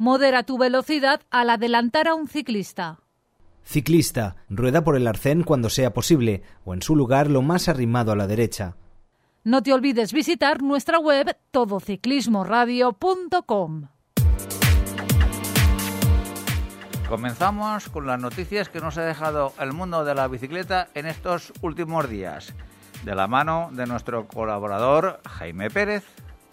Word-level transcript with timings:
modera 0.00 0.42
tu 0.44 0.56
velocidad 0.56 1.20
al 1.30 1.50
adelantar 1.50 2.08
a 2.08 2.14
un 2.14 2.26
ciclista. 2.26 3.00
Ciclista, 3.62 4.36
rueda 4.48 4.82
por 4.82 4.96
el 4.96 5.06
arcén 5.06 5.42
cuando 5.42 5.68
sea 5.68 5.92
posible 5.92 6.42
o 6.64 6.72
en 6.72 6.80
su 6.80 6.96
lugar 6.96 7.28
lo 7.28 7.42
más 7.42 7.68
arrimado 7.68 8.10
a 8.10 8.16
la 8.16 8.26
derecha. 8.26 8.76
No 9.44 9.62
te 9.62 9.74
olvides 9.74 10.14
visitar 10.14 10.62
nuestra 10.62 10.98
web 10.98 11.36
todociclismoradio.com. 11.50 13.88
Comenzamos 17.06 17.90
con 17.90 18.06
las 18.06 18.18
noticias 18.18 18.70
que 18.70 18.80
nos 18.80 18.96
ha 18.96 19.04
dejado 19.04 19.52
el 19.60 19.74
mundo 19.74 20.06
de 20.06 20.14
la 20.14 20.28
bicicleta 20.28 20.88
en 20.94 21.04
estos 21.04 21.52
últimos 21.60 22.08
días, 22.08 22.54
de 23.04 23.14
la 23.14 23.26
mano 23.26 23.68
de 23.72 23.84
nuestro 23.84 24.26
colaborador 24.28 25.20
Jaime 25.28 25.68
Pérez. 25.68 26.06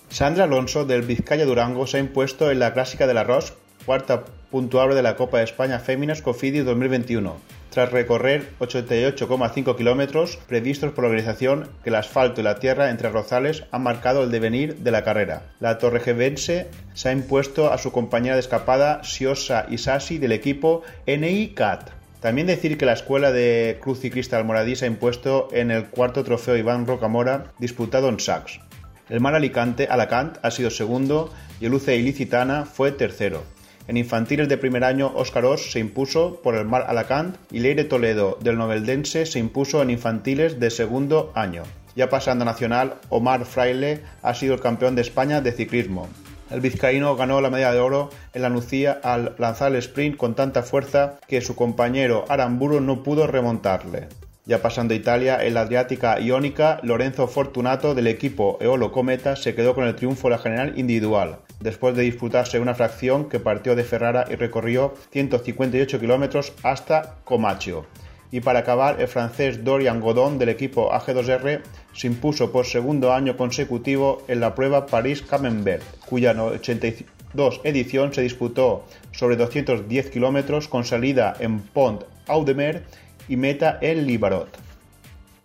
Sandra 0.10 0.46
Alonso 0.46 0.86
del 0.86 1.02
Vizcaya 1.02 1.46
Durango 1.46 1.86
se 1.86 1.98
ha 1.98 2.00
impuesto 2.00 2.50
en 2.50 2.60
la 2.60 2.74
Clásica 2.74 3.08
de 3.08 3.14
la 3.14 3.24
Ros, 3.24 3.54
cuarta 3.86 4.24
puntuable 4.50 4.96
de 4.96 5.02
la 5.02 5.16
Copa 5.16 5.38
de 5.38 5.44
España 5.44 5.80
Féminas 5.80 6.22
Cofidis 6.22 6.66
2021, 6.66 7.36
tras 7.70 7.92
recorrer 7.92 8.50
88,5 8.60 9.76
kilómetros 9.76 10.38
previstos 10.48 10.94
por 10.94 11.04
la 11.04 11.10
organización 11.10 11.70
que 11.84 11.90
el 11.90 11.96
asfalto 11.96 12.42
y 12.42 12.46
la 12.46 12.56
tierra 12.56 12.90
entre 12.90 13.10
Rozales 13.10 13.66
han 13.72 13.84
marcado 13.84 14.24
el 14.24 14.32
devenir 14.32 14.78
de 14.78 14.92
la 14.92 15.04
carrera. 15.04 15.44
La 15.60 15.78
torrejevense 15.78 16.68
se 16.94 17.10
ha 17.10 17.12
impuesto 17.12 17.72
a 17.72 17.78
su 17.78 17.92
compañera 17.92 18.36
de 18.36 18.42
escapada 18.42 19.04
Siosa 19.04 19.68
Isasi 19.70 20.18
del 20.18 20.32
equipo 20.32 20.84
NI 21.06 21.50
CAT. 21.50 21.92
También 22.22 22.48
decir 22.48 22.78
que 22.78 22.86
la 22.86 22.94
escuela 22.94 23.32
de 23.32 23.78
Cruz 23.82 24.00
Ciclista 24.00 24.38
Almoradí 24.38 24.76
se 24.76 24.86
ha 24.86 24.88
impuesto 24.88 25.50
en 25.52 25.70
el 25.70 25.86
cuarto 25.86 26.24
trofeo 26.24 26.56
Iván 26.56 26.88
Rocamora 26.88 27.52
disputado 27.60 28.10
en 28.10 28.20
Sachs. 28.20 28.62
El 29.10 29.22
Mar 29.22 29.36
Alicante 29.36 29.88
Alacant 29.90 30.38
ha 30.42 30.52
sido 30.52 30.70
segundo 30.70 31.32
y 31.62 31.66
el 31.66 31.74
UCI 31.74 31.94
Ilicitana 31.94 32.66
fue 32.66 32.92
tercero. 32.92 33.44
En 33.88 33.96
infantiles 33.96 34.50
de 34.50 34.58
primer 34.58 34.84
año, 34.84 35.14
Óscar 35.16 35.46
Os 35.46 35.72
se 35.72 35.80
impuso 35.80 36.42
por 36.42 36.56
el 36.56 36.66
Mar 36.66 36.86
Alacant 36.90 37.38
y 37.52 37.60
Leire 37.60 37.86
Toledo 37.86 38.38
del 38.42 38.58
Noveldense 38.58 39.26
se 39.26 39.40
impuso 39.40 39.82
en 39.82 39.92
infantiles 39.92 40.60
de 40.60 40.70
segundo 40.70 41.32
año. 41.36 41.64
Ya 41.96 42.10
pasando 42.10 42.44
a 42.44 42.46
nacional, 42.46 42.96
Omar 43.08 43.46
Fraile 43.46 44.02
ha 44.24 44.34
sido 44.34 44.54
el 44.54 44.60
campeón 44.60 44.96
de 44.96 45.04
España 45.04 45.40
de 45.40 45.54
ciclismo. 45.54 46.10
El 46.52 46.60
vizcaíno 46.60 47.16
ganó 47.16 47.40
la 47.40 47.50
medalla 47.50 47.74
de 47.74 47.80
oro 47.80 48.10
en 48.34 48.42
la 48.42 48.50
Nucía 48.50 49.00
al 49.04 49.36
lanzar 49.38 49.72
el 49.72 49.78
sprint 49.78 50.18
con 50.18 50.36
tanta 50.36 50.64
fuerza 50.64 51.18
que 51.28 51.42
su 51.42 51.56
compañero 51.56 52.26
Aramburu 52.28 52.82
no 52.82 53.04
pudo 53.04 53.26
remontarle. 53.26 54.10
Ya 54.48 54.62
pasando 54.62 54.94
a 54.94 54.98
Italia, 54.98 55.44
en 55.44 55.56
la 55.56 55.62
Adriática 55.62 56.22
Iónica, 56.22 56.80
Lorenzo 56.82 57.28
Fortunato 57.28 57.94
del 57.94 58.08
equipo 58.08 58.58
Eolo 58.62 58.94
Cometa 58.94 59.36
se 59.36 59.54
quedó 59.54 59.76
con 59.76 59.84
el 59.84 59.96
triunfo 59.96 60.30
en 60.30 60.32
la 60.32 60.38
general 60.38 60.80
individual, 60.80 61.40
después 61.60 61.98
de 61.98 62.04
disputarse 62.04 62.62
una 62.62 62.74
fracción 62.74 63.28
que 63.28 63.42
partió 63.42 63.76
de 63.76 63.84
Ferrara 63.84 64.24
y 64.32 64.36
recorrió 64.36 64.94
158 65.12 66.00
kilómetros 66.00 66.54
hasta 66.64 67.18
Comacchio. 67.26 67.88
Y 68.32 68.40
para 68.40 68.60
acabar, 68.60 69.02
el 69.02 69.10
francés 69.10 69.66
Dorian 69.66 70.00
Godon 70.00 70.40
del 70.40 70.48
equipo 70.48 70.94
AG2R 70.94 71.60
se 71.92 72.08
impuso 72.08 72.50
por 72.50 72.66
segundo 72.66 73.12
año 73.12 73.36
consecutivo 73.36 74.24
en 74.30 74.40
la 74.40 74.56
prueba 74.56 74.86
París-Camembert, 74.86 75.84
cuya 76.06 76.32
82 76.42 77.60
edición 77.66 78.14
se 78.14 78.22
disputó 78.22 78.86
sobre 79.12 79.36
210 79.36 80.10
kilómetros 80.10 80.70
con 80.70 80.86
salida 80.86 81.36
en 81.38 81.60
Pont 81.60 82.04
Audemer 82.28 82.84
y 83.28 83.38
meta 83.38 83.78
en 83.82 84.06
Libarot. 84.06 84.50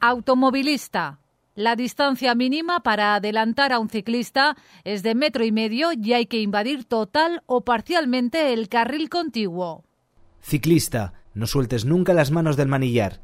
Automovilista. 0.00 1.18
La 1.54 1.76
distancia 1.76 2.34
mínima 2.34 2.80
para 2.80 3.14
adelantar 3.14 3.72
a 3.72 3.78
un 3.78 3.90
ciclista 3.90 4.56
es 4.84 5.02
de 5.02 5.14
metro 5.14 5.44
y 5.44 5.52
medio 5.52 5.90
y 5.92 6.14
hay 6.14 6.24
que 6.24 6.40
invadir 6.40 6.84
total 6.84 7.42
o 7.46 7.60
parcialmente 7.60 8.54
el 8.54 8.70
carril 8.70 9.10
contiguo. 9.10 9.84
Ciclista, 10.40 11.12
no 11.34 11.46
sueltes 11.46 11.84
nunca 11.84 12.14
las 12.14 12.30
manos 12.30 12.56
del 12.56 12.68
manillar. 12.68 13.20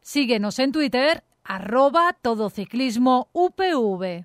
Síguenos 0.00 0.58
en 0.58 0.72
Twitter, 0.72 1.22
arroba 1.44 2.16
todociclismo 2.22 3.28
UPV. 3.32 4.24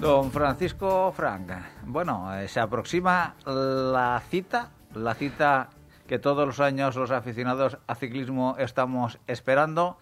Don 0.00 0.30
Francisco 0.30 1.10
Frank, 1.12 1.50
bueno, 1.86 2.34
eh, 2.34 2.48
se 2.48 2.60
aproxima 2.60 3.34
la 3.46 4.22
cita, 4.28 4.70
la 4.94 5.14
cita 5.14 5.70
que 6.06 6.18
todos 6.18 6.46
los 6.46 6.60
años 6.60 6.96
los 6.96 7.10
aficionados 7.10 7.78
a 7.86 7.94
ciclismo 7.94 8.56
estamos 8.58 9.18
esperando 9.26 9.98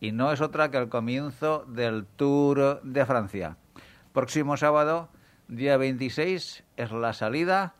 y 0.00 0.12
no 0.12 0.32
es 0.32 0.40
otra 0.40 0.70
que 0.70 0.78
el 0.78 0.88
comienzo 0.88 1.64
del 1.68 2.06
Tour 2.06 2.80
de 2.82 3.04
Francia. 3.04 3.56
Próximo 4.12 4.56
sábado, 4.56 5.10
día 5.48 5.76
26, 5.76 6.64
es 6.76 6.92
la 6.92 7.12
salida 7.12 7.74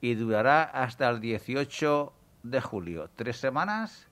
y 0.00 0.14
durará 0.14 0.62
hasta 0.62 1.08
el 1.08 1.20
18 1.20 2.12
de 2.42 2.60
julio. 2.60 3.10
Tres 3.14 3.36
semanas. 3.36 4.08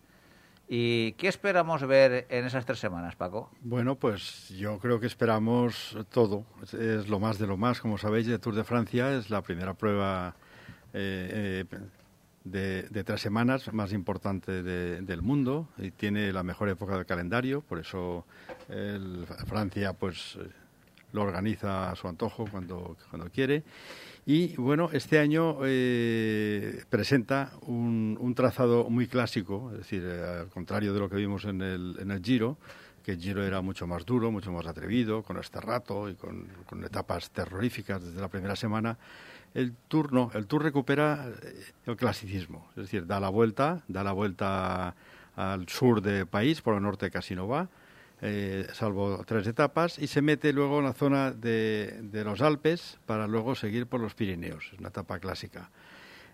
¿Y 0.71 1.13
qué 1.13 1.29
esperamos 1.29 1.87
ver 1.87 2.27
en 2.29 2.45
esas 2.45 2.67
tres 2.67 2.79
semanas, 2.79 3.17
Paco? 3.17 3.51
Bueno, 3.63 3.95
pues 3.95 4.51
yo 4.51 4.79
creo 4.79 5.01
que 5.01 5.07
esperamos 5.07 5.97
todo. 6.11 6.45
Es, 6.63 7.09
lo 7.09 7.19
más 7.19 7.39
de 7.39 7.47
lo 7.47 7.57
más. 7.57 7.81
Como 7.81 7.97
sabéis, 7.97 8.29
el 8.29 8.39
Tour 8.39 8.55
de 8.55 8.65
Francia 8.65 9.15
es 9.15 9.31
la 9.31 9.41
primera 9.41 9.73
prueba 9.73 10.35
eh, 10.93 11.65
eh, 11.73 11.79
de, 12.51 13.05
tres 13.05 13.21
semanas 13.21 13.73
más 13.73 13.93
importante 13.93 14.63
del 14.63 15.23
mundo 15.23 15.69
y 15.79 15.91
tiene 15.91 16.33
la 16.33 16.43
mejor 16.43 16.69
época 16.69 16.97
del 16.97 17.07
calendario, 17.07 17.61
por 17.63 17.79
eso 17.79 18.25
Francia 19.47 19.93
pues 19.93 20.39
lo 21.13 21.23
organiza 21.23 21.91
a 21.91 21.97
su 21.97 22.09
antojo 22.09 22.47
cuando, 22.51 22.97
cuando 23.11 23.31
quiere. 23.31 23.63
Y 24.27 24.55
bueno, 24.57 24.91
este 24.93 25.19
año 25.19 25.59
eh, 25.65 26.83
presenta 26.91 27.53
un, 27.63 28.35
trazado 28.37 28.91
muy 28.91 29.07
clásico, 29.07 29.71
es 29.73 29.79
decir, 29.79 30.03
eh, 30.05 30.41
al 30.41 30.49
contrario 30.49 30.93
de 30.93 31.01
lo 31.01 31.09
que 31.09 31.17
vimos 31.17 31.45
en 31.47 31.63
el, 31.63 31.97
en 31.99 32.11
el 32.11 32.23
Giro, 32.23 32.59
que 33.03 33.13
el 33.13 33.19
Giro 33.19 33.43
era 33.43 33.63
mucho 33.63 33.87
más 33.87 34.05
duro, 34.05 34.31
mucho 34.31 34.53
más 34.53 34.67
atrevido, 34.67 35.23
con 35.23 35.39
este 35.39 35.61
rato 35.61 36.11
y 36.11 36.15
con, 36.15 36.47
con 36.67 36.85
etapas 36.85 37.31
terroríficas 37.31 38.05
desde 38.05 38.21
la 38.21 38.29
primera 38.29 38.55
semana 38.55 38.99
el 39.55 39.75
Tour 39.89 40.13
no, 40.13 40.31
el 40.35 40.47
Tour 40.47 40.63
recupera 40.63 41.29
eh, 41.43 41.65
el 41.87 41.97
clasicismo, 41.97 42.69
es 42.71 42.85
decir, 42.85 43.07
da 43.07 43.21
la 43.21 43.29
vuelta, 43.29 43.83
da 43.89 44.05
la 44.05 44.13
vuelta 44.13 44.95
al 45.37 45.69
sur 45.69 46.03
del 46.03 46.27
país, 46.27 46.61
por 46.63 46.75
el 46.75 46.83
norte 46.83 47.11
casi 47.11 47.35
no 47.35 47.49
va, 47.49 47.69
eh, 48.21 48.67
salvo 48.73 49.23
tres 49.27 49.47
etapas, 49.47 49.99
y 49.99 50.07
se 50.07 50.23
mete 50.23 50.53
luego 50.53 50.79
en 50.79 50.85
la 50.85 50.93
zona 50.93 51.31
de, 51.31 52.11
los 52.25 52.41
Alpes 52.41 52.99
para 53.07 53.27
luego 53.27 53.55
seguir 53.55 53.87
por 53.87 54.01
los 54.01 54.15
Pirineos, 54.15 54.71
es 54.73 54.79
una 54.79 54.89
etapa 54.89 55.19
clásica. 55.19 55.71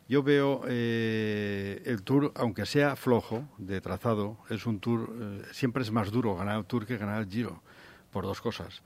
Yo 0.07 0.23
veo 0.23 0.63
eh, 0.67 1.83
el 1.87 2.03
Tour, 2.03 2.33
aunque 2.35 2.67
sea 2.67 2.95
flojo 2.95 3.49
de 3.57 3.81
trazado, 3.81 4.39
es 4.51 4.67
un 4.67 4.81
Tour, 4.81 5.11
siempre 5.53 5.83
es 5.83 5.91
más 5.91 6.11
duro 6.11 6.37
ganar 6.37 6.59
el 6.59 6.65
Tour 6.67 6.87
que 6.87 6.99
ganar 6.99 7.23
el 7.23 7.29
Giro, 7.29 7.63
por 8.11 8.25
dos 8.25 8.41
cosas 8.41 8.83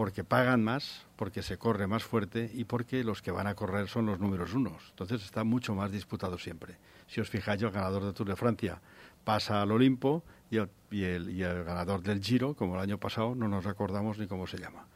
porque 0.00 0.24
pagan 0.24 0.64
más, 0.64 1.04
porque 1.16 1.42
se 1.42 1.58
corre 1.58 1.86
más 1.86 2.04
fuerte 2.04 2.50
y 2.54 2.64
porque 2.64 3.04
los 3.04 3.20
que 3.20 3.32
van 3.32 3.46
a 3.46 3.54
correr 3.54 3.86
son 3.86 4.06
los 4.06 4.18
números 4.18 4.54
unos. 4.54 4.82
Entonces 4.88 5.22
está 5.22 5.44
mucho 5.44 5.74
más 5.74 5.92
disputado 5.92 6.38
siempre. 6.38 6.76
Si 7.06 7.20
os 7.20 7.28
fijáis, 7.28 7.60
el 7.60 7.70
ganador 7.70 8.04
del 8.04 8.14
Tour 8.14 8.30
de 8.30 8.34
Francia 8.34 8.80
pasa 9.24 9.60
al 9.60 9.70
Olimpo 9.70 10.22
y 10.50 10.56
el, 11.02 11.64
ganador 11.66 12.02
del 12.02 12.22
Giro, 12.22 12.54
como 12.54 12.76
el 12.76 12.80
año 12.80 12.96
pasado, 12.96 13.34
no 13.34 13.46
nos 13.46 13.62
recordamos 13.62 14.18
ni 14.18 14.26
cómo 14.26 14.46
se 14.46 14.56
llama. 14.56 14.86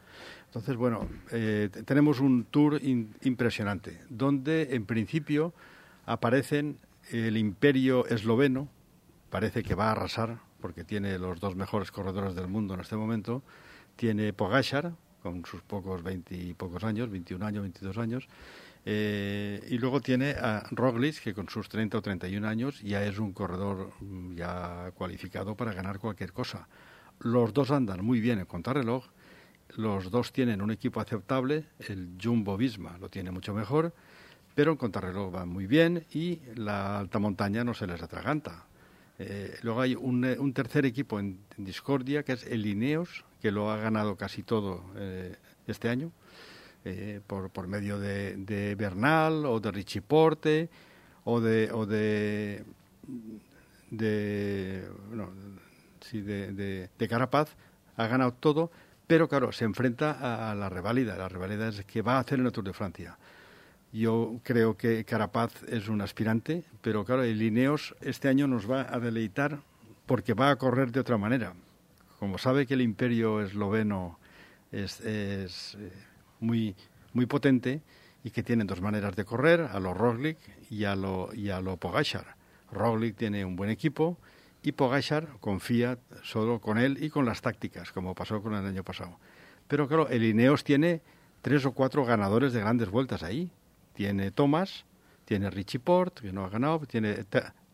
Entonces, 0.47 0.75
bueno, 0.75 1.07
eh, 1.31 1.69
tenemos 1.85 2.19
un 2.19 2.45
tour 2.45 2.81
impresionante, 2.81 4.01
donde 4.09 4.69
en 4.71 4.87
principio 4.87 5.53
aparecen 6.07 6.79
el 7.11 7.37
imperio 7.37 8.07
esloveno, 8.07 8.69
parece 9.29 9.61
que 9.61 9.75
va 9.75 9.89
a 9.89 9.91
arrasar, 9.91 10.39
porque 10.61 10.83
tiene 10.83 11.19
los 11.19 11.39
dos 11.39 11.55
mejores 11.55 11.91
corredores 11.91 12.33
del 12.33 12.47
mundo 12.47 12.73
en 12.73 12.79
este 12.79 12.95
momento, 12.95 13.43
tiene 13.95 14.33
Pogachar, 14.33 14.93
con 15.21 15.45
sus 15.45 15.61
pocos 15.61 16.03
20 16.03 16.35
y 16.35 16.53
pocos 16.53 16.83
años, 16.83 17.09
21 17.09 17.45
años, 17.45 17.61
22 17.63 17.97
años, 17.97 18.27
eh, 18.85 19.65
y 19.69 19.79
luego 19.79 19.99
tiene 19.99 20.31
a 20.31 20.63
Roglic, 20.69 21.19
que 21.23 21.33
con 21.33 21.49
sus 21.49 21.67
30 21.67 21.97
o 21.97 22.01
31 22.01 22.47
años 22.47 22.81
ya 22.81 23.03
es 23.03 23.17
un 23.17 23.33
corredor 23.33 23.91
mm, 23.99 24.35
ya 24.35 24.91
cualificado 24.93 25.55
para 25.55 25.73
ganar 25.73 25.97
cualquier 25.97 26.31
cosa. 26.31 26.67
Los 27.19 27.53
dos 27.53 27.71
andan 27.71 28.05
muy 28.05 28.19
bien 28.19 28.37
en 28.37 28.45
contrarreloj, 28.45 29.05
los 29.77 30.11
dos 30.11 30.31
tienen 30.31 30.61
un 30.61 30.69
equipo 30.69 31.01
aceptable, 31.01 31.65
el 31.79 32.09
Jumbo 32.21 32.55
Visma 32.55 32.97
lo 32.99 33.09
tiene 33.09 33.31
mucho 33.31 33.53
mejor, 33.55 33.93
pero 34.53 34.71
en 34.71 34.77
contrarreloj 34.77 35.33
va 35.33 35.45
muy 35.45 35.65
bien 35.65 36.05
y 36.13 36.41
la 36.53 36.99
alta 36.99 37.17
montaña 37.17 37.63
no 37.63 37.73
se 37.73 37.87
les 37.87 38.01
atraganta. 38.03 38.64
Eh, 39.17 39.57
luego 39.61 39.81
hay 39.81 39.95
un, 39.95 40.25
eh, 40.25 40.37
tercer 40.53 40.85
equipo 40.85 41.19
en, 41.19 41.39
Discordia, 41.57 42.23
que 42.23 42.33
es 42.33 42.45
el 42.45 42.65
Ineos, 42.65 43.23
que 43.41 43.51
lo 43.51 43.71
ha 43.71 43.77
ganado 43.77 44.17
casi 44.17 44.43
todo 44.43 44.83
eh, 44.97 45.35
este 45.67 45.89
año, 45.89 46.11
por, 47.25 47.49
por, 47.49 47.67
medio 47.67 47.97
de, 47.97 48.75
Bernal 48.77 49.45
o 49.45 49.59
de 49.59 49.71
Richie 49.71 50.03
Porte 50.03 50.69
o 51.23 51.41
de, 51.41 51.71
o 51.71 51.87
de, 51.87 52.63
de, 53.89 54.87
Carapaz, 57.09 57.55
ha 57.97 58.05
ganado 58.05 58.33
todo, 58.33 58.69
pero 59.07 59.27
claro, 59.27 59.51
se 59.51 59.65
enfrenta 59.65 60.11
a, 60.11 60.51
a 60.51 60.55
la 60.55 60.69
reválida. 60.69 61.17
La 61.17 61.27
reválida 61.27 61.69
es 61.69 61.83
que 61.85 62.03
va 62.03 62.17
a 62.17 62.19
hacer 62.19 62.37
en 62.39 62.45
el 62.45 62.51
Tour 62.51 62.65
de 62.65 62.73
Francia. 62.73 63.17
Yo 63.95 64.41
creo 64.43 64.75
que 64.75 65.05
Carapaz 65.05 65.63
es 65.69 65.87
un 65.87 66.01
aspirante, 66.01 66.65
pero 66.81 67.05
claro, 67.05 67.23
el 67.23 67.41
Ineos 67.41 67.95
este 68.01 68.27
año 68.27 68.45
nos 68.45 68.69
va 68.69 68.93
a 68.93 68.99
deleitar 68.99 69.61
porque 70.05 70.33
va 70.33 70.49
a 70.49 70.57
correr 70.57 70.91
de 70.91 70.99
otra 70.99 71.17
manera. 71.17 71.53
Como 72.19 72.37
sabe 72.37 72.67
que 72.67 72.73
el 72.73 72.81
imperio 72.81 73.39
esloveno 73.39 74.19
es, 74.73 74.99
eh, 75.05 75.47
muy, 76.41 76.75
muy 77.13 77.25
potente 77.25 77.79
y 78.21 78.31
que 78.31 78.43
tiene 78.43 78.65
dos 78.65 78.81
maneras 78.81 79.15
de 79.15 79.23
correr, 79.23 79.61
a 79.61 79.79
lo 79.79 79.93
Roglic 79.93 80.39
y 80.69 80.83
a 80.83 80.97
lo, 80.97 81.33
y 81.33 81.49
a 81.49 81.61
lo 81.61 81.77
Pogachar. 81.77 82.35
Roglic 82.73 83.15
tiene 83.15 83.45
un 83.45 83.55
buen 83.55 83.69
equipo 83.69 84.17
y 84.61 84.73
Pogachar 84.73 85.37
confía 85.39 85.97
solo 86.21 86.59
con 86.59 86.77
él 86.77 87.01
y 87.01 87.09
con 87.09 87.25
las 87.25 87.39
tácticas, 87.39 87.93
como 87.93 88.13
pasó 88.13 88.41
con 88.41 88.55
el 88.55 88.65
año 88.65 88.83
pasado. 88.83 89.17
Pero 89.69 89.87
claro, 89.87 90.09
el 90.09 90.25
Ineos 90.25 90.65
tiene 90.65 90.99
tres 91.41 91.65
o 91.65 91.71
cuatro 91.71 92.03
ganadores 92.03 92.51
de 92.51 92.59
grandes 92.59 92.89
vueltas 92.89 93.23
ahí 93.23 93.49
tiene 93.95 94.31
Thomas, 94.31 94.85
tiene 95.25 95.49
Richie 95.49 95.79
Port, 95.79 96.19
que 96.19 96.31
no 96.31 96.45
ha 96.45 96.49
ganado, 96.49 96.79
tiene 96.81 97.25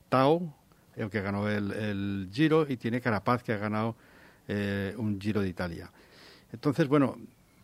Tao, 0.07 0.55
el 0.95 1.09
que 1.09 1.21
ganó 1.21 1.49
el, 1.49 2.29
Giro, 2.31 2.65
y 2.69 2.77
tiene 2.77 3.01
Carapaz, 3.01 3.43
que 3.43 3.53
ha 3.53 3.57
ganado 3.57 3.95
eh, 4.47 4.93
un 4.97 5.19
Giro 5.19 5.41
de 5.41 5.49
Italia. 5.49 5.91
Entonces, 6.53 6.87
bueno, 6.87 7.17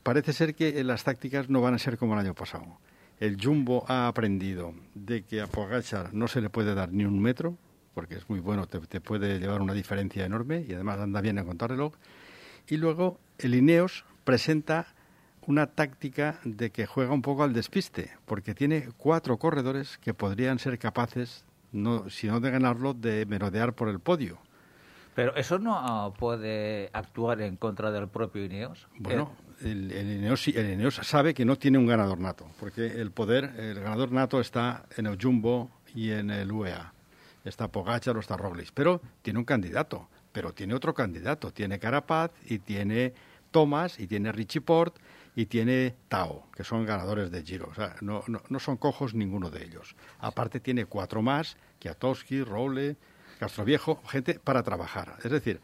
parece 0.03 0.33
ser 0.33 0.55
que 0.55 0.83
las 0.83 1.03
tácticas 1.03 1.49
no 1.49 1.61
van 1.61 1.75
a 1.75 1.79
ser 1.79 1.97
como 1.97 2.13
el 2.13 2.19
año 2.19 2.33
pasado. 2.33 2.79
El 3.19 3.37
Jumbo 3.41 3.85
ha 3.87 4.07
aprendido 4.07 4.73
de 4.93 5.23
que 5.23 5.41
a 5.41 5.47
Pogacar 5.47 6.13
no 6.13 6.27
se 6.27 6.41
le 6.41 6.49
puede 6.49 6.75
dar 6.75 6.91
ni 6.91 7.05
un 7.05 7.21
metro, 7.21 7.57
porque 7.93 8.15
es 8.15 8.29
muy 8.29 8.39
bueno, 8.39 8.67
te, 8.67 8.79
te 8.79 9.01
puede 9.01 9.39
llevar 9.39 9.61
una 9.61 9.73
diferencia 9.73 10.25
enorme 10.25 10.63
y 10.67 10.73
además 10.73 10.99
anda 10.99 11.21
bien 11.21 11.37
en 11.37 11.45
contrarreloj. 11.45 11.93
Y 12.67 12.77
luego 12.77 13.19
el 13.39 13.55
Ineos 13.55 14.05
presenta 14.23 14.87
una 15.47 15.65
táctica 15.65 16.39
de 16.43 16.71
que 16.71 16.85
juega 16.85 17.13
un 17.13 17.21
poco 17.21 17.43
al 17.43 17.53
despiste, 17.53 18.11
porque 18.25 18.53
tiene 18.53 18.89
cuatro 18.97 19.37
corredores 19.37 19.97
que 19.97 20.13
podrían 20.13 20.59
ser 20.59 20.77
capaces, 20.77 21.45
no, 21.71 22.09
si 22.09 22.27
no 22.27 22.39
de 22.41 22.51
ganarlo, 22.51 22.93
de 22.93 23.25
merodear 23.25 23.73
por 23.73 23.87
el 23.87 23.99
podio. 23.99 24.39
Pero 25.15 25.35
eso 25.35 25.57
no 25.57 26.13
puede 26.19 26.89
actuar 26.93 27.41
en 27.41 27.55
contra 27.55 27.91
del 27.91 28.07
propio 28.09 28.43
Ineos. 28.43 28.87
Bueno, 28.99 29.31
eh, 29.61 29.71
el, 29.71 29.91
el, 29.91 30.17
Ineos, 30.17 30.47
el, 30.49 30.73
Ineos, 30.73 30.95
sabe 30.95 31.33
que 31.33 31.45
no 31.45 31.55
tiene 31.55 31.77
un 31.77 31.87
ganador 31.87 32.19
nato, 32.19 32.51
porque 32.59 32.85
el 32.85 33.11
poder, 33.11 33.45
el 33.57 33.79
ganador 33.79 34.11
nato 34.11 34.41
está 34.41 34.85
en 34.97 35.07
el 35.07 35.17
Jumbo 35.19 35.71
y 35.95 36.11
en 36.11 36.29
el 36.29 36.51
UEA. 36.51 36.93
Está 37.45 37.69
Pogacar 37.69 38.17
o 38.17 38.19
está 38.19 38.35
Roglic, 38.35 38.71
pero 38.73 39.01
tiene 39.21 39.39
un 39.39 39.45
candidato, 39.45 40.09
pero 40.33 40.53
tiene 40.53 40.73
otro 40.73 40.93
candidato, 40.93 41.51
tiene 41.51 41.79
Carapaz 41.79 42.31
y 42.45 42.59
tiene 42.59 43.13
Thomas 43.51 43.97
y 43.99 44.07
tiene 44.07 44.33
Richie 44.33 44.59
Port 44.59 44.97
y 45.37 45.45
tiene 45.45 45.95
Tao, 46.09 46.47
que 46.55 46.63
son 46.63 46.83
ganadores 46.83 47.29
de 47.29 47.43
Giro. 47.43 47.67
O 47.69 47.75
sea, 47.75 47.95
no, 48.01 48.23
no, 48.25 48.59
son 48.59 48.75
cojos 48.75 49.13
ninguno 49.13 49.51
de 49.51 49.63
ellos. 49.63 49.95
Aparte 50.19 50.59
tiene 50.59 50.85
cuatro 50.85 51.21
más, 51.21 51.57
Kiatowski, 51.77 52.41
Roble, 52.41 52.95
Castroviejo, 53.37 54.01
gente 54.07 54.39
para 54.39 54.63
trabajar. 54.63 55.15
Es 55.23 55.29
decir, 55.29 55.61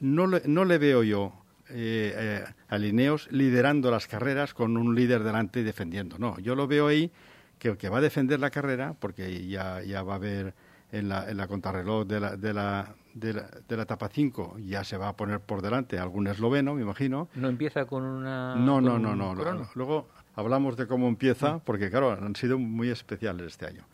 no 0.00 0.26
le, 0.26 0.42
no 0.46 0.64
le 0.64 0.76
veo 0.78 1.04
yo 1.04 1.32
eh, 1.68 2.12
eh, 2.16 2.44
a 2.68 2.78
Lineos 2.78 3.30
liderando 3.30 3.92
las 3.92 4.08
carreras 4.08 4.54
con 4.54 4.76
un 4.76 4.96
líder 4.96 5.22
delante 5.22 5.60
y 5.60 5.62
defendiendo. 5.62 6.18
No, 6.18 6.36
yo 6.40 6.56
lo 6.56 6.66
veo 6.66 6.88
ahí 6.88 7.12
que 7.60 7.68
el 7.68 7.76
que 7.76 7.88
va 7.88 7.98
a 7.98 8.00
defender 8.00 8.40
la 8.40 8.50
carrera, 8.50 8.96
porque 8.98 9.46
ya, 9.46 9.82
ya 9.82 10.02
va 10.02 10.14
a 10.14 10.16
haber 10.16 10.52
en 10.90 11.08
la, 11.08 11.30
en 11.30 11.36
la 11.36 11.46
contrarreloj 11.46 12.08
de 12.08 12.18
la, 12.18 12.36
de 12.36 12.52
la, 12.52 12.96
de 13.14 13.34
la, 13.34 13.82
etapa 13.82 14.08
5 14.08 14.56
ya 14.58 14.84
se 14.84 14.96
va 14.96 15.08
a 15.08 15.16
poner 15.16 15.40
por 15.40 15.62
delante 15.62 15.98
algún 15.98 16.26
esloveno, 16.26 16.74
me 16.74 16.82
imagino. 16.82 17.28
¿No 17.34 17.48
empieza 17.48 17.84
con 17.84 18.02
una.? 18.02 18.56
No, 18.56 18.80
no, 18.80 18.98
no, 18.98 19.14
no. 19.14 19.34
Luego 19.74 20.08
hablamos 20.34 20.76
de 20.76 20.86
cómo 20.86 21.08
empieza, 21.08 21.58
porque 21.58 21.90
claro, 21.90 22.12
han 22.12 22.36
sido 22.36 22.58
muy 22.58 22.90
especiales 22.90 23.46
este 23.48 23.66
año. 23.66 23.84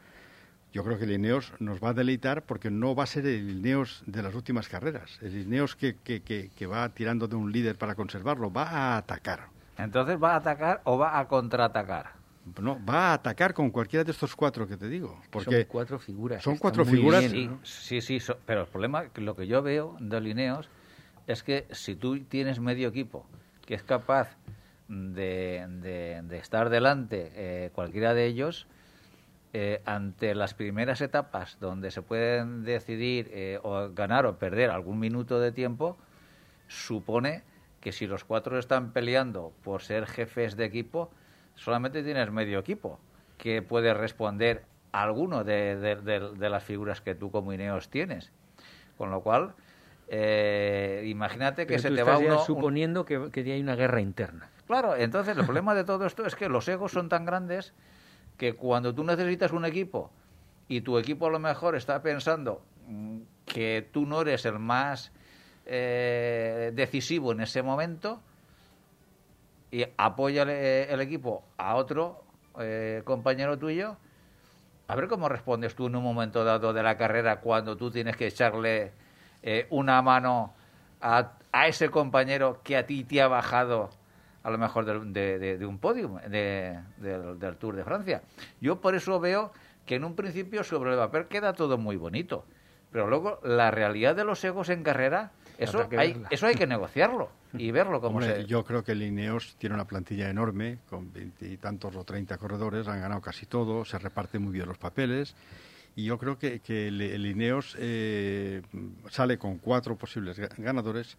Yo 0.72 0.84
creo 0.84 0.98
que 0.98 1.04
el 1.04 1.12
Ineos 1.12 1.52
nos 1.60 1.82
va 1.82 1.90
a 1.90 1.94
deleitar 1.94 2.42
porque 2.42 2.70
no 2.70 2.94
va 2.94 3.04
a 3.04 3.06
ser 3.06 3.26
el 3.26 3.50
Ineos 3.50 4.02
de 4.06 4.22
las 4.22 4.34
últimas 4.34 4.68
carreras. 4.68 5.18
El 5.22 5.36
Ineos 5.36 5.74
que, 5.74 5.96
que, 5.96 6.20
que, 6.20 6.50
que 6.54 6.66
va 6.66 6.88
tirando 6.90 7.26
de 7.26 7.36
un 7.36 7.50
líder 7.50 7.76
para 7.76 7.94
conservarlo, 7.94 8.52
va 8.52 8.64
a 8.64 8.96
atacar. 8.98 9.48
Entonces, 9.78 10.22
¿va 10.22 10.34
a 10.34 10.36
atacar 10.36 10.82
o 10.84 10.98
va 10.98 11.18
a 11.18 11.26
contraatacar? 11.26 12.17
No, 12.60 12.84
va 12.84 13.10
a 13.10 13.12
atacar 13.14 13.54
con 13.54 13.70
cualquiera 13.70 14.04
de 14.04 14.12
estos 14.12 14.34
cuatro 14.36 14.66
que 14.66 14.76
te 14.76 14.88
digo. 14.88 15.20
Porque 15.30 15.62
son 15.62 15.64
cuatro 15.68 15.98
figuras. 15.98 16.42
Son 16.42 16.56
cuatro 16.56 16.84
figuras. 16.84 17.24
Sí, 17.62 18.00
sí, 18.00 18.18
pero 18.46 18.62
el 18.62 18.66
problema, 18.66 19.04
lo 19.16 19.36
que 19.36 19.46
yo 19.46 19.62
veo 19.62 19.96
de 20.00 20.20
Lineos 20.20 20.68
es 21.26 21.42
que 21.42 21.66
si 21.70 21.94
tú 21.94 22.18
tienes 22.24 22.60
medio 22.60 22.88
equipo 22.88 23.26
que 23.66 23.74
es 23.74 23.82
capaz 23.82 24.36
de, 24.88 25.66
de, 26.26 26.38
estar 26.38 26.70
delante 26.70 27.30
eh, 27.34 27.70
cualquiera 27.74 28.14
de 28.14 28.24
ellos, 28.24 28.66
eh, 29.52 29.82
ante 29.84 30.34
las 30.34 30.54
primeras 30.54 31.02
etapas 31.02 31.58
donde 31.60 31.90
se 31.90 32.00
pueden 32.00 32.64
decidir 32.64 33.30
eh, 33.32 33.58
o 33.62 33.90
ganar 33.92 34.24
o 34.24 34.38
perder 34.38 34.70
algún 34.70 34.98
minuto 34.98 35.38
de 35.40 35.52
tiempo, 35.52 35.98
supone 36.66 37.42
que 37.80 37.92
si 37.92 38.06
los 38.06 38.24
cuatro 38.24 38.58
están 38.58 38.92
peleando 38.92 39.52
por 39.62 39.82
ser 39.82 40.06
jefes 40.06 40.56
de 40.56 40.64
equipo, 40.64 41.10
solamente 41.58 42.02
tienes 42.02 42.30
medio 42.30 42.58
equipo 42.58 42.98
que 43.36 43.62
puede 43.62 43.92
responder 43.94 44.64
a 44.92 45.02
alguno 45.02 45.44
de, 45.44 46.36
las 46.38 46.64
figuras 46.64 47.00
que 47.00 47.14
tú 47.14 47.30
como 47.30 47.52
Ineos 47.52 47.88
tienes. 47.88 48.32
Con 48.96 49.10
lo 49.10 49.20
cual, 49.22 49.54
eh, 50.08 51.04
imagínate 51.06 51.66
que 51.66 51.78
se 51.78 51.90
te 51.90 52.02
va 52.02 52.18
uno... 52.18 52.38
suponiendo 52.40 53.04
que, 53.04 53.30
que 53.30 53.40
hay 53.52 53.60
una 53.60 53.76
guerra 53.76 54.00
interna. 54.00 54.50
Claro, 54.66 54.96
entonces 54.96 55.36
el 55.36 55.44
problema 55.44 55.74
de 55.74 55.84
todo 55.84 56.06
esto 56.06 56.26
es 56.26 56.34
que 56.34 56.48
los 56.48 56.66
egos 56.68 56.92
son 56.92 57.08
tan 57.08 57.24
grandes 57.24 57.74
que 58.36 58.54
cuando 58.54 58.94
tú 58.94 59.04
necesitas 59.04 59.52
un 59.52 59.64
equipo 59.64 60.10
y 60.68 60.80
tu 60.82 60.98
equipo 60.98 61.26
a 61.26 61.30
lo 61.30 61.38
mejor 61.38 61.76
está 61.76 62.02
pensando 62.02 62.62
mm, 62.86 63.18
que 63.46 63.88
tú 63.92 64.06
no 64.06 64.20
eres 64.20 64.44
el 64.46 64.58
más 64.58 65.12
eh, 65.66 66.72
decisivo 66.74 67.32
en 67.32 67.40
ese 67.40 67.62
momento, 67.62 68.22
y 69.70 69.84
apoya 69.96 70.42
el, 70.42 71.00
equipo 71.00 71.44
a 71.56 71.74
otro 71.74 72.24
eh, 72.58 73.02
compañero 73.04 73.58
tuyo, 73.58 73.96
a 74.86 74.96
ver 74.96 75.08
cómo 75.08 75.28
respondes 75.28 75.74
tú 75.74 75.86
en 75.86 75.96
un 75.96 76.02
momento 76.02 76.44
dado 76.44 76.72
de 76.72 76.82
la 76.82 76.96
carrera 76.96 77.40
cuando 77.40 77.76
tú 77.76 77.90
tienes 77.90 78.16
que 78.16 78.28
echarle 78.28 78.92
eh, 79.42 79.66
una 79.70 80.00
mano 80.00 80.54
a, 81.00 81.32
a, 81.52 81.68
ese 81.68 81.90
compañero 81.90 82.60
que 82.62 82.76
a 82.76 82.86
ti 82.86 83.04
te 83.04 83.20
ha 83.20 83.28
bajado 83.28 83.90
a 84.42 84.50
lo 84.50 84.56
mejor 84.56 84.86
de, 84.86 85.66
un 85.66 85.78
podio 85.78 86.18
del 86.28 87.56
Tour 87.58 87.76
de 87.76 87.84
Francia. 87.84 88.22
Yo 88.60 88.80
por 88.80 88.94
eso 88.94 89.20
veo 89.20 89.52
que 89.84 89.96
en 89.96 90.04
un 90.04 90.14
principio 90.14 90.64
sobre 90.64 90.92
el 90.92 90.98
papel 90.98 91.26
queda 91.26 91.52
todo 91.52 91.76
muy 91.76 91.96
bonito, 91.96 92.46
pero 92.90 93.06
luego 93.08 93.40
la 93.42 93.70
realidad 93.70 94.16
de 94.16 94.24
los 94.24 94.42
egos 94.44 94.70
en 94.70 94.82
carrera 94.82 95.32
eso 95.58 95.86
hay, 95.98 96.22
eso 96.30 96.46
hay 96.46 96.54
que 96.54 96.66
negociarlo 96.66 97.28
y 97.54 97.70
verlo 97.70 98.00
como 98.00 98.20
se... 98.20 98.44
Yo 98.46 98.64
creo 98.64 98.84
que 98.84 98.92
el 98.92 99.02
Ineos 99.02 99.56
tiene 99.56 99.74
una 99.74 99.86
plantilla 99.86 100.28
enorme, 100.28 100.78
con 100.88 101.12
veintitantos 101.12 101.96
o 101.96 102.04
treinta 102.04 102.36
corredores, 102.38 102.88
han 102.88 103.00
ganado 103.00 103.20
casi 103.20 103.46
todo, 103.46 103.84
se 103.84 103.98
reparten 103.98 104.42
muy 104.42 104.52
bien 104.52 104.66
los 104.66 104.78
papeles. 104.78 105.34
Y 105.96 106.04
yo 106.04 106.18
creo 106.18 106.38
que, 106.38 106.60
el, 106.68 107.26
Ineos 107.26 107.74
eh, 107.78 108.62
sale 109.10 109.38
con 109.38 109.58
cuatro 109.58 109.96
posibles 109.96 110.38
ganadores, 110.56 111.16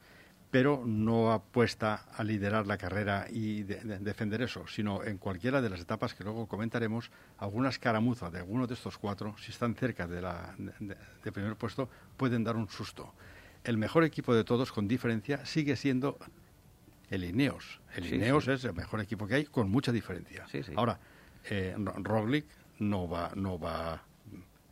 pero 0.52 0.84
no 0.86 1.32
apuesta 1.32 2.06
a 2.16 2.24
liderar 2.24 2.66
la 2.66 2.78
carrera 2.78 3.28
y 3.30 3.64
de- 3.64 3.82
de- 3.82 4.00
defender 4.00 4.42
eso, 4.42 4.66
sino 4.68 5.04
en 5.04 5.18
cualquiera 5.18 5.62
de 5.62 5.70
las 5.70 5.82
etapas 5.82 6.16
que 6.16 6.24
luego 6.24 6.48
comentaremos, 6.48 7.12
alguna 7.38 7.70
escaramuza 7.70 8.32
de 8.32 8.40
alguno 8.40 8.66
de 8.66 8.74
estos 8.74 8.98
cuatro, 8.98 9.36
si 9.38 9.52
están 9.52 9.76
cerca 9.76 10.08
de, 10.08 10.22
la, 10.22 10.56
de 10.58 11.32
primer 11.32 11.56
puesto, 11.56 11.88
pueden 12.18 12.44
dar 12.44 12.56
un 12.56 12.68
susto. 12.68 13.14
El 13.64 13.78
mejor 13.78 14.04
equipo 14.04 14.34
de 14.34 14.44
todos, 14.44 14.72
con 14.72 14.88
diferencia, 14.88 15.46
sigue 15.46 15.76
siendo 15.76 16.18
el 17.10 17.24
Ineos. 17.24 17.80
El 17.96 18.06
Sí, 18.06 18.16
Ineos 18.16 18.46
sí. 18.46 18.52
es 18.52 18.64
el 18.66 18.74
mejor 18.74 19.02
equipo 19.02 19.28
que 19.28 19.36
hay, 19.36 19.46
con 19.46 19.70
mucha 19.70 19.92
diferencia. 19.92 20.48
Sí, 20.48 20.64
sí. 20.64 20.74
Ahora, 20.76 21.00
eh, 21.50 21.76
Ro- 21.78 21.96
Roglic 21.98 22.46
no 22.80 23.08
va, 23.10 23.32
no 23.36 23.60
va 23.60 24.02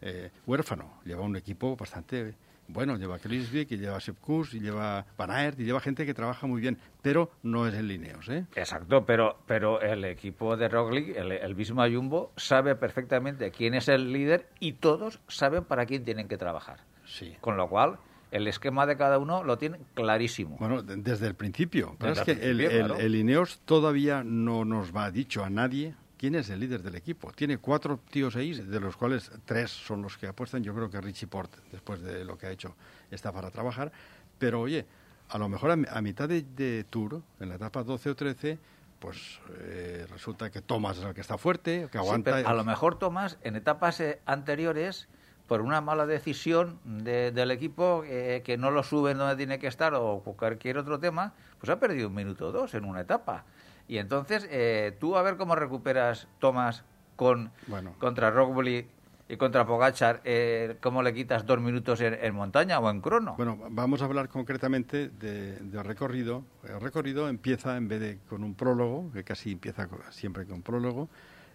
eh, 0.01 0.29
huérfano, 0.45 0.99
lleva 1.05 1.21
un 1.23 1.35
equipo 1.35 1.75
bastante 1.75 2.35
bueno, 2.69 2.97
lleva 2.97 3.17
Klisvik, 3.17 3.71
y 3.71 3.77
lleva 3.77 3.97
Sepkus, 4.01 4.53
y 4.53 4.59
lleva 4.59 5.05
Van 5.17 5.31
Aert, 5.31 5.57
y 5.57 5.63
lleva 5.63 5.79
gente 5.79 6.05
que 6.05 6.13
trabaja 6.13 6.47
muy 6.47 6.59
bien, 6.59 6.77
pero 7.01 7.31
no 7.41 7.65
es 7.65 7.73
el 7.73 7.87
Lineos, 7.87 8.27
¿eh? 8.27 8.45
Exacto, 8.55 9.05
pero, 9.05 9.39
pero 9.47 9.79
el 9.79 10.03
equipo 10.03 10.57
de 10.57 10.67
Roglic, 10.67 11.15
el, 11.15 11.31
el 11.31 11.55
mismo 11.55 11.81
Jumbo, 11.89 12.33
sabe 12.35 12.75
perfectamente 12.75 13.51
quién 13.51 13.73
es 13.73 13.87
el 13.87 14.11
líder 14.11 14.49
y 14.59 14.73
todos 14.73 15.21
saben 15.29 15.63
para 15.63 15.85
quién 15.85 16.03
tienen 16.03 16.27
que 16.27 16.37
trabajar. 16.37 16.81
Sí. 17.05 17.37
Con 17.39 17.55
lo 17.55 17.69
cual, 17.69 17.99
el 18.31 18.47
esquema 18.47 18.85
de 18.85 18.97
cada 18.97 19.17
uno 19.19 19.43
lo 19.43 19.57
tienen 19.57 19.81
clarísimo. 19.93 20.57
Bueno, 20.59 20.81
de- 20.81 20.97
desde 20.97 21.27
el 21.27 21.35
principio. 21.35 21.95
Pero 21.99 22.13
Desde 22.15 22.21
es 22.23 22.27
el 22.27 22.39
que 22.39 22.49
el, 22.49 22.57
principio, 22.57 22.79
el- 22.81 22.85
claro. 22.87 23.01
el 23.03 23.15
Ineos 23.15 23.59
todavía 23.65 24.23
no 24.23 24.65
nos 24.65 24.95
va 24.95 25.09
dicho 25.11 25.43
a 25.43 25.49
nadie 25.49 25.95
quién 26.17 26.35
es 26.35 26.49
el 26.49 26.59
líder 26.59 26.81
del 26.81 26.95
equipo. 26.95 27.31
Tiene 27.33 27.57
cuatro 27.59 27.99
tíos 28.09 28.35
ahí, 28.35 28.53
de 28.53 28.79
los 28.79 28.97
cuales 28.97 29.31
tres 29.45 29.71
son 29.71 30.01
los 30.01 30.17
que 30.17 30.27
apuestan. 30.27 30.63
Yo 30.63 30.73
creo 30.73 30.89
que 30.89 30.99
Richie 30.99 31.27
Port, 31.27 31.53
después 31.71 32.01
de 32.01 32.25
lo 32.25 32.37
que 32.37 32.47
ha 32.47 32.51
hecho, 32.51 32.75
está 33.11 33.31
para 33.31 33.51
trabajar. 33.51 33.91
Pero 34.39 34.61
oye, 34.61 34.85
a 35.29 35.37
lo 35.37 35.47
mejor 35.49 35.71
a, 35.71 35.97
a 35.97 36.01
mitad 36.01 36.27
de, 36.27 36.41
de 36.41 36.85
Tour, 36.89 37.21
en 37.39 37.49
la 37.49 37.55
etapa 37.55 37.83
12 37.83 38.09
o 38.09 38.15
13, 38.15 38.57
pues 38.99 39.39
eh, 39.59 40.07
resulta 40.09 40.49
que 40.49 40.61
Thomas 40.61 40.97
es 40.97 41.03
el 41.05 41.13
que 41.13 41.21
está 41.21 41.37
fuerte, 41.37 41.81
que 41.91 41.97
Sí, 41.97 41.97
aguanta. 41.99 42.31
pero 42.33 42.47
a 42.49 42.53
lo 42.55 42.63
mejor 42.63 42.97
Tomás, 42.97 43.37
en 43.43 43.55
etapas 43.55 43.99
eh, 43.99 44.19
anteriores, 44.25 45.07
por 45.47 45.61
una 45.61 45.81
mala 45.81 46.05
decisión 46.05 46.79
de- 46.83 47.31
del 47.31 47.51
equipo 47.51 48.03
eh, 48.05 48.41
que 48.43 48.57
no 48.57 48.69
lo 48.71 48.83
suben 48.83 49.17
donde 49.17 49.35
tiene 49.37 49.59
que 49.59 49.67
estar 49.67 49.93
o 49.95 50.19
cualquier 50.21 50.77
otro 50.77 50.99
tema, 50.99 51.33
pues 51.59 51.69
ha 51.69 51.79
perdido 51.79 52.09
un 52.09 52.15
minuto 52.15 52.47
o 52.47 52.51
dos 52.51 52.73
en 52.73 52.83
una 52.85 53.01
etapa. 53.01 53.45
Y 53.87 53.97
entonces, 53.99 54.45
eh, 54.51 54.95
tú 54.99 55.15
a 55.15 55.21
ver 55.21 55.37
cómo 55.37 55.55
recuperas 55.55 56.27
Tomás 56.39 56.83
con, 57.15 57.51
Bueno. 57.67 57.93
contra 57.99 58.29
Roglic 58.29 58.87
y 59.29 59.37
contra 59.37 59.65
Pogachar, 59.65 60.21
eh, 60.25 60.77
cómo 60.81 61.01
le 61.03 61.13
quitas 61.13 61.45
dos 61.45 61.59
minutos 61.61 61.99
en, 62.01 62.13
en 62.13 62.35
montaña 62.35 62.79
o 62.79 62.89
en 62.89 63.01
crono. 63.01 63.35
Bueno, 63.37 63.57
vamos 63.69 64.01
a 64.01 64.05
hablar 64.05 64.27
concretamente 64.29 65.09
de- 65.09 65.57
del 65.59 65.83
recorrido. 65.85 66.43
El 66.67 66.79
recorrido 66.81 67.27
empieza, 67.29 67.77
en 67.77 67.87
vez 67.87 67.99
de 68.01 68.19
con 68.29 68.43
un 68.43 68.53
prólogo, 68.53 69.09
que 69.13 69.23
casi 69.23 69.53
empieza 69.53 69.87
siempre 70.11 70.45
con 70.45 70.61
prólogo, 70.61 71.09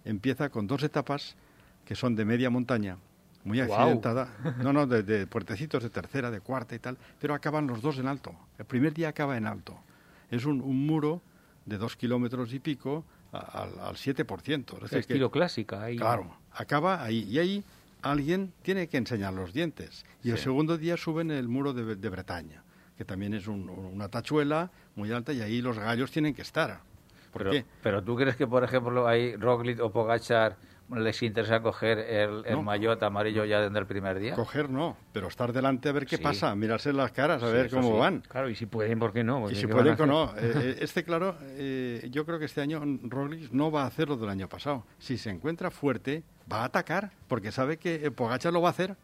empieza 0.06 0.48
con 0.48 0.66
dos 0.66 0.82
etapas 0.82 1.36
que 1.84 1.94
son 1.94 2.14
de 2.16 2.24
media 2.24 2.48
montaña, 2.50 2.96
muy 3.44 3.60
accidentada. 3.60 4.28
No, 4.62 4.72
no, 4.72 4.86
de, 4.86 5.02
de 5.02 5.26
puertecitos 5.26 5.82
de 5.82 5.90
tercera, 5.90 6.30
de 6.30 6.40
cuarta 6.40 6.74
y 6.74 6.78
tal, 6.78 6.96
pero 7.20 7.34
acaban 7.34 7.66
los 7.66 7.82
dos 7.82 7.98
en 7.98 8.06
alto. 8.08 8.34
El 8.58 8.64
primer 8.64 8.94
día 8.94 9.08
acaba 9.08 9.36
en 9.36 9.46
alto. 9.46 9.76
Es 10.30 10.44
un, 10.44 10.60
un 10.60 10.86
muro 10.86 11.20
de 11.66 11.78
dos 11.78 11.96
kilómetros 11.96 12.52
y 12.52 12.58
pico 12.60 13.04
al, 13.32 13.78
al 13.80 13.94
7%. 13.96 14.84
Es 14.84 14.90
que- 14.90 14.98
estilo 14.98 15.30
clásica. 15.30 15.82
Ahí. 15.82 15.96
Claro, 15.96 16.36
acaba 16.52 17.02
ahí. 17.02 17.24
Y 17.28 17.38
ahí 17.38 17.64
alguien 18.02 18.52
tiene 18.62 18.88
que 18.88 18.96
enseñar 18.96 19.32
los 19.34 19.52
dientes. 19.52 20.04
Y 20.22 20.30
el 20.30 20.38
segundo 20.38 20.76
día 20.78 20.96
suben 20.96 21.30
el 21.30 21.48
muro 21.48 21.72
de, 21.72 21.96
de 21.96 22.08
Bretaña, 22.08 22.62
que 22.96 23.04
también 23.04 23.34
es 23.34 23.46
un- 23.48 23.68
una 23.68 24.08
tachuela 24.08 24.70
muy 24.96 25.10
alta 25.12 25.32
y 25.32 25.40
ahí 25.40 25.60
los 25.62 25.78
gallos 25.78 26.10
tienen 26.10 26.34
que 26.34 26.42
estar. 26.42 26.80
¿Por 27.32 27.42
pero, 27.44 27.50
qué? 27.52 27.64
pero 27.82 28.02
tú 28.02 28.14
crees 28.16 28.36
que, 28.36 28.46
por 28.46 28.62
ejemplo, 28.62 29.06
ahí 29.08 29.34
Roglic 29.36 29.80
o 29.80 29.90
Pogachar 29.90 30.56
les 30.96 31.22
interesa 31.22 31.60
coger 31.60 31.98
el, 31.98 32.44
el 32.46 32.52
No. 32.54 32.62
maillot 32.62 33.02
amarillo 33.02 33.44
ya 33.44 33.60
desde 33.60 33.78
el 33.78 33.86
primer 33.86 34.18
día? 34.18 34.34
Coger 34.34 34.68
no, 34.70 34.96
pero 35.12 35.28
estar 35.28 35.52
delante 35.52 35.88
a 35.88 35.92
ver 35.92 36.06
qué 36.06 36.16
Sí. 36.16 36.22
pasa, 36.22 36.54
mirarse 36.54 36.92
las 36.92 37.12
caras, 37.12 37.42
a 37.42 37.46
Sí, 37.48 37.52
ver 37.52 37.70
cómo 37.70 37.92
sí. 37.92 37.98
van. 37.98 38.20
Claro, 38.28 38.48
y 38.50 38.54
si 38.54 38.66
pueden, 38.66 38.98
¿por 38.98 39.12
qué 39.12 39.24
no? 39.24 39.50
Y 39.50 39.54
si 39.54 39.66
¿qué 39.66 39.72
van 39.72 39.88
a 39.88 39.96
pueden 39.96 40.10
o 40.10 40.26
no. 40.26 40.32
Eh, 40.36 40.52
eh, 40.54 40.76
este, 40.80 41.04
claro, 41.04 41.36
eh, 41.42 42.06
yo 42.10 42.24
creo 42.26 42.38
que 42.38 42.44
este 42.46 42.60
año 42.60 42.82
Roglic 43.04 43.50
no 43.52 43.70
va 43.70 43.82
a 43.82 43.86
hacer 43.86 44.08
lo 44.08 44.16
del 44.16 44.28
año 44.28 44.48
pasado. 44.48 44.84
Si 44.98 45.16
se 45.18 45.30
encuentra 45.30 45.70
fuerte, 45.70 46.22
va 46.50 46.62
a 46.62 46.64
atacar, 46.64 47.10
porque 47.28 47.52
sabe 47.52 47.76
que 47.76 48.04
eh, 48.06 48.10
Pogacar 48.10 48.52
lo 48.52 48.60
va 48.62 48.68
a 48.68 48.72
hacer. 48.72 48.96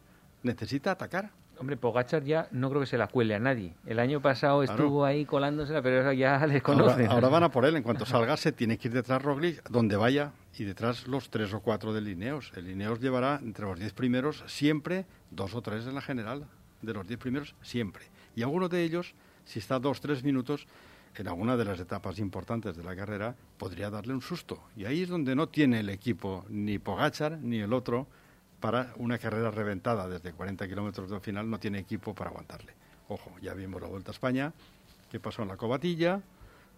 Necesita 0.43 0.91
atacar. 0.91 1.31
Hombre, 1.59 1.75
Pogachar 1.75 2.23
ya 2.23 2.47
no 2.51 2.69
creo 2.69 2.79
que 2.79 2.87
se 2.87 2.97
la 2.97 3.07
cuele 3.07 3.35
a 3.35 3.39
nadie. 3.39 3.73
El 3.85 3.99
año 3.99 4.21
pasado 4.21 4.61
Claro. 4.63 4.71
estuvo 4.81 5.03
ahí 5.03 5.25
colándosela, 5.25 5.81
pero 5.81 6.13
ya 6.13 6.37
les 6.47 6.63
Ahora, 6.63 6.83
conocen. 6.83 7.07
ahora 7.11 7.27
van 7.27 7.43
a 7.43 7.49
por 7.51 7.65
él. 7.65 7.75
En 7.75 7.83
cuanto 7.83 8.05
salga, 8.05 8.37
se 8.37 8.53
tiene 8.53 8.77
que 8.77 8.87
ir 8.87 8.93
detrás 8.93 9.21
Roglic, 9.21 9.67
donde 9.69 9.97
vaya, 9.97 10.31
y 10.59 10.65
detrás 10.65 11.07
los 11.07 11.29
tres 11.29 11.53
o 11.53 11.61
cuatro 11.61 11.93
del 11.93 12.09
Ineos. 12.09 12.51
El 12.55 12.69
Ineos 12.69 12.99
llevará 12.99 13.39
entre 13.41 13.65
los 13.65 13.79
diez 13.79 13.93
primeros 13.93 14.43
siempre 14.47 15.05
dos 15.31 15.55
o 15.55 15.61
tres 15.61 15.87
en 15.87 15.95
la 15.95 16.01
general. 16.01 16.47
De 16.81 16.93
los 16.93 17.07
diez 17.07 17.19
primeros, 17.19 17.55
siempre. 17.61 18.05
Y 18.35 18.43
alguno 18.43 18.67
de 18.67 18.83
ellos, 18.83 19.13
si 19.45 19.59
está 19.59 19.79
dos, 19.79 20.01
tres 20.01 20.23
minutos, 20.23 20.67
en 21.15 21.27
alguna 21.27 21.55
de 21.55 21.65
las 21.65 21.79
etapas 21.79 22.19
importantes 22.19 22.75
de 22.75 22.83
la 22.83 22.95
carrera, 22.95 23.35
podría 23.57 23.89
darle 23.89 24.13
un 24.13 24.21
susto. 24.21 24.61
Y 24.75 24.85
ahí 24.85 25.03
es 25.03 25.09
donde 25.09 25.35
no 25.35 25.47
tiene 25.47 25.79
el 25.79 25.89
equipo, 25.89 26.45
ni 26.49 26.77
Pogachar, 26.77 27.37
ni 27.39 27.59
el 27.59 27.73
otro, 27.73 28.07
para 28.59 28.93
una 28.97 29.17
carrera 29.17 29.51
reventada 29.51 30.07
desde 30.09 30.33
40 30.33 30.67
kilómetros 30.67 31.09
del 31.09 31.21
final, 31.21 31.49
no 31.49 31.59
tiene 31.59 31.79
equipo 31.79 32.13
para 32.13 32.29
aguantarle. 32.29 32.73
Ojo, 33.07 33.31
ya 33.41 33.53
vimos 33.53 33.81
la 33.81 33.87
Vuelta 33.87 34.11
a 34.11 34.13
España, 34.13 34.53
qué 35.09 35.19
pasó 35.19 35.41
en 35.41 35.47
la 35.47 35.57
cobatilla. 35.57 36.21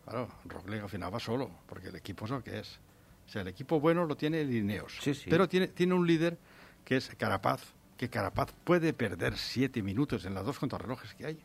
Claro, 0.03 0.29
Roglic 0.45 0.83
al 0.83 0.89
final 0.89 1.13
va 1.13 1.19
solo, 1.19 1.49
porque 1.67 1.89
el 1.89 1.95
equipo 1.95 2.25
es 2.25 2.31
lo 2.31 2.43
que 2.43 2.59
es. 2.59 2.79
O 3.31 3.33
sea, 3.33 3.43
el 3.43 3.47
equipo 3.47 3.79
bueno 3.79 4.03
lo 4.03 4.17
tiene 4.17 4.41
el 4.41 4.53
Ineos. 4.53 4.97
Sí, 4.99 5.13
sí. 5.13 5.29
Pero 5.29 5.47
tiene, 5.47 5.69
tiene 5.69 5.93
un 5.93 6.05
líder 6.05 6.37
que 6.83 6.97
es 6.97 7.15
Carapaz, 7.17 7.63
que 7.95 8.09
Carapaz 8.09 8.51
puede 8.65 8.91
perder 8.91 9.37
siete 9.37 9.81
minutos 9.81 10.25
en 10.25 10.33
las 10.33 10.45
dos 10.45 10.59
contrarrelojes 10.59 11.13
que 11.13 11.25
hay. 11.27 11.39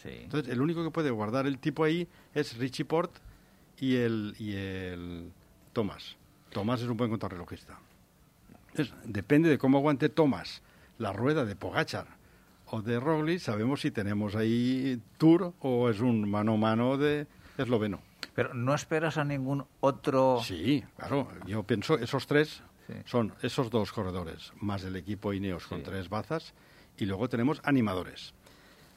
Sí. 0.00 0.10
Entonces, 0.12 0.52
el 0.52 0.60
único 0.60 0.84
que 0.84 0.92
puede 0.92 1.10
guardar 1.10 1.48
el 1.48 1.58
tipo 1.58 1.82
ahí 1.82 2.06
es 2.34 2.56
Richie 2.56 2.84
Port 2.84 3.10
y 3.80 3.96
el, 3.96 4.36
y 4.38 4.54
el 4.54 5.32
Tomás. 5.72 6.16
Tomás 6.52 6.82
es 6.82 6.86
un 6.86 6.96
buen 6.96 7.10
contrarrelojista. 7.10 7.80
Entonces, 8.68 8.94
depende 9.02 9.48
de 9.48 9.58
cómo 9.58 9.78
aguante 9.78 10.08
Tomás 10.08 10.62
la 10.98 11.12
rueda 11.12 11.44
de 11.44 11.56
Pogachar 11.56 12.06
o 12.66 12.80
de 12.80 13.00
Roglic, 13.00 13.40
sabemos 13.40 13.80
si 13.80 13.90
tenemos 13.90 14.36
ahí 14.36 15.02
Tour 15.16 15.52
o 15.58 15.90
es 15.90 15.98
un 15.98 16.30
mano 16.30 16.54
a 16.54 16.56
mano 16.58 16.96
de 16.96 17.26
esloveno. 17.56 18.06
Pero 18.38 18.54
no 18.54 18.72
esperas 18.72 19.18
a 19.18 19.24
ningún 19.24 19.66
otro... 19.80 20.40
Sí, 20.44 20.84
claro. 20.96 21.26
Yo 21.44 21.64
pienso, 21.64 21.98
esos 21.98 22.28
tres 22.28 22.62
Sí. 22.86 22.92
son 23.04 23.34
esos 23.42 23.68
dos 23.68 23.90
corredores, 23.90 24.52
más 24.60 24.84
el 24.84 24.94
equipo 24.94 25.32
Ineos 25.32 25.66
con 25.66 25.78
Sí. 25.78 25.84
tres 25.86 26.08
bazas, 26.08 26.54
y 26.96 27.06
luego 27.06 27.28
tenemos 27.28 27.60
animadores. 27.64 28.34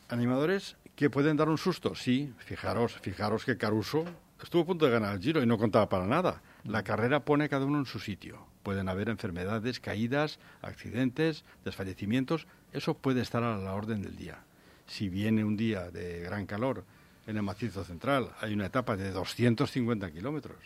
Animadores 0.09 0.77
que 0.95 1.09
pueden 1.09 1.37
dar 1.37 1.49
un 1.49 1.57
susto, 1.57 1.95
sí. 1.95 2.31
Fijaros, 2.37 2.99
fijaros 3.01 3.43
que 3.43 3.57
Caruso 3.57 4.05
estuvo 4.43 4.61
a 4.61 4.65
punto 4.67 4.85
de 4.85 4.91
ganar 4.91 5.15
el 5.15 5.21
Giro 5.23 5.41
y 5.41 5.47
no 5.47 5.57
contaba 5.57 5.89
para 5.89 6.05
nada. 6.05 6.43
La 6.63 6.83
carrera 6.83 7.25
pone 7.25 7.45
a 7.45 7.49
cada 7.49 7.65
uno 7.65 7.79
en 7.79 7.85
su 7.87 7.97
sitio. 7.97 8.45
Pueden 8.61 8.89
haber 8.89 9.09
enfermedades, 9.09 9.79
caídas, 9.79 10.37
accidentes, 10.61 11.45
desfallecimientos. 11.65 12.45
Eso 12.73 12.93
puede 12.93 13.21
estar 13.21 13.41
a 13.41 13.57
la 13.57 13.73
orden 13.73 14.03
del 14.03 14.15
día. 14.17 14.43
Si 14.85 15.09
viene 15.09 15.43
un 15.43 15.57
día 15.57 15.89
de 15.89 16.19
gran 16.19 16.45
calor 16.45 16.85
en 17.27 17.37
el 17.37 17.43
macizo 17.43 17.83
central, 17.83 18.31
hay 18.41 18.53
una 18.53 18.65
etapa 18.65 18.95
de 18.97 19.11
250 19.11 20.11
kilómetros 20.11 20.57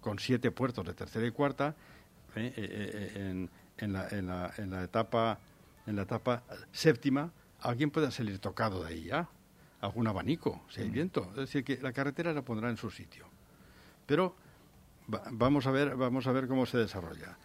con 0.00 0.18
siete 0.18 0.50
puertos 0.50 0.84
de 0.86 0.94
tercera 0.94 1.26
y 1.26 1.30
cuarta, 1.30 1.74
eh, 2.36 2.52
eh, 2.56 3.10
eh, 3.14 3.30
en, 3.30 3.50
en 3.78 3.92
la, 3.92 4.08
en, 4.08 4.26
la, 4.26 4.52
en 4.58 4.70
la 4.70 4.82
etapa 4.84 5.38
en 5.86 5.96
la 5.96 6.02
etapa 6.02 6.42
séptima, 6.70 7.30
alguien 7.60 7.90
puede 7.90 8.10
salir 8.12 8.38
tocado 8.38 8.84
de 8.84 8.88
ahí 8.94 9.04
ya, 9.04 9.28
algún 9.80 10.06
abanico, 10.06 10.62
si 10.70 10.80
hay 10.80 10.90
viento. 10.90 11.26
Es 11.30 11.36
decir, 11.36 11.64
que 11.64 11.78
la 11.82 11.92
carretera 11.92 12.32
la 12.32 12.42
pondrá 12.42 12.70
en 12.70 12.76
su 12.76 12.88
sitio. 12.90 13.26
Pero 14.06 14.36
va- 15.12 15.24
vamos 15.32 15.66
a 15.66 15.72
ver, 15.72 15.96
vamos 15.96 16.26
a 16.28 16.32
ver 16.32 16.46
cómo 16.46 16.66
se 16.66 16.78
desarrolla. 16.78 17.36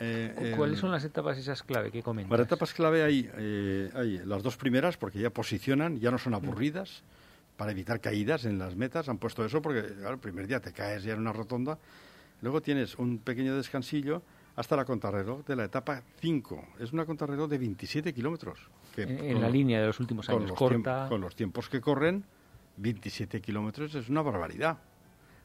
Eh, 0.00 0.54
¿Cuáles 0.56 0.78
son 0.78 0.90
las 0.92 1.02
etapas 1.04 1.36
esas 1.38 1.62
clave 1.64 1.90
que 1.90 2.02
comentas? 2.02 2.30
para 2.30 2.42
etapas 2.44 2.72
clave 2.72 3.02
hay, 3.02 3.28
hay 3.94 4.18
las 4.24 4.42
dos 4.44 4.56
primeras, 4.56 4.96
porque 4.96 5.18
ya 5.18 5.30
posicionan, 5.30 5.98
ya 5.98 6.10
no 6.12 6.18
son 6.18 6.34
aburridas, 6.34 7.02
para 7.62 7.70
evitar 7.70 8.00
caídas 8.00 8.44
en 8.44 8.58
las 8.58 8.74
metas. 8.74 9.08
Han 9.08 9.18
puesto 9.18 9.44
eso 9.44 9.62
porque 9.62 9.82
claro, 9.94 10.14
el 10.14 10.18
primer 10.18 10.48
día 10.48 10.58
te 10.58 10.72
caes 10.72 11.04
ya 11.04 11.12
en 11.12 11.20
una 11.20 11.32
rotonda. 11.32 11.78
Luego 12.40 12.60
tienes 12.60 12.96
un 12.98 13.18
pequeño 13.18 13.54
descansillo 13.54 14.20
hasta 14.56 14.74
la 14.74 14.84
contrarreloj 14.84 15.44
de 15.46 15.54
la 15.54 15.66
etapa 15.66 16.02
5. 16.18 16.70
Es 16.80 16.92
una 16.92 17.06
contrarreloj 17.06 17.48
de 17.48 17.58
27 17.58 18.12
kilómetros. 18.12 18.68
que 18.96 19.02
En, 19.02 19.10
en 19.10 19.32
con 19.34 19.42
la 19.42 19.48
línea 19.48 19.80
de 19.80 19.86
los 19.86 20.00
últimos 20.00 20.26
con 20.26 20.38
años, 20.38 20.48
los, 20.50 20.58
corta. 20.58 21.06
con 21.08 21.20
los 21.20 21.36
tiempos 21.36 21.68
que 21.68 21.80
corren, 21.80 22.24
27 22.78 23.40
kilómetros 23.40 23.94
es 23.94 24.08
una 24.08 24.22
barbaridad. 24.22 24.78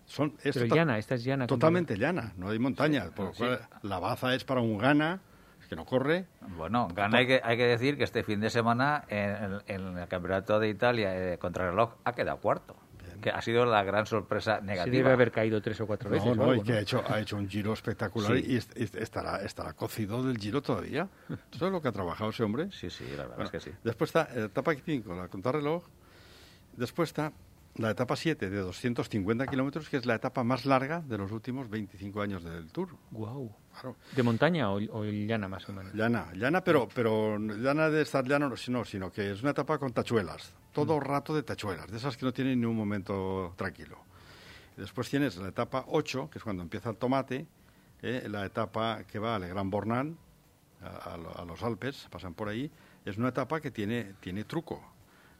Son, 0.07 0.33
es 0.43 0.55
Pero 0.57 0.73
llana, 0.73 0.97
esta 0.97 1.13
es 1.13 1.23
llana. 1.23 1.45
Totalmente 1.45 1.97
llana, 1.99 2.33
no 2.35 2.49
hay 2.49 2.57
montaña. 2.57 3.05
Sí, 3.05 3.11
por 3.15 3.25
lo 3.25 3.33
sí. 3.33 3.37
cual 3.43 3.59
la 3.83 3.99
baza 3.99 4.33
es 4.33 4.43
para 4.43 4.61
un 4.61 4.79
gana, 4.79 5.21
que 5.67 5.75
no 5.75 5.85
corre. 5.85 6.25
Bueno, 6.57 6.87
gana 6.93 7.19
hay 7.19 7.27
que, 7.27 7.41
hay 7.43 7.57
que 7.57 7.65
decir 7.67 7.97
que 7.97 8.03
este 8.03 8.23
fin 8.23 8.39
de 8.39 8.49
semana 8.49 9.03
en, 9.09 9.59
en 9.67 9.97
el 9.97 10.07
Campeonato 10.07 10.59
de 10.59 10.69
Italia 10.69 11.11
de 11.11 11.37
contrarreloj 11.37 11.93
ha 12.03 12.13
quedado 12.13 12.37
cuarto. 12.39 12.75
Que 13.21 13.31
ha 13.31 13.41
sido 13.41 13.65
la 13.65 13.83
gran 13.83 14.05
sorpresa 14.05 14.61
negativa. 14.61 14.95
debe 14.95 15.11
haber 15.11 15.31
caído 15.31 15.59
tres 15.59 15.81
o 15.81 15.87
cuatro 15.87 16.07
veces. 16.09 16.25
No, 16.27 16.31
o 16.33 16.35
no, 16.35 16.43
algo, 16.51 16.61
y 16.61 16.65
que 16.65 16.73
¿no? 16.73 16.77
ha 16.77 16.81
hecho, 16.81 17.03
ha 17.07 17.19
hecho 17.19 17.35
un 17.35 17.49
giro 17.49 17.73
espectacular 17.73 18.37
Sí. 18.37 18.43
y 18.47 18.57
est- 18.57 18.77
est- 18.77 18.95
estará, 18.95 19.41
estará 19.41 19.73
cocido 19.73 20.21
del 20.23 20.37
giro 20.37 20.61
todavía. 20.61 21.07
Eso 21.51 21.65
es 21.65 21.71
lo 21.71 21.81
que 21.81 21.87
ha 21.87 21.91
trabajado 21.91 22.29
ese 22.29 22.43
hombre. 22.43 22.69
Sí, 22.71 22.91
sí, 22.91 23.05
la 23.11 23.23
verdad 23.23 23.35
Bueno, 23.37 23.43
es 23.45 23.51
que 23.51 23.59
sí. 23.59 23.71
Después 23.83 24.09
está 24.09 24.29
la 24.35 24.45
etapa 24.45 24.71
5, 24.75 25.15
la 25.15 25.27
contrarreloj. 25.29 25.83
Después 26.73 27.09
está 27.09 27.31
la 27.77 27.91
etapa 27.91 28.15
7 28.15 28.49
de 28.49 28.57
250 28.59 29.45
kilómetros, 29.47 29.89
que 29.89 29.97
es 29.97 30.05
la 30.05 30.15
etapa 30.15 30.43
más 30.43 30.65
larga 30.65 31.01
de 31.01 31.17
los 31.17 31.31
últimos 31.31 31.69
25 31.69 32.21
años 32.21 32.43
del 32.43 32.71
Tour. 32.71 32.89
Guau. 33.11 33.55
Claro. 33.73 33.95
¿De 34.15 34.23
montaña 34.23 34.71
o, 34.71 34.75
o 34.91 35.03
llana 35.05 35.47
más 35.47 35.67
o 35.69 35.73
menos? 35.73 35.93
Llana, 35.93 36.31
llana, 36.33 36.63
pero, 36.63 36.87
pero 36.93 37.37
llana 37.37 37.89
de 37.89 38.01
estar 38.01 38.25
llano, 38.27 38.49
no, 38.49 38.57
sino, 38.57 38.83
sino 38.85 39.11
que 39.11 39.31
es 39.31 39.41
una 39.41 39.51
etapa 39.51 39.77
con 39.77 39.93
tachuelas. 39.93 40.53
Todo 40.73 40.99
rato 40.99 41.35
de 41.35 41.43
tachuelas, 41.43 41.89
de 41.91 41.97
esas 41.97 42.17
que 42.17 42.25
no 42.25 42.33
tienen 42.33 42.59
ni 42.59 42.65
un 42.65 42.75
momento 42.75 43.53
tranquilo. 43.55 43.97
Después 44.75 45.09
tienes 45.09 45.37
la 45.37 45.47
etapa 45.49 45.85
8, 45.87 46.29
que 46.31 46.37
es 46.39 46.43
cuando 46.43 46.63
empieza 46.63 46.89
el 46.89 46.97
tomate, 46.97 47.47
eh, 48.01 48.27
la 48.29 48.45
etapa 48.45 49.03
que 49.05 49.17
va 49.19 49.35
al 49.35 49.47
Gran 49.47 49.69
Bornán, 49.69 50.17
a, 50.81 51.13
a 51.13 51.17
lo- 51.17 51.35
a 51.37 51.45
los 51.45 51.63
Alpes, 51.63 52.07
pasan 52.11 52.33
por 52.35 52.47
ahí. 52.49 52.69
Es 53.05 53.17
una 53.17 53.29
etapa 53.29 53.59
que 53.61 53.71
tiene, 53.71 54.13
tiene 54.19 54.43
truco. 54.43 54.81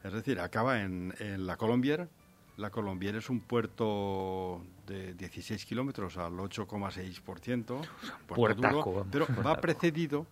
Es 0.02 0.12
decir, 0.12 0.40
acaba 0.40 0.80
en, 0.82 1.14
en 1.20 1.46
la 1.46 1.56
Colombier. 1.56 2.08
La 2.58 2.70
Colombier 2.70 3.14
es 3.14 3.30
un 3.30 3.38
puerto 3.38 4.60
de 4.84 5.14
16 5.14 5.64
kilómetros 5.64 6.16
al 6.16 6.32
8,6%. 6.32 7.64
puerto 7.64 7.86
puertaco, 8.26 9.06
duro, 9.08 9.26
vamos, 9.26 9.36
pero 9.36 9.42
va 9.44 9.60
precedido 9.60 10.26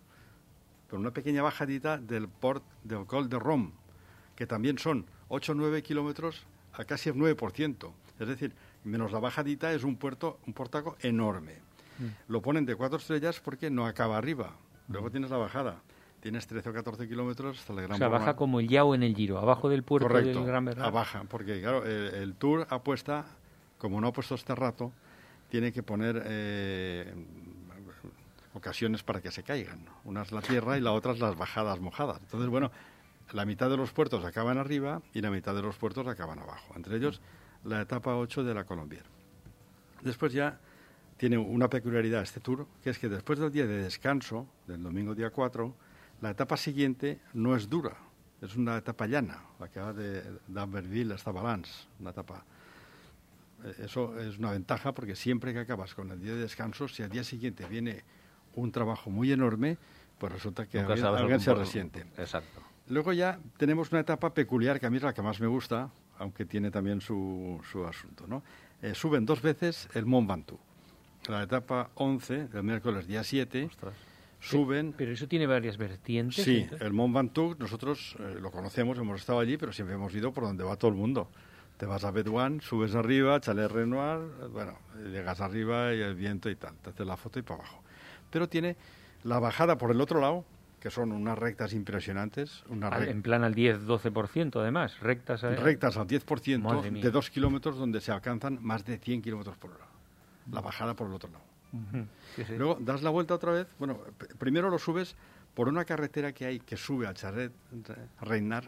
por 0.89 0.99
una 0.99 1.11
pequeña 1.11 1.41
bajadita 1.41 1.97
del 1.97 2.27
port 2.27 2.63
del 2.83 3.05
Col 3.05 3.29
de 3.29 3.39
Rom, 3.39 3.71
que 4.35 4.45
también 4.45 4.77
son 4.77 5.05
8 5.29 5.53
o 5.53 5.55
9 5.55 5.81
kilómetros 5.83 6.45
a 6.73 6.83
casi 6.83 7.09
el 7.09 7.15
9%. 7.15 7.91
Es 8.19 8.27
decir, 8.27 8.53
menos 8.83 9.13
la 9.13 9.19
bajadita 9.19 9.71
es 9.71 9.85
un 9.85 9.95
puerto, 9.95 10.39
un 10.45 10.53
portaco 10.53 10.97
enorme. 10.99 11.53
Mm. 11.97 12.31
Lo 12.31 12.41
ponen 12.41 12.65
de 12.65 12.75
cuatro 12.75 12.97
estrellas 12.97 13.39
porque 13.39 13.69
no 13.69 13.85
acaba 13.85 14.17
arriba. 14.17 14.53
Luego 14.89 15.09
tienes 15.09 15.29
la 15.29 15.37
bajada. 15.37 15.81
Tienes 16.27 16.45
13 16.45 16.71
o 16.71 16.73
14 16.73 17.07
kilómetros 17.07 17.57
hasta 17.57 17.71
el 17.71 17.83
Gran 17.83 17.93
O 17.93 17.97
sea, 17.97 18.09
baja 18.09 18.35
como 18.35 18.59
el 18.59 18.67
Yao 18.67 18.93
en 18.93 19.01
el 19.01 19.15
Giro, 19.15 19.39
abajo 19.39 19.69
del 19.69 19.83
puerto 19.83 20.09
Correcto, 20.09 20.39
del 20.39 20.45
Gran 20.45 20.65
Bernal. 20.65 20.85
abaja, 20.87 21.23
porque 21.23 21.61
claro, 21.61 21.85
el, 21.85 22.15
el 22.15 22.35
Tour 22.35 22.67
apuesta, 22.69 23.27
como 23.77 24.01
no 24.01 24.07
ha 24.07 24.11
puesto 24.11 24.35
este 24.35 24.53
rato, 24.53 24.91
tiene 25.49 25.71
que 25.71 25.83
poner 25.83 26.21
eh, 26.25 27.13
ocasiones 28.53 29.03
para 29.03 29.21
que 29.21 29.31
se 29.31 29.41
caigan. 29.43 29.85
Una 30.03 30.23
es 30.23 30.33
la 30.33 30.41
tierra 30.41 30.77
y 30.77 30.81
la 30.81 30.91
otra 30.91 31.13
es 31.13 31.19
las 31.21 31.37
bajadas 31.37 31.79
mojadas. 31.79 32.19
Entonces, 32.19 32.49
bueno, 32.49 32.71
la 33.31 33.45
mitad 33.45 33.69
de 33.69 33.77
los 33.77 33.93
puertos 33.93 34.25
acaban 34.25 34.57
arriba 34.57 35.01
y 35.13 35.21
la 35.21 35.31
mitad 35.31 35.55
de 35.55 35.61
los 35.61 35.77
puertos 35.77 36.05
acaban 36.07 36.39
abajo. 36.39 36.73
Entre 36.75 36.97
ellos, 36.97 37.21
la 37.63 37.79
etapa 37.79 38.17
8 38.17 38.43
de 38.43 38.53
la 38.53 38.65
Colombier. 38.65 39.05
Después 40.01 40.33
ya 40.33 40.59
tiene 41.15 41.37
una 41.37 41.69
peculiaridad 41.69 42.21
este 42.21 42.41
tour, 42.41 42.67
que 42.83 42.89
es 42.89 42.99
que 42.99 43.07
después 43.07 43.39
del 43.39 43.49
día 43.49 43.65
de 43.65 43.81
descanso, 43.81 44.45
del 44.67 44.83
domingo 44.83 45.15
día 45.15 45.29
4, 45.29 45.86
la 46.21 46.31
etapa 46.31 46.57
siguiente 46.57 47.19
no 47.33 47.55
es 47.55 47.69
dura, 47.69 47.95
es 48.41 48.55
una 48.55 48.77
etapa 48.77 49.07
llana, 49.07 49.41
la 49.59 49.67
que 49.69 49.79
va 49.79 49.93
de 49.93 50.23
d'Amberville 50.47 51.13
hasta 51.13 51.31
Valence, 51.31 51.87
una 51.99 52.11
etapa... 52.11 52.43
eh, 53.63 53.73
Eso 53.85 54.17
es 54.19 54.37
una 54.37 54.51
ventaja 54.51 54.93
porque 54.93 55.15
siempre 55.15 55.53
que 55.53 55.59
acabas 55.59 55.93
con 55.95 56.11
el 56.11 56.19
día 56.21 56.33
de 56.33 56.39
descanso, 56.41 56.87
si 56.87 57.03
al 57.03 57.09
día 57.09 57.23
siguiente 57.23 57.65
viene 57.65 58.03
un 58.55 58.71
trabajo 58.71 59.09
muy 59.09 59.31
enorme, 59.31 59.77
pues 60.17 60.31
resulta 60.33 60.65
que 60.65 60.79
alguien, 60.79 61.39
se 61.39 61.53
resiente. 61.53 62.05
Exacto. 62.17 62.61
Luego 62.89 63.13
ya 63.13 63.39
tenemos 63.57 63.91
una 63.91 63.99
etapa 64.01 64.33
peculiar 64.33 64.79
que 64.79 64.85
a 64.85 64.89
mí 64.89 64.97
es 64.97 65.03
la 65.03 65.13
que 65.13 65.21
más 65.21 65.39
me 65.39 65.47
gusta, 65.47 65.89
aunque 66.17 66.45
tiene 66.45 66.71
también 66.71 67.01
su, 67.01 67.61
su 67.71 67.85
asunto. 67.85 68.25
¿no? 68.27 68.41
Eh, 68.81 68.95
suben 68.95 69.25
dos 69.25 69.41
veces 69.41 69.87
el 69.93 70.05
Mont 70.05 70.27
Ventoux. 70.29 70.59
La 71.27 71.43
etapa 71.43 71.89
11, 71.95 72.47
del 72.47 72.63
miércoles 72.63 73.05
día 73.05 73.23
7, 73.23 73.69
suben... 74.39 74.93
Pero 74.97 75.11
eso 75.11 75.27
tiene 75.27 75.47
varias 75.47 75.77
vertientes. 75.77 76.43
Sí, 76.43 76.61
entonces. 76.61 76.85
el 76.87 76.93
Mont 76.93 77.15
Ventoux 77.15 77.57
nosotros 77.59 78.15
eh, 78.19 78.37
lo 78.39 78.51
conocemos, 78.51 78.97
hemos 78.97 79.19
estado 79.19 79.39
allí, 79.39 79.57
pero 79.57 79.71
siempre 79.73 79.95
hemos 79.95 80.13
ido 80.15 80.31
por 80.33 80.43
donde 80.43 80.63
va 80.63 80.75
todo 80.75 80.91
el 80.91 80.97
mundo. 80.97 81.29
Te 81.77 81.85
vas 81.85 82.03
a 82.03 82.11
Bedouin, 82.11 82.59
subes 82.61 82.95
arriba, 82.95 83.39
Chalet 83.39 83.69
Renoir, 83.71 84.19
eh, 84.41 84.47
bueno, 84.51 84.77
llegas 85.11 85.41
arriba 85.41 85.93
y 85.93 86.01
el 86.01 86.15
viento 86.15 86.49
y 86.49 86.55
tal, 86.55 86.75
te 86.77 86.89
haces 86.89 87.05
la 87.05 87.17
foto 87.17 87.39
y 87.39 87.43
para 87.43 87.59
abajo. 87.61 87.83
Pero 88.31 88.47
tiene 88.49 88.75
la 89.23 89.39
bajada 89.39 89.77
por 89.77 89.91
el 89.91 90.01
otro 90.01 90.19
lado, 90.19 90.43
que 90.79 90.89
son 90.91 91.11
unas 91.11 91.37
rectas 91.37 91.73
impresionantes, 91.73 92.63
unas 92.69 92.93
Al- 92.93 93.03
rec- 93.03 93.09
En 93.11 93.21
plan 93.23 93.43
al 93.43 93.55
10-12% 93.55 94.59
además, 94.61 94.99
rectas. 94.99 95.43
eh, 95.43 95.55
rectas 95.55 95.97
al 95.97 96.07
10% 96.07 96.59
Madre 96.61 96.91
mía. 96.91 97.03
de 97.03 97.11
dos 97.11 97.29
kilómetros 97.29 97.77
donde 97.77 97.99
se 98.01 98.11
alcanzan 98.11 98.59
más 98.61 98.85
de 98.85 98.97
100 98.97 99.21
kilómetros 99.21 99.57
por 99.57 99.71
hora. 99.71 99.85
La 100.51 100.61
bajada 100.61 100.95
por 100.95 101.07
el 101.07 101.13
otro 101.13 101.29
lado. 101.31 101.43
Luego 102.57 102.77
das 102.79 103.01
la 103.03 103.09
vuelta 103.09 103.33
otra 103.35 103.51
vez. 103.51 103.67
Bueno, 103.79 103.99
primero 104.39 104.69
lo 104.69 104.79
subes 104.79 105.15
por 105.53 105.67
una 105.67 105.85
carretera 105.85 106.31
que 106.33 106.45
hay 106.45 106.59
que 106.59 106.77
sube 106.77 107.07
a 107.07 107.13
Charret 107.13 107.51
Reinar, 108.21 108.65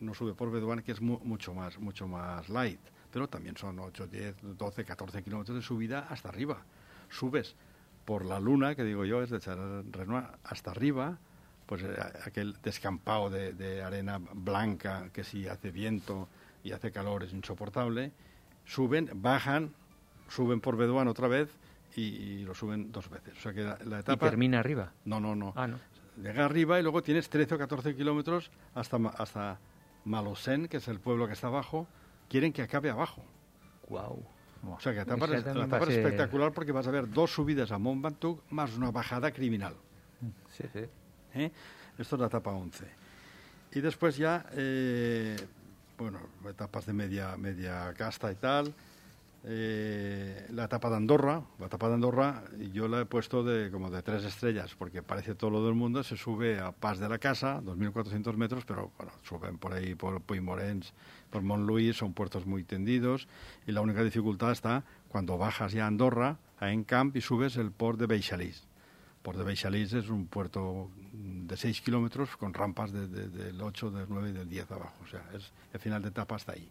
no 0.00 0.14
sube 0.14 0.34
por 0.34 0.50
Bedouin, 0.50 0.82
que 0.82 0.92
es 0.92 1.00
mu- 1.00 1.20
mucho 1.24 1.52
más 1.54 1.78
mucho 1.78 2.08
más 2.08 2.48
light, 2.48 2.80
pero 3.12 3.28
también 3.28 3.56
son 3.56 3.78
8, 3.78 4.06
10, 4.06 4.36
12, 4.58 4.84
14 4.84 5.22
kilómetros 5.22 5.56
de 5.56 5.62
subida 5.62 6.06
hasta 6.08 6.28
arriba. 6.28 6.62
Subes 7.10 7.54
por 8.04 8.24
la 8.24 8.40
luna, 8.40 8.74
que 8.74 8.84
digo 8.84 9.04
yo, 9.04 9.22
es 9.22 9.30
de 9.30 9.38
Charret 9.40 9.94
Renoir 9.94 10.24
hasta 10.44 10.70
arriba, 10.70 11.18
pues 11.66 11.82
eh, 11.82 11.94
aquel 12.24 12.56
descampado 12.62 13.30
de, 13.30 13.82
arena 13.82 14.18
blanca 14.18 15.10
que 15.12 15.22
si 15.24 15.46
hace 15.46 15.70
viento 15.70 16.26
y 16.64 16.72
hace 16.72 16.90
calor 16.90 17.22
es 17.22 17.32
insoportable. 17.32 18.12
Suben, 18.64 19.10
bajan, 19.14 19.70
suben 20.28 20.60
por 20.60 20.76
Bedouin 20.76 21.06
otra 21.08 21.28
vez 21.28 21.48
y, 21.96 22.02
y 22.02 22.44
lo 22.44 22.54
suben 22.54 22.92
dos 22.92 23.08
veces. 23.08 23.36
O 23.38 23.40
sea 23.40 23.52
que 23.52 23.62
la, 23.62 23.78
la 23.84 23.96
Y 23.98 24.00
etapa... 24.00 24.28
termina 24.28 24.60
arriba. 24.60 24.92
No, 25.04 25.20
no, 25.20 25.34
no. 25.34 25.52
Ah, 25.56 25.66
no. 25.66 25.78
Llega 26.22 26.44
arriba 26.44 26.78
y 26.78 26.82
luego 26.82 27.02
tienes 27.02 27.28
13 27.30 27.54
o 27.54 27.58
14 27.58 27.94
kilómetros 27.96 28.50
hasta, 28.74 28.96
hasta 29.16 29.58
Malosén, 30.04 30.68
que 30.68 30.78
es 30.78 30.88
el 30.88 31.00
pueblo 31.00 31.26
que 31.26 31.32
está 31.32 31.46
abajo. 31.46 31.86
Quieren 32.28 32.52
que 32.52 32.62
acabe 32.62 32.90
abajo. 32.90 33.24
Wow. 33.88 34.22
O 34.68 34.80
sea 34.80 34.92
que 34.92 35.00
etapa, 35.00 35.24
es, 35.24 35.44
la 35.44 35.64
etapa 35.64 35.84
es 35.84 35.96
espectacular 35.96 36.52
porque 36.52 36.72
vas 36.72 36.86
a 36.86 36.90
ver 36.90 37.10
dos 37.10 37.32
subidas 37.32 37.72
a 37.72 37.78
Mont 37.78 38.02
Ventoux 38.04 38.42
más 38.50 38.76
una 38.76 38.90
bajada 38.90 39.32
criminal. 39.32 39.74
Sí, 40.50 40.64
sí. 40.72 40.84
¿eh? 41.34 41.50
Esto 41.98 42.16
es 42.16 42.20
la 42.20 42.26
etapa 42.26 42.50
11. 42.50 42.84
Y 43.72 43.80
después 43.80 44.16
ya, 44.16 44.44
eh, 44.52 45.36
bueno, 45.96 46.18
etapas 46.48 46.84
de 46.86 46.92
media, 46.92 47.36
media 47.38 47.94
casta 47.96 48.30
y 48.30 48.34
tal. 48.34 48.74
Eh, 49.42 50.46
la 50.50 50.64
etapa 50.64 50.90
de 50.90 50.96
Andorra, 50.96 51.42
la 51.58 51.66
etapa 51.66 51.88
de 51.88 51.94
Andorra, 51.94 52.44
yo 52.72 52.88
la 52.88 53.00
he 53.00 53.06
puesto 53.06 53.42
de 53.42 53.70
como 53.70 53.90
de 53.90 54.02
tres 54.02 54.22
estrellas, 54.24 54.74
porque 54.78 55.02
parece 55.02 55.34
todo 55.34 55.48
lo 55.48 55.64
del 55.64 55.74
mundo, 55.74 56.02
se 56.02 56.16
sube 56.18 56.58
a 56.60 56.72
Paz 56.72 56.98
de 56.98 57.08
la 57.08 57.18
Casa, 57.18 57.62
2.400 57.62 58.36
metros, 58.36 58.64
pero 58.66 58.90
bueno, 58.98 59.12
suben 59.22 59.56
por 59.56 59.72
ahí 59.72 59.94
por 59.94 60.20
Puigmorens, 60.20 60.92
por 61.30 61.40
Montluís, 61.42 61.96
son 61.96 62.12
puertos 62.12 62.44
muy 62.44 62.64
tendidos, 62.64 63.28
y 63.66 63.72
la 63.72 63.80
única 63.80 64.04
dificultad 64.04 64.52
está 64.52 64.84
cuando 65.08 65.38
bajas 65.38 65.72
ya 65.72 65.84
a 65.84 65.88
Andorra, 65.88 66.36
a 66.58 66.70
Encamp, 66.72 67.16
y 67.16 67.22
subes 67.22 67.56
el 67.56 67.70
port 67.72 67.98
de 67.98 68.06
Beixalís. 68.06 68.64
Port 69.22 69.38
de 69.38 69.44
Beixalís 69.44 69.92
es 69.94 70.10
un 70.10 70.26
puerto 70.26 70.90
de 71.12 71.56
6 71.56 71.80
kilómetros 71.80 72.36
con 72.36 72.52
rampas 72.52 72.92
de- 72.92 73.08
de- 73.08 73.28
del 73.28 73.60
8, 73.62 73.90
del 73.90 74.06
9 74.08 74.30
y 74.30 74.32
del 74.32 74.48
10 74.48 74.70
abajo. 74.70 74.96
O 75.02 75.06
sea, 75.06 75.22
es 75.34 75.50
el 75.72 75.80
final 75.80 76.02
de 76.02 76.08
etapa 76.08 76.36
hasta 76.36 76.52
ahí. 76.52 76.70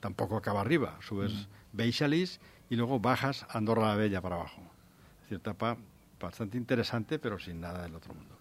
Tampoco 0.00 0.36
acaba 0.36 0.60
arriba. 0.60 0.96
Subes 1.00 1.48
Beixalís 1.72 2.40
y 2.70 2.76
luego 2.76 3.00
bajas 3.00 3.46
Andorra 3.50 3.88
la 3.88 3.96
Bella 3.96 4.20
para 4.20 4.36
abajo. 4.36 4.62
Es 5.16 5.22
decir, 5.22 5.38
etapa 5.38 5.76
bastante 6.20 6.56
interesante, 6.56 7.18
pero 7.18 7.38
sin 7.38 7.60
nada 7.60 7.82
del 7.82 7.94
otro 7.94 8.14
mundo. 8.14 8.36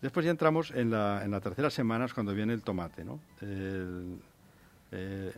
Después 0.00 0.24
ya 0.24 0.30
entramos 0.30 0.70
en 0.72 0.90
la, 0.90 1.22
en 1.24 1.30
la 1.30 1.40
tercera 1.40 1.70
semana, 1.70 2.04
es 2.04 2.14
cuando 2.14 2.34
viene 2.34 2.52
el 2.52 2.62
tomate, 2.62 3.04
¿no? 3.04 3.18
El, 3.40 4.18
eh, 4.92 5.32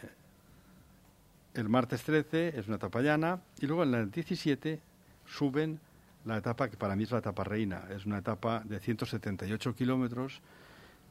el 1.54 1.68
martes 1.68 2.02
13 2.02 2.58
es 2.58 2.66
una 2.66 2.76
etapa 2.76 3.00
llana 3.00 3.40
y 3.61 3.66
luego 3.66 3.84
en 3.84 3.94
el 3.94 4.11
17 4.11 4.80
suben 5.26 5.80
la 6.24 6.37
etapa 6.37 6.68
que 6.68 6.76
para 6.76 6.96
mí 6.96 7.04
es 7.04 7.11
la 7.11 7.18
etapa 7.18 7.44
reina. 7.44 7.84
Es 7.90 8.04
una 8.04 8.18
etapa 8.18 8.62
de 8.64 8.80
178 8.80 9.74
kilómetros 9.74 10.40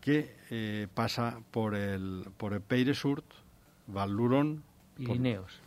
que 0.02 0.36
eh, 0.50 0.88
pasa 0.94 1.40
por 1.52 1.74
el, 1.74 2.26
por 2.38 2.54
el 2.54 2.62
Peyresurt, 2.62 3.26
Val 3.26 3.47
Luron, 3.88 4.64
Pirineos. 4.96 5.60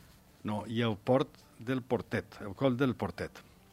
no, 0.42 0.64
y 0.66 0.82
el 0.82 0.96
port 0.96 1.28
del 1.58 1.82
Portet, 1.82 2.40
el 2.40 2.54
col 2.54 2.76
del 2.76 2.94
Portet. 2.94 3.30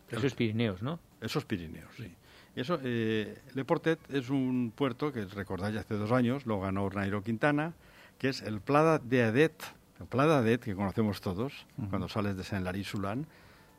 Eso 0.09 0.27
es 0.27 0.33
Pirineos, 0.33 0.81
¿no? 0.81 0.99
Esos 1.21 1.45
Pirineos, 1.45 1.89
sí. 1.97 2.13
Eso, 2.55 2.79
eh, 2.83 3.37
Le 3.53 3.65
Portet 3.65 3.99
es 4.09 4.29
un 4.29 4.73
puerto 4.75 5.13
que 5.13 5.25
recordáis 5.25 5.77
hace 5.77 5.95
dos 5.95 6.11
años, 6.11 6.45
lo 6.45 6.59
ganó 6.59 6.89
Nairo 6.89 7.23
Quintana, 7.23 7.73
que 8.17 8.29
es 8.29 8.41
el 8.41 8.61
Plada 8.61 8.99
de 8.99 9.23
Adet, 9.23 9.63
el 9.99 10.07
Plada 10.07 10.41
de 10.41 10.49
Adet 10.49 10.63
que 10.63 10.75
conocemos 10.75 11.21
todos, 11.21 11.67
cuando 11.89 12.07
sales 12.07 12.35
de 12.35 12.43
Saint-Lary-Soulan, 12.43 13.27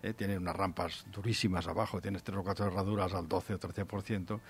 ¿eh? 0.02 0.12
tiene 0.14 0.38
unas 0.38 0.54
rampas 0.54 1.07
durísimas 1.12 1.66
abajo, 1.66 2.00
tienes 2.00 2.22
tres 2.22 2.38
o 2.38 2.44
cuatro 2.44 2.66
herraduras 2.66 3.14
al 3.14 3.28
12 3.28 3.54
o 3.54 3.59
13%, 3.59 4.40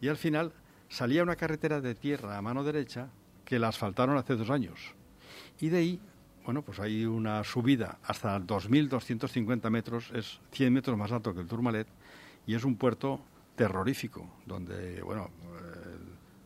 y 0.00 0.08
al 0.08 0.16
final 0.16 0.52
salía 0.88 1.22
una 1.22 1.36
carretera 1.36 1.80
de 1.80 1.94
tierra 1.94 2.36
a 2.36 2.42
mano 2.42 2.64
derecha 2.64 3.08
que 3.44 3.58
la 3.58 3.68
asfaltaron 3.68 4.16
hace 4.16 4.34
dos 4.34 4.50
años. 4.50 4.94
Y 5.60 5.68
de 5.68 5.78
ahí, 5.78 6.00
bueno, 6.44 6.62
pues 6.62 6.78
hay 6.80 7.04
una 7.04 7.42
subida 7.44 7.98
hasta 8.04 8.38
2.250 8.38 9.70
metros, 9.70 10.10
es 10.14 10.40
100 10.52 10.72
metros 10.72 10.96
más 10.96 11.12
alto 11.12 11.34
que 11.34 11.40
el 11.40 11.46
Tourmalet, 11.46 11.86
y 12.46 12.54
es 12.54 12.64
un 12.64 12.76
puerto 12.76 13.20
terrorífico, 13.56 14.28
donde, 14.44 15.02
bueno, 15.02 15.30
eh, 15.44 15.96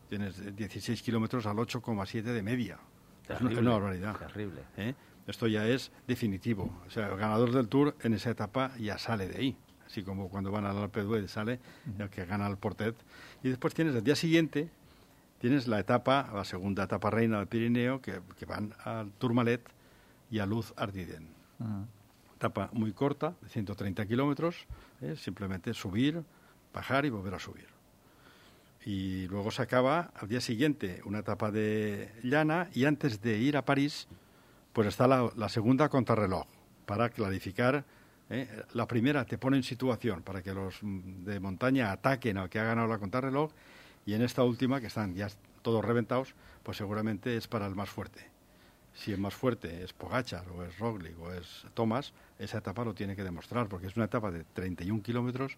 tienes 0.09 0.55
16 0.55 1.01
kilómetros 1.01 1.45
al 1.45 1.57
8,7 1.57 2.23
de 2.23 2.41
media. 2.41 2.79
es 3.29 3.41
una, 3.41 3.71
barbaridad. 3.71 4.17
Terrible. 4.17 4.61
¿eh? 4.77 4.95
Esto 5.27 5.47
ya 5.47 5.67
es 5.67 5.91
definitivo. 6.07 6.69
O 6.87 6.89
sea, 6.89 7.07
el 7.07 7.17
ganador 7.17 7.51
del 7.51 7.67
Tour 7.67 7.95
en 8.01 8.13
esa 8.13 8.31
etapa 8.31 8.75
ya 8.77 8.97
sale 8.97 9.27
de 9.27 9.37
ahí. 9.37 9.57
Así 9.85 10.03
como 10.03 10.29
cuando 10.29 10.51
van 10.51 10.65
al 10.65 10.77
Alpe 10.77 11.01
d'Huez 11.01 11.29
sale 11.29 11.59
el 11.99 12.09
que 12.09 12.25
gana 12.25 12.47
el 12.47 12.57
Portet. 12.57 12.95
Y 13.43 13.49
después 13.49 13.73
tienes 13.73 13.93
el 13.93 14.03
día 14.03 14.15
siguiente, 14.15 14.69
tienes 15.41 15.67
la 15.67 15.79
etapa, 15.79 16.29
la 16.35 16.45
segunda 16.45 16.83
etapa 16.83 17.09
reina 17.09 17.39
del 17.39 17.47
Pirineo, 17.47 17.99
que, 17.99 18.21
van 18.47 18.75
al 18.85 19.11
Tourmalet 19.13 19.67
y 20.29 20.37
a 20.37 20.45
Luz 20.45 20.71
Ardiden. 20.77 21.27
Etapa 22.35 22.69
muy 22.73 22.93
corta, 22.93 23.33
de 23.41 23.49
130 23.49 24.05
kilómetros, 24.05 24.67
¿eh? 25.01 25.15
simplemente 25.17 25.73
subir, 25.73 26.23
bajar 26.71 27.05
y 27.05 27.09
volver 27.09 27.33
a 27.33 27.39
subir. 27.39 27.65
Y 28.85 29.27
luego 29.29 29.49
se 29.49 29.63
acaba 29.63 30.11
al 30.15 30.27
día 30.27 30.41
siguiente 30.41 31.01
una 31.05 31.19
etapa 31.19 31.49
de 31.49 32.11
llana 32.21 32.69
y 32.73 32.85
antes 32.85 33.19
de 33.19 33.39
ir 33.39 33.57
a 33.57 33.65
París, 33.65 34.07
pues 34.73 34.87
está 34.87 35.07
la, 35.07 35.49
segunda 35.49 35.89
contrarreloj 35.89 36.45
para 36.85 37.09
clarificar. 37.09 37.83
¿eh? 38.29 38.47
La 38.73 38.87
primera 38.87 39.25
te 39.25 39.39
pone 39.39 39.57
en 39.57 39.63
situación 39.63 40.21
para 40.21 40.43
que 40.43 40.53
los 40.53 40.79
de 40.83 41.39
montaña 41.39 41.91
ataquen 41.91 42.37
al 42.37 42.47
que 42.47 42.59
ha 42.59 42.63
ganado 42.63 42.87
la 42.87 42.99
contrarreloj 42.99 43.51
y 44.05 44.13
en 44.13 44.21
esta 44.21 44.43
última, 44.43 44.79
que 44.81 44.87
están 44.87 45.15
ya 45.15 45.29
todos 45.61 45.83
reventados, 45.83 46.33
pues 46.63 46.77
seguramente 46.77 47.37
es 47.37 47.47
para 47.47 47.67
el 47.67 47.75
más 47.75 47.89
fuerte. 47.89 48.29
Si 48.93 49.11
el 49.11 49.19
más 49.19 49.33
fuerte 49.33 49.83
es 49.83 49.93
Pogachar 49.93 50.49
o 50.49 50.63
es 50.63 50.77
Roglic 50.77 51.17
o 51.19 51.31
es 51.31 51.65
Thomas, 51.73 52.13
esa 52.39 52.57
etapa 52.57 52.83
lo 52.83 52.93
tiene 52.93 53.15
que 53.15 53.23
demostrar 53.23 53.67
porque 53.67 53.87
es 53.87 53.95
una 53.95 54.05
etapa 54.05 54.31
de 54.31 54.43
31 54.43 55.01
kilómetros 55.01 55.57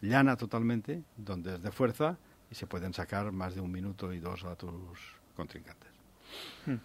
llana 0.00 0.36
totalmente, 0.36 1.02
donde 1.16 1.56
es 1.56 1.62
de 1.62 1.72
fuerza 1.72 2.18
y 2.50 2.54
se 2.54 2.66
pueden 2.66 2.94
sacar 2.94 3.32
más 3.32 3.54
de 3.54 3.60
un 3.60 3.72
minuto 3.72 4.12
y 4.12 4.20
dos 4.20 4.44
a 4.44 4.54
tus 4.54 4.70
contrincantes. 5.34 5.90
Hmm. 6.66 6.76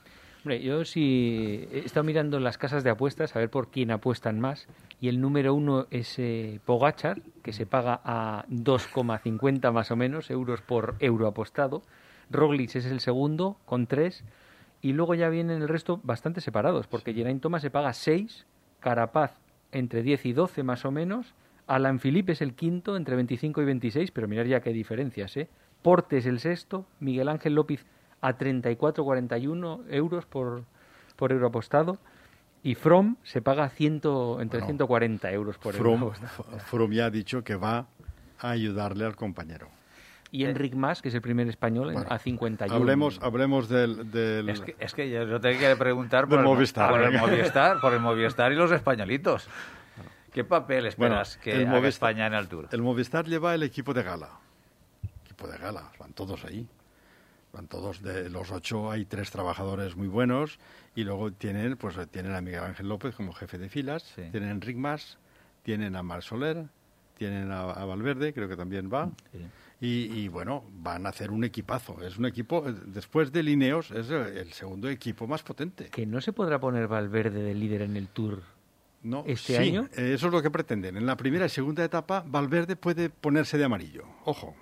Hombre, 0.44 0.62
yo 0.62 0.84
sí 0.84 1.70
he 1.72 1.80
estado 1.80 2.04
mirando 2.04 2.38
las 2.42 2.58
casas 2.58 2.84
de 2.84 2.90
apuestas 2.90 3.34
a 3.34 3.40
ver 3.40 3.50
por 3.50 3.72
quién 3.72 3.92
apuestan 3.92 4.42
más 4.42 4.68
y 5.00 5.08
el 5.08 5.22
número 5.22 5.54
uno 5.54 5.88
es 5.90 6.20
eh, 6.20 6.60
Pogachar, 6.66 7.22
que 7.42 7.54
se 7.54 7.66
paga 7.66 8.02
a 8.04 8.46
2,50 8.50 9.72
más 9.72 9.90
o 9.92 9.96
menos 9.96 10.30
euros 10.30 10.60
por 10.62 10.96
euro 11.00 11.28
apostado. 11.28 11.82
Roglic 12.30 12.76
es 12.76 12.86
el 12.86 13.00
segundo 13.00 13.56
con 13.64 13.88
3 13.88 14.26
y 14.82 14.92
luego 14.92 15.16
ya 15.16 15.30
vienen 15.30 15.62
el 15.62 15.70
resto 15.70 16.02
bastante 16.04 16.42
separados 16.42 16.88
porque 16.88 17.14
Geraint 17.14 17.42
Thomas 17.42 17.62
se 17.62 17.72
paga 17.72 17.94
6, 17.94 18.46
Carapaz 18.82 19.40
entre 19.72 20.04
10 20.04 20.26
y 20.26 20.34
12 20.34 20.64
más 20.64 20.84
o 20.84 20.92
menos 20.92 21.36
Alan 21.68 22.00
Felipe 22.00 22.34
es 22.34 22.42
el 22.42 22.54
quinto, 22.54 22.98
entre 22.98 23.16
25 23.16 23.62
y 23.62 23.66
26, 23.66 24.12
pero 24.12 24.28
mirar 24.28 24.48
ya 24.48 24.60
qué 24.60 24.74
diferencias, 24.74 25.38
¿eh? 25.38 25.48
Portes 25.82 26.26
el 26.26 26.40
sexto, 26.40 26.86
Miguel 27.00 27.30
Ángel 27.30 27.56
López 27.56 27.86
a 28.24 28.38
34,41 28.38 29.84
euros 29.90 30.26
por, 30.26 30.64
por 31.18 31.32
euro 31.32 31.48
apostado. 31.48 32.00
Y 32.64 32.76
From 32.76 33.18
se 33.24 33.42
paga 33.42 33.68
ciento, 33.68 34.40
entre 34.40 34.62
140 34.62 35.30
euros 35.32 35.58
por 35.58 35.76
euro 35.76 36.08
apostado. 36.08 36.60
From 36.60 36.92
ya 36.92 37.06
ha 37.06 37.10
dicho 37.10 37.44
que 37.44 37.56
va 37.56 37.88
a 38.40 38.50
ayudarle 38.50 39.06
al 39.06 39.18
compañero. 39.18 39.68
Y 40.32 40.46
Enric 40.46 40.74
Mas, 40.74 41.02
que 41.02 41.10
es 41.10 41.16
el 41.16 41.22
primer 41.22 41.48
español, 41.50 41.94
a 42.10 42.18
51. 42.18 42.74
Hablemos, 42.74 43.20
hablemos 43.22 43.70
del... 43.70 44.10
Es, 44.50 44.62
que, 44.62 44.76
es, 44.80 44.94
que, 44.96 45.10
yo 45.10 45.40
tengo 45.40 45.60
que 45.60 45.76
preguntar 45.76 46.28
por, 46.28 46.40
el, 46.40 46.46
Movistar, 46.46 46.90
por 46.90 47.02
el 47.02 47.20
Movistar, 47.20 47.80
por 47.80 47.94
el 47.94 48.00
Movistar 48.00 48.52
y 48.52 48.56
los 48.56 48.72
españolitos. 48.72 49.48
¿Qué 50.32 50.44
papel 50.44 50.88
esperas 50.88 51.38
que 51.38 51.62
el 51.62 51.68
haga 51.68 51.88
España 51.88 52.26
en 52.26 52.34
el 52.34 52.48
Tour? 52.48 52.70
El 52.72 52.82
Movistar 52.82 53.28
lleva 53.28 53.54
el 53.54 53.62
equipo 53.62 53.94
de 53.94 54.02
gala. 54.02 54.30
Equipo 55.26 55.48
de 55.48 55.58
gala, 55.58 55.92
van 56.00 56.14
todos 56.14 56.44
ahí. 56.46 56.68
Van 57.54 57.68
todos 57.68 58.02
de 58.02 58.30
los 58.32 58.52
ocho, 58.52 58.90
hay 58.90 59.06
tres 59.06 59.30
trabajadores 59.30 59.96
muy 59.96 60.08
buenos 60.08 60.58
y 60.96 61.04
luego 61.04 61.32
tienen, 61.32 61.78
pues 61.78 61.96
tienen 62.10 62.34
a 62.34 62.42
Miguel 62.42 62.64
Ángel 62.64 62.90
López 62.90 63.14
como 63.14 63.32
jefe 63.32 63.60
de 63.60 63.70
filas, 63.70 64.12
tienen 64.16 64.50
a 64.50 64.52
Enric 64.52 64.76
Mas, 64.76 65.20
tienen 65.62 65.96
a 65.96 66.02
Mar 66.02 66.24
Soler, 66.24 66.66
tienen 67.16 67.52
a, 67.52 67.86
Valverde, 67.86 68.34
creo 68.34 68.50
que 68.50 68.58
también 68.58 68.90
va. 68.92 69.12
Y, 69.80 70.30
bueno, 70.30 70.64
van 70.72 71.06
a 71.06 71.10
hacer 71.10 71.30
un 71.30 71.44
equipazo. 71.44 72.02
Es 72.02 72.18
un 72.18 72.26
equipo, 72.26 72.64
después 72.86 73.32
de 73.32 73.44
Lineos, 73.44 73.92
es 73.92 74.10
el 74.10 74.54
segundo 74.54 74.90
equipo 74.90 75.28
más 75.28 75.44
potente. 75.44 75.90
Que 75.90 76.06
no 76.06 76.22
se 76.22 76.34
podrá 76.34 76.60
poner 76.60 76.88
Valverde 76.88 77.44
de 77.44 77.54
líder 77.54 77.82
en 77.82 77.98
el 77.98 78.08
Tour 78.08 78.42
no, 79.04 79.26
este 79.28 79.58
año. 79.58 79.90
Eh, 79.98 80.14
eso 80.14 80.28
es 80.28 80.34
lo 80.34 80.42
que 80.42 80.50
pretenden. 80.50 80.98
En 80.98 81.06
la 81.06 81.18
primera 81.18 81.46
y 81.46 81.50
segunda 81.50 81.84
etapa, 81.84 82.24
Valverde 82.26 82.78
puede 82.78 83.10
ponerse 83.10 83.58
de 83.58 83.66
amarillo. 83.66 84.06
Ojo, 84.24 84.56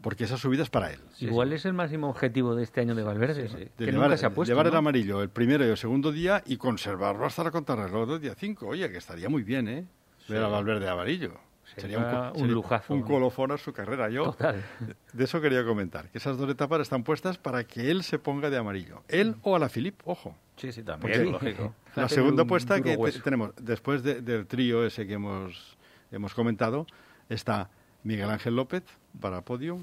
porque 0.00 0.24
esa 0.24 0.36
subida 0.36 0.62
es 0.62 0.70
para 0.70 0.92
él. 0.92 1.00
Igual 1.18 1.52
es 1.52 1.64
el 1.64 1.72
máximo 1.72 2.08
objetivo 2.08 2.54
de 2.54 2.62
este 2.62 2.80
año 2.80 2.94
de 2.94 3.02
Valverde, 3.02 3.48
que 3.76 3.84
llevar, 3.84 3.94
nunca 3.94 4.16
se 4.16 4.26
ha 4.26 4.30
puesto. 4.30 4.50
Llevar 4.50 4.66
el 4.68 4.76
amarillo 4.76 5.22
el 5.22 5.30
primero 5.30 5.66
y 5.66 5.70
el 5.70 5.76
segundo 5.76 6.12
día 6.12 6.42
y 6.46 6.56
conservarlo 6.56 7.26
hasta 7.26 7.44
la 7.44 7.50
contrarreloj 7.50 8.08
del 8.08 8.20
día 8.20 8.34
5. 8.34 8.66
Oye, 8.66 8.90
que 8.90 8.98
estaría 8.98 9.28
muy 9.28 9.42
bien, 9.42 9.68
¿eh? 9.68 9.86
Ver 10.28 10.42
a 10.42 10.48
Valverde 10.48 10.84
de 10.84 10.90
amarillo. 10.90 11.32
Sería, 11.76 12.32
un, 12.34 12.50
lujazo. 12.50 12.94
Un 12.94 13.02
colofón 13.02 13.52
a 13.52 13.58
su 13.58 13.72
carrera. 13.72 14.08
Yo 14.08 14.34
de 15.12 15.24
eso 15.24 15.40
quería 15.40 15.64
comentar, 15.64 16.08
que 16.08 16.18
esas 16.18 16.38
dos 16.38 16.48
etapas 16.48 16.80
están 16.80 17.04
puestas 17.04 17.38
para 17.38 17.64
que 17.64 17.90
él 17.90 18.02
se 18.02 18.18
ponga 18.18 18.50
de 18.50 18.56
amarillo. 18.56 19.02
Él 19.06 19.36
o 19.42 19.54
a 19.54 19.58
la 19.58 19.68
Filip, 19.68 20.00
ojo. 20.04 20.34
Sí, 20.56 20.72
sí, 20.72 20.82
también, 20.82 21.30
lógico. 21.30 21.74
La 21.94 22.08
segunda 22.08 22.44
apuesta 22.44 22.80
que 22.80 22.96
tenemos, 23.22 23.52
después 23.60 24.02
del 24.02 24.46
trío 24.46 24.84
ese 24.84 25.06
que 25.06 25.14
hemos, 25.14 25.76
hemos 26.10 26.34
comentado, 26.34 26.86
está 27.28 27.70
Miguel 28.04 28.30
Ángel 28.30 28.56
López 28.56 28.84
para 29.20 29.42
podio 29.42 29.78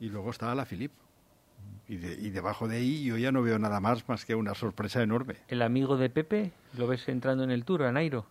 y 0.00 0.08
luego 0.08 0.30
está 0.30 0.54
la 0.54 0.64
Filip. 0.64 0.92
Y, 1.88 1.94
y, 1.94 2.30
debajo 2.30 2.68
de 2.68 2.76
ahí 2.76 3.04
yo 3.04 3.16
ya 3.16 3.32
no 3.32 3.42
veo 3.42 3.58
nada 3.58 3.80
más 3.80 4.06
más 4.08 4.24
que 4.24 4.34
una 4.34 4.54
sorpresa 4.54 5.02
enorme. 5.02 5.36
¿El 5.48 5.62
amigo 5.62 5.96
de 5.96 6.10
Pepe 6.10 6.52
lo 6.76 6.86
ves 6.86 7.08
entrando 7.08 7.44
en 7.44 7.50
el 7.50 7.64
tour, 7.64 7.82
a 7.82 7.92
Nairo? 7.92 8.26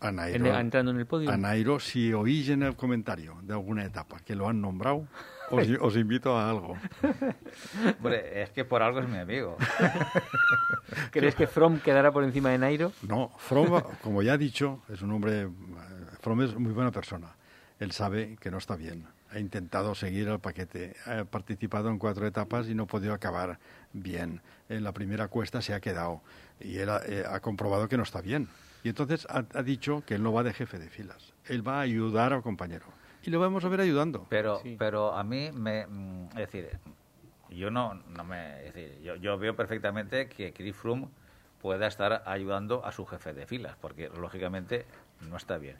A 0.00 0.12
Nairo, 0.12 0.58
entrando 0.58 0.92
en 0.92 0.98
el 0.98 1.06
podio. 1.06 1.30
A 1.30 1.36
Nairo, 1.36 1.80
si 1.80 2.12
oís 2.12 2.48
en 2.50 2.62
el 2.62 2.76
comentario 2.76 3.36
de 3.42 3.52
alguna 3.52 3.84
etapa 3.84 4.20
que 4.20 4.36
lo 4.36 4.48
han 4.48 4.60
nombrado, 4.60 5.08
os, 5.50 5.96
invito 5.96 6.36
a 6.36 6.48
algo. 6.48 6.76
es 8.32 8.50
que 8.50 8.64
por 8.64 8.82
algo 8.82 9.00
es 9.00 9.08
mi 9.08 9.18
amigo. 9.18 9.56
¿Crees 11.10 11.34
que 11.34 11.46
From 11.48 11.80
quedará 11.80 12.12
por 12.12 12.22
encima 12.22 12.50
de 12.50 12.58
Nairo? 12.58 12.92
No, 13.02 13.32
From, 13.38 13.82
como 14.00 14.22
ya 14.22 14.34
he 14.34 14.38
dicho, 14.38 14.82
es 14.88 15.02
un 15.02 15.10
hombre. 15.10 15.48
From 16.20 16.42
es 16.42 16.54
muy 16.56 16.72
buena 16.72 16.92
persona. 16.92 17.34
Él 17.80 17.92
sabe 17.92 18.36
que 18.40 18.50
no 18.50 18.58
está 18.58 18.76
bien. 18.76 19.06
Ha 19.30 19.38
intentado 19.38 19.94
seguir 19.94 20.28
el 20.28 20.40
paquete. 20.40 20.96
Ha 21.06 21.24
participado 21.24 21.90
en 21.90 21.98
cuatro 21.98 22.26
etapas 22.26 22.68
y 22.68 22.74
no 22.74 22.84
ha 22.84 22.86
podido 22.86 23.12
acabar 23.12 23.58
bien. 23.92 24.40
En 24.68 24.84
la 24.84 24.92
primera 24.92 25.28
cuesta 25.28 25.62
se 25.62 25.74
ha 25.74 25.80
quedado. 25.80 26.22
Y 26.60 26.78
él 26.78 26.88
ha 26.88 27.00
eh, 27.06 27.24
comprobado 27.40 27.88
que 27.88 27.96
no 27.96 28.02
está 28.02 28.20
bien 28.20 28.48
y 28.84 28.88
entonces 28.88 29.26
ha, 29.28 29.62
dicho 29.62 30.02
que 30.06 30.14
él 30.14 30.22
no 30.22 30.32
va 30.32 30.42
de 30.42 30.52
jefe 30.52 30.78
de 30.78 30.88
filas, 30.88 31.34
él 31.46 31.66
va 31.66 31.78
a 31.78 31.80
ayudar 31.80 32.32
al 32.32 32.42
compañero. 32.42 32.86
Y 33.24 33.30
lo 33.30 33.40
vamos 33.40 33.64
a 33.64 33.68
ver 33.68 33.80
ayudando. 33.80 34.26
Pero, 34.30 34.62
pero 34.78 35.14
a 35.14 35.24
mí 35.24 35.50
me... 35.52 35.86
Mm, 35.86 36.28
es 36.30 36.36
decir, 36.36 36.78
yo 37.50 37.70
no, 37.70 37.94
no 37.94 38.24
me... 38.24 38.66
Es 38.66 38.74
decir, 38.74 39.00
yo, 39.02 39.16
yo 39.16 39.36
veo 39.36 39.56
perfectamente 39.56 40.28
que 40.28 40.52
Chris 40.52 40.76
Froome 40.76 41.08
pueda 41.60 41.88
estar 41.88 42.22
ayudando 42.26 42.84
a 42.84 42.92
su 42.92 43.04
jefe 43.04 43.34
de 43.34 43.46
filas, 43.46 43.76
porque 43.80 44.08
lógicamente 44.08 44.86
no 45.28 45.36
está 45.36 45.58
bien. 45.58 45.76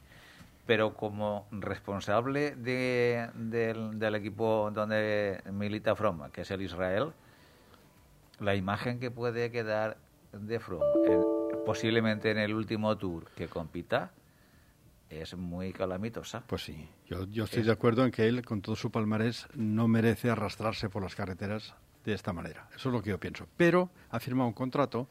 Pero 0.69 0.93
como 0.93 1.47
responsable 1.49 2.55
de, 2.55 3.27
del, 3.33 3.97
del, 3.97 4.13
equipo 4.13 4.69
donde 4.71 5.41
milita 5.51 5.95
Froome, 5.95 6.29
que 6.29 6.41
es 6.41 6.51
el 6.51 6.61
Israel, 6.61 7.11
la 8.39 8.53
imagen 8.53 8.99
que 8.99 9.09
puede 9.09 9.49
quedar 9.49 9.97
de 10.31 10.59
Froome 10.59 10.85
posiblemente 11.65 12.29
en 12.29 12.37
el 12.37 12.53
último 12.53 12.95
tour 12.99 13.25
que 13.35 13.47
compita, 13.47 14.11
es 15.09 15.35
muy 15.35 15.73
calamitosa. 15.73 16.43
Pues 16.45 16.65
sí, 16.65 16.87
yo, 17.07 17.25
yo 17.25 17.45
estoy 17.45 17.63
de 17.63 17.71
acuerdo 17.71 18.05
en 18.05 18.11
que 18.11 18.27
él, 18.27 18.45
con 18.45 18.61
todo 18.61 18.75
su 18.75 18.91
palmarés, 18.91 19.47
no 19.55 19.87
merece 19.87 20.29
arrastrarse 20.29 20.87
por 20.87 21.01
las 21.01 21.15
carreteras 21.15 21.73
de 22.05 22.13
esta 22.13 22.31
manera. 22.31 22.69
Eso 22.75 22.89
es 22.89 22.93
lo 22.93 23.01
que 23.01 23.09
yo 23.09 23.19
pienso. 23.19 23.47
Pero 23.57 23.89
ha 24.11 24.19
firmado 24.19 24.47
un 24.47 24.53
contrato, 24.53 25.07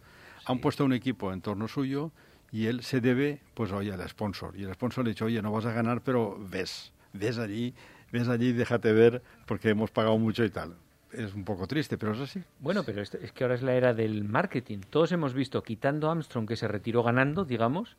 han 0.47 0.61
puesto 0.61 0.85
un 0.85 0.93
equipo 0.93 1.33
en 1.33 1.41
torno 1.41 1.67
suyo 1.67 2.13
y 2.51 2.67
él 2.67 2.83
se 2.83 3.01
debe, 3.01 3.41
pues 3.55 3.73
oye, 3.73 3.93
al 3.93 4.09
sponsor. 4.09 4.57
Y 4.57 4.65
el 4.65 4.75
sponsor 4.75 5.05
le 5.05 5.11
ha 5.11 5.13
dicho, 5.13 5.27
oye, 5.27 5.43
no 5.43 5.53
vas 5.53 5.67
a 5.67 5.73
ganar, 5.73 6.03
pero 6.03 6.39
ves, 6.39 6.93
ves 7.13 7.39
allí, 7.39 7.75
ves 8.13 8.29
allí, 8.29 8.53
déjate 8.53 8.93
ver, 8.93 9.23
porque 9.47 9.71
hemos 9.71 9.91
pagado 9.91 10.19
mucho 10.19 10.45
y 10.45 10.51
tal 10.51 10.77
es 11.13 11.35
un 11.35 11.45
poco 11.45 11.67
triste, 11.67 11.99
pero 11.99 12.13
es 12.13 12.21
así. 12.21 12.43
Bueno, 12.61 12.83
pero 12.85 13.01
es, 13.01 13.11
que 13.11 13.45
ahora 13.45 13.55
es 13.55 13.63
la 13.63 13.75
era 13.75 13.95
del 13.95 14.25
marketing. 14.25 14.79
Todos 14.91 15.13
hemos 15.13 15.35
visto, 15.35 15.63
quitando 15.63 16.09
a 16.09 16.13
Armstrong, 16.13 16.47
que 16.47 16.57
se 16.57 16.69
retiró 16.69 17.03
ganando, 17.03 17.45
digamos, 17.45 17.97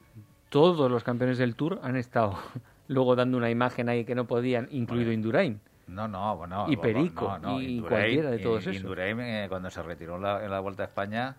todos 0.50 0.90
los 0.92 1.04
campeones 1.04 1.38
del 1.38 1.56
Tour 1.56 1.80
han 1.84 1.96
estado 1.96 2.38
luego 2.88 3.16
dando 3.16 3.38
una 3.38 3.50
imagen 3.50 3.90
ahí 3.90 4.06
que 4.06 4.16
no 4.16 4.26
podían, 4.26 4.68
incluido 4.72 5.12
Indurain. 5.12 5.60
No, 5.88 6.08
no, 6.08 6.38
bueno. 6.38 6.66
Y 6.70 6.78
Perico, 6.78 7.40
y 7.60 7.82
cualquiera 7.82 8.30
de 8.30 8.40
todos 8.40 8.62
esos. 8.62 8.76
Indurain, 8.76 9.20
eh, 9.20 9.46
cuando 9.50 9.72
se 9.72 9.82
retiró 9.82 10.20
la, 10.20 10.44
en 10.44 10.52
la 10.52 10.60
Vuelta 10.60 10.84
a 10.84 10.86
España, 10.86 11.36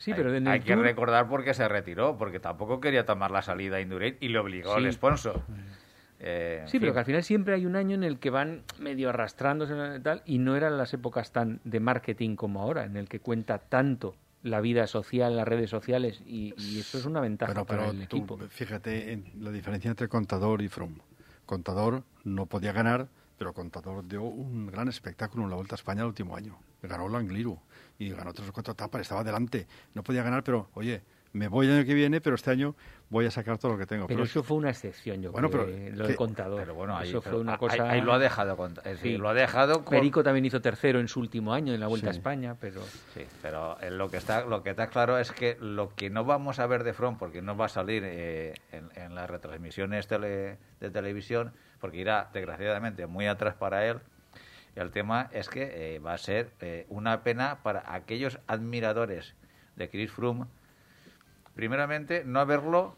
Sí, 0.00 0.12
pero 0.14 0.34
en 0.34 0.46
el 0.46 0.52
hay 0.52 0.60
que 0.60 0.74
recordar 0.74 1.28
por 1.28 1.44
qué 1.44 1.54
se 1.54 1.68
retiró, 1.68 2.16
porque 2.18 2.40
tampoco 2.40 2.80
quería 2.80 3.04
tomar 3.06 3.30
la 3.30 3.42
salida 3.42 3.76
a 3.76 3.80
Indurain 3.80 4.16
y 4.20 4.28
le 4.28 4.38
obligó 4.38 4.76
el 4.78 4.84
Sí. 4.86 4.92
sponsor. 4.92 5.42
Eh, 6.18 6.64
Sí, 6.66 6.78
pero 6.78 6.90
fin. 6.90 6.94
que 6.94 6.98
al 7.00 7.04
final 7.06 7.22
siempre 7.22 7.54
hay 7.54 7.66
un 7.66 7.76
año 7.76 7.94
en 7.94 8.04
el 8.04 8.18
que 8.18 8.30
van 8.30 8.62
medio 8.78 9.08
arrastrándose 9.08 9.74
y 9.96 10.00
tal, 10.00 10.22
y 10.26 10.38
no 10.38 10.56
eran 10.56 10.76
las 10.76 10.92
épocas 10.92 11.32
tan 11.32 11.60
de 11.64 11.80
marketing 11.80 12.36
como 12.36 12.60
ahora, 12.60 12.84
en 12.84 12.96
el 12.96 13.08
que 13.08 13.20
cuenta 13.20 13.58
tanto 13.58 14.16
la 14.42 14.60
vida 14.60 14.86
social, 14.86 15.36
las 15.36 15.46
redes 15.46 15.70
sociales, 15.70 16.22
y, 16.26 16.54
y 16.56 16.78
eso 16.78 16.98
es 16.98 17.04
una 17.04 17.20
ventaja 17.20 17.52
Pero, 17.52 17.64
para 17.66 17.82
pero 17.82 17.92
el 17.92 18.06
tú, 18.08 18.16
equipo. 18.18 18.38
fíjate 18.48 19.12
en 19.12 19.24
la 19.40 19.50
diferencia 19.50 19.90
entre 19.90 20.08
Contador 20.08 20.62
y 20.62 20.68
Froome. 20.68 21.00
Contador 21.46 22.04
no 22.24 22.46
podía 22.46 22.72
ganar, 22.72 23.08
pero 23.40 23.54
Contador 23.54 24.06
dio 24.06 24.22
un 24.22 24.66
gran 24.66 24.86
espectáculo 24.88 25.44
en 25.44 25.48
la 25.50 25.56
Vuelta 25.56 25.74
a 25.74 25.76
España 25.76 26.02
el 26.02 26.08
último 26.08 26.36
año. 26.36 26.58
Ganó 26.82 27.08
la 27.08 27.16
Angliru 27.20 27.58
y 27.98 28.10
ganó 28.10 28.34
tres 28.34 28.50
o 28.50 28.52
cuatro 28.52 28.74
etapas, 28.74 29.00
estaba 29.00 29.22
adelante. 29.22 29.66
No 29.94 30.02
podía 30.02 30.22
ganar, 30.22 30.44
pero 30.44 30.68
oye, 30.74 31.00
me 31.32 31.48
voy 31.48 31.66
el 31.66 31.72
año 31.78 31.86
que 31.86 31.94
viene, 31.94 32.20
pero 32.20 32.36
este 32.36 32.50
año 32.50 32.76
voy 33.08 33.24
a 33.24 33.30
sacar 33.30 33.56
todo 33.56 33.72
lo 33.72 33.78
que 33.78 33.86
tengo. 33.86 34.08
Pero 34.08 34.24
eso 34.24 34.42
fue 34.42 34.58
una 34.58 34.68
excepción, 34.68 35.22
yo 35.22 35.32
Bueno, 35.32 35.48
creo, 35.48 35.64
pero 35.64 35.74
eh, 35.74 35.90
lo 35.90 36.06
del 36.06 36.16
contador. 36.16 36.60
Pero 36.60 36.74
bueno, 36.74 36.94
ahí, 36.98 37.08
eso 37.08 37.22
pero 37.22 37.36
fue 37.36 37.40
una 37.40 37.56
cosa... 37.56 37.88
ahí, 37.90 38.02
lo 38.02 38.12
ha 38.12 38.18
dejado. 38.18 38.58
con- 38.58 38.72
es 38.72 38.84
decir, 38.84 39.12
Sí. 39.12 39.16
lo 39.16 39.30
ha 39.30 39.32
dejado 39.34 39.84
con- 39.86 39.96
Perico 39.96 40.22
también 40.22 40.44
hizo 40.44 40.60
tercero 40.60 41.00
en 41.00 41.08
su 41.08 41.18
último 41.20 41.54
año 41.54 41.72
en 41.72 41.80
la 41.80 41.86
Vuelta 41.86 42.08
a. 42.08 42.10
España, 42.10 42.56
pero... 42.60 42.82
Sí, 43.14 43.24
pero 43.40 43.78
lo 43.90 44.10
que 44.10 44.18
está 44.18 44.44
lo 44.44 44.62
que 44.62 44.68
está 44.68 44.88
claro 44.88 45.16
es 45.18 45.32
que 45.32 45.56
lo 45.62 45.94
que 45.94 46.10
no 46.10 46.26
vamos 46.26 46.58
a 46.58 46.66
ver 46.66 46.84
de 46.84 46.92
Front, 46.92 47.18
porque 47.18 47.40
no 47.40 47.56
va 47.56 47.64
a 47.64 47.70
salir 47.70 48.02
eh, 48.04 48.52
en, 48.70 48.90
en 48.96 49.14
las 49.14 49.30
retransmisiones 49.30 50.06
tele- 50.08 50.58
de 50.78 50.90
televisión, 50.90 51.54
porque 51.80 51.98
irá 51.98 52.30
desgraciadamente 52.32 53.06
muy 53.06 53.26
atrás 53.26 53.54
para 53.54 53.86
él, 53.86 54.00
el 54.76 54.90
tema 54.90 55.28
es 55.32 55.48
que 55.48 55.94
eh, 55.94 55.98
va 55.98 56.14
a 56.14 56.18
ser 56.18 56.52
eh, 56.60 56.86
una 56.88 57.22
pena 57.22 57.62
para 57.62 57.92
aquellos 57.92 58.38
admiradores 58.46 59.34
de 59.76 59.88
Chris 59.88 60.12
Froome, 60.12 60.46
primeramente 61.54 62.22
no 62.24 62.44
verlo, 62.46 62.96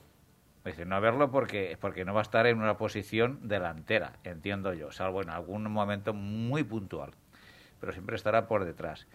decir, 0.64 0.86
no 0.86 1.00
verlo 1.00 1.30
porque, 1.30 1.78
porque 1.80 2.04
no 2.04 2.12
va 2.12 2.20
a 2.20 2.22
estar 2.22 2.46
en 2.46 2.58
una 2.58 2.76
posición 2.76 3.48
delantera, 3.48 4.14
entiendo 4.24 4.74
yo, 4.74 4.92
salvo 4.92 5.22
en 5.22 5.30
algún 5.30 5.70
momento 5.70 6.12
muy 6.12 6.62
puntual, 6.62 7.12
pero 7.80 7.92
siempre 7.92 8.16
estará 8.16 8.46
por 8.46 8.64
detrás. 8.64 9.06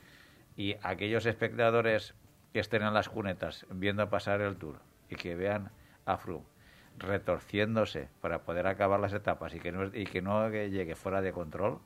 Y 0.55 0.75
aquellos 0.81 1.25
espectadores 1.27 2.15
que 2.53 2.59
estén 2.59 2.81
en 2.81 2.93
las 2.93 3.09
cunetas 3.09 3.67
viendo 3.69 4.09
pasar 4.09 4.41
el 4.41 4.57
tour 4.57 4.79
y 5.09 5.15
que 5.15 5.35
vean 5.35 5.69
a 6.05 6.17
Froome 6.17 6.56
retorciéndose 6.97 8.09
para 8.21 8.39
poder 8.39 8.67
acabar 8.67 8.99
las 8.99 9.13
etapas 9.13 9.53
y 9.53 9.59
que 9.59 9.71
no, 9.71 9.85
y 9.85 10.05
que 10.05 10.21
no 10.21 10.49
llegue 10.49 10.95
fuera 10.95 11.21
de 11.21 11.31
control, 11.31 11.79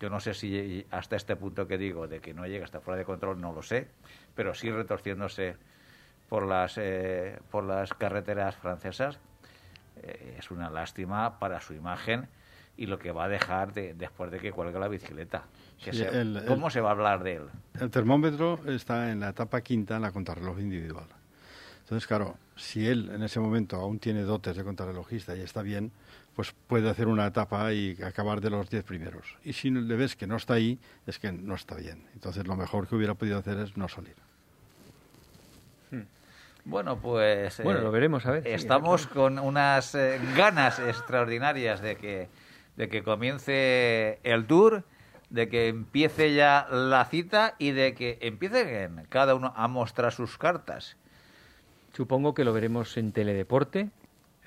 yo 0.00 0.08
no 0.10 0.20
sé 0.20 0.34
si 0.34 0.86
hasta 0.90 1.16
este 1.16 1.36
punto 1.36 1.66
que 1.66 1.76
digo 1.78 2.08
de 2.08 2.20
que 2.20 2.32
no 2.32 2.46
llegue 2.46 2.64
hasta 2.64 2.80
fuera 2.80 2.98
de 2.98 3.04
control, 3.04 3.40
no 3.40 3.52
lo 3.52 3.62
sé, 3.62 3.88
pero 4.34 4.54
sí 4.54 4.70
retorciéndose 4.70 5.56
por 6.28 6.46
las, 6.46 6.78
eh, 6.78 7.38
por 7.50 7.64
las 7.64 7.92
carreteras 7.92 8.56
francesas, 8.56 9.18
eh, 10.02 10.36
es 10.38 10.50
una 10.50 10.70
lástima 10.70 11.38
para 11.38 11.60
su 11.60 11.74
imagen 11.74 12.28
y 12.76 12.86
lo 12.86 12.98
que 12.98 13.12
va 13.12 13.24
a 13.24 13.28
dejar 13.28 13.74
de- 13.74 13.92
después 13.92 14.30
de 14.30 14.38
que 14.38 14.52
cuelgue 14.52 14.78
la 14.78 14.88
bicicleta. 14.88 15.42
Que 15.84 15.92
Sí, 15.92 15.98
se- 15.98 16.08
el- 16.08 16.36
el- 16.38 16.44
¿Cómo 16.46 16.70
se 16.70 16.80
va 16.80 16.90
a 16.90 16.92
hablar 16.92 17.22
de 17.22 17.34
él? 17.36 17.42
El 17.78 17.90
termómetro 17.90 18.58
está 18.66 19.10
en 19.10 19.20
la 19.20 19.30
etapa 19.30 19.60
quinta 19.60 19.96
en 19.96 20.02
la 20.02 20.12
contrarreloj 20.12 20.58
individual. 20.60 21.04
Entonces, 21.80 22.06
claro, 22.06 22.36
si 22.60 22.86
él 22.86 23.10
en 23.14 23.22
ese 23.22 23.40
momento 23.40 23.76
aún 23.76 23.98
tiene 23.98 24.22
dotes 24.22 24.56
de 24.56 24.64
contrarrelojista 24.64 25.34
y 25.36 25.40
está 25.40 25.62
bien, 25.62 25.90
pues 26.36 26.54
puede 26.66 26.88
hacer 26.88 27.08
una 27.08 27.26
etapa 27.26 27.72
y 27.72 27.96
acabar 28.02 28.40
de 28.40 28.50
los 28.50 28.70
diez 28.70 28.84
primeros. 28.84 29.36
Y 29.44 29.52
si 29.52 29.70
le 29.70 29.96
ves 29.96 30.14
que 30.16 30.26
no 30.26 30.36
está 30.36 30.54
ahí, 30.54 30.78
es 31.06 31.18
que 31.18 31.32
no 31.32 31.54
está 31.54 31.74
bien. 31.76 32.04
Entonces, 32.14 32.46
lo 32.46 32.56
mejor 32.56 32.86
que 32.86 32.94
hubiera 32.94 33.14
podido 33.14 33.38
hacer 33.38 33.58
es 33.58 33.76
no 33.76 33.88
salir. 33.88 34.14
Bueno, 36.64 36.98
pues... 37.00 37.58
eh, 37.58 37.62
Bueno, 37.62 37.80
lo 37.80 37.90
veremos, 37.90 38.26
a 38.26 38.32
ver. 38.32 38.42
Sí, 38.42 38.50
Estamos 38.50 39.06
con 39.06 39.38
unas 39.38 39.94
eh, 39.94 40.20
ganas 40.36 40.78
extraordinarias 40.78 41.80
de 41.80 41.96
que, 41.96 42.28
de 42.76 42.88
que 42.90 43.02
comience 43.02 44.20
el 44.22 44.46
tour, 44.46 44.84
de 45.30 45.48
que 45.48 45.68
empiece 45.68 46.34
ya 46.34 46.66
la 46.70 47.06
cita 47.06 47.54
y 47.58 47.70
de 47.70 47.94
que 47.94 48.18
empiecen 48.20 49.06
cada 49.08 49.34
uno 49.34 49.54
a 49.56 49.68
mostrar 49.68 50.12
sus 50.12 50.36
cartas. 50.36 50.96
Supongo 51.92 52.34
que 52.34 52.44
lo 52.44 52.52
veremos 52.52 52.96
en 52.96 53.12
Teledeporte 53.12 53.90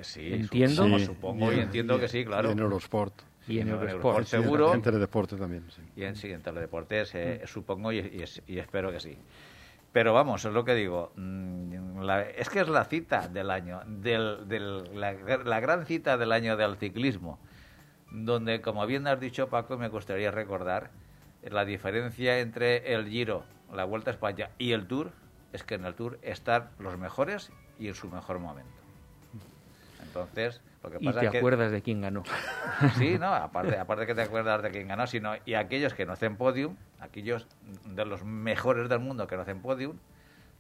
Sí, 0.01 0.34
Entiendo. 0.34 0.75
supongo, 0.75 0.99
Sí, 0.99 1.06
supongo 1.06 1.51
y, 1.51 1.56
en- 1.56 1.62
entiendo 1.62 1.99
que 1.99 2.08
sí, 2.08 2.25
claro. 2.25 2.49
Y 2.49 2.51
en 2.53 2.60
Eurosport. 2.60 3.13
y 3.47 3.60
en 3.60 3.67
en 3.67 3.73
Eurosport. 3.75 3.91
Eurosport. 4.17 4.25
Sí, 4.25 4.32
Seguro. 4.32 4.73
En 4.73 4.82
Teledeporte 4.82 5.36
también, 5.38 5.65
sí. 5.69 5.82
Y 5.95 6.03
en, 6.03 6.15
sí, 6.15 6.32
en 6.32 6.41
teledeportes, 6.41 7.13
eh, 7.13 7.41
supongo 7.45 7.91
y, 7.91 7.99
y 7.99 8.23
es- 8.23 8.41
y 8.47 8.58
espero 8.58 8.91
que 8.91 8.99
sí. 8.99 9.15
Pero 9.91 10.12
vamos, 10.13 10.43
es 10.45 10.51
lo 10.51 10.65
que 10.65 10.73
digo. 10.73 11.12
mm, 11.15 11.99
la- 12.01 12.23
es 12.23 12.49
que 12.49 12.62
es 12.62 12.67
la 12.69 12.86
cita 12.86 13.27
del 13.27 13.51
año, 13.51 13.82
del, 13.86 14.47
del- 14.47 14.99
la, 14.99 15.13
la 15.13 15.60
gran 15.60 15.86
cita 15.86 16.17
del 16.17 16.32
año 16.32 16.58
del 16.58 16.75
ciclismo, 16.77 17.38
donde, 18.10 18.62
como 18.62 18.86
bien 18.88 19.06
has 19.06 19.19
dicho, 19.19 19.47
Paco, 19.49 19.77
me 19.77 19.89
gustaría 19.89 20.32
recordar 20.32 20.89
la 21.43 21.65
diferencia 21.65 22.39
entre 22.39 22.93
el 22.95 23.08
Giro, 23.08 23.43
la 23.71 23.86
Vuelta 23.86 24.10
a 24.10 24.13
España 24.15 24.49
y 24.58 24.71
el 24.71 24.88
Tour, 24.88 25.12
es 25.53 25.63
que 25.63 25.75
en 25.75 25.85
el 25.85 25.93
Tour 25.95 26.19
están 26.21 26.69
los 26.79 26.97
mejores 26.97 27.51
y 27.79 27.87
en 27.87 27.95
su 27.95 28.09
mejor 28.09 28.39
momento. 28.39 28.71
Entonces, 30.01 30.61
lo 30.83 30.91
que 30.91 30.97
Y 30.99 31.05
pasa 31.05 31.21
te 31.21 31.25
es 31.27 31.31
que... 31.31 31.37
acuerdas 31.37 31.71
de 31.71 31.81
quién 31.81 32.01
ganó. 32.01 32.23
Sí, 32.97 33.17
no, 33.17 33.33
aparte, 33.33 33.77
aparte 33.77 34.05
que 34.05 34.13
te 34.13 34.21
acuerdas 34.21 34.61
de 34.61 34.71
quién 34.71 34.87
ganó, 34.87 35.07
sino 35.07 35.33
y 35.45 35.53
aquellos 35.53 35.93
que 35.93 36.05
no 36.05 36.13
hacen 36.13 36.35
podium, 36.35 36.75
aquellos 36.99 37.47
de 37.85 38.05
los 38.05 38.23
mejores 38.23 38.89
del 38.89 38.99
mundo 38.99 39.27
que 39.27 39.35
no 39.35 39.43
hacen 39.43 39.61
podium, 39.61 39.97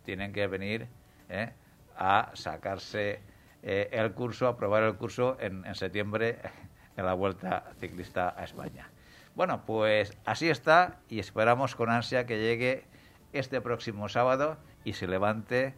tienen 0.05 0.31
que 0.31 0.47
venir 0.47 0.87
¿eh? 1.29 1.51
a 1.97 2.31
sacarse 2.33 3.19
eh, 3.63 3.89
el 3.91 4.13
curso, 4.13 4.47
a 4.47 4.57
probar 4.57 4.83
el 4.83 4.95
curso 4.95 5.37
en, 5.39 5.65
en 5.65 5.75
septiembre 5.75 6.39
en 6.97 7.05
la 7.05 7.13
Vuelta 7.13 7.65
Ciclista 7.79 8.33
a 8.37 8.43
España. 8.43 8.89
Bueno, 9.35 9.65
pues 9.65 10.15
así 10.25 10.49
está 10.49 10.99
y 11.09 11.19
esperamos 11.19 11.75
con 11.75 11.89
ansia 11.89 12.25
que 12.25 12.39
llegue 12.39 12.85
este 13.33 13.61
próximo 13.61 14.07
sábado 14.09 14.57
y 14.85 14.93
se 14.93 15.07
levante 15.07 15.75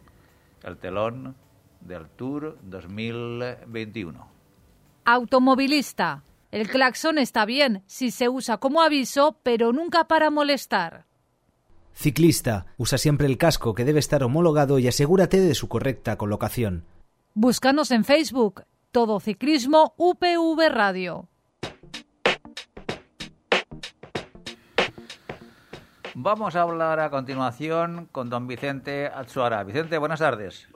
el 0.62 0.76
telón 0.78 1.36
del 1.80 2.08
Tour 2.08 2.58
2021. 2.62 4.28
Automovilista. 5.04 6.22
El 6.50 6.68
claxon 6.68 7.18
está 7.18 7.44
bien 7.44 7.82
si 7.86 8.10
se 8.10 8.28
usa 8.28 8.58
como 8.58 8.82
aviso, 8.82 9.38
pero 9.42 9.72
nunca 9.72 10.04
para 10.04 10.30
molestar. 10.30 11.06
Ciclista. 11.92 12.66
Usa 12.76 12.98
siempre 12.98 13.26
el 13.26 13.38
casco 13.38 13.74
que 13.74 13.84
debe 13.84 14.00
estar 14.00 14.22
homologado 14.22 14.78
y 14.78 14.86
asegúrate 14.86 15.40
de 15.40 15.54
su 15.54 15.68
correcta 15.68 16.16
colocación. 16.16 16.84
Búscanos 17.34 17.90
en 17.90 18.04
Facebook. 18.04 18.64
Todo 18.90 19.20
Ciclismo 19.20 19.94
UPV 19.96 20.68
Radio. 20.70 21.28
Vamos 26.18 26.56
a 26.56 26.62
hablar 26.62 26.98
a 26.98 27.10
continuación 27.10 28.08
con 28.10 28.30
don 28.30 28.46
Vicente 28.48 29.04
Atsuara. 29.06 29.62
Vicente, 29.64 29.98
buenas 29.98 30.20
tardes. 30.20 30.66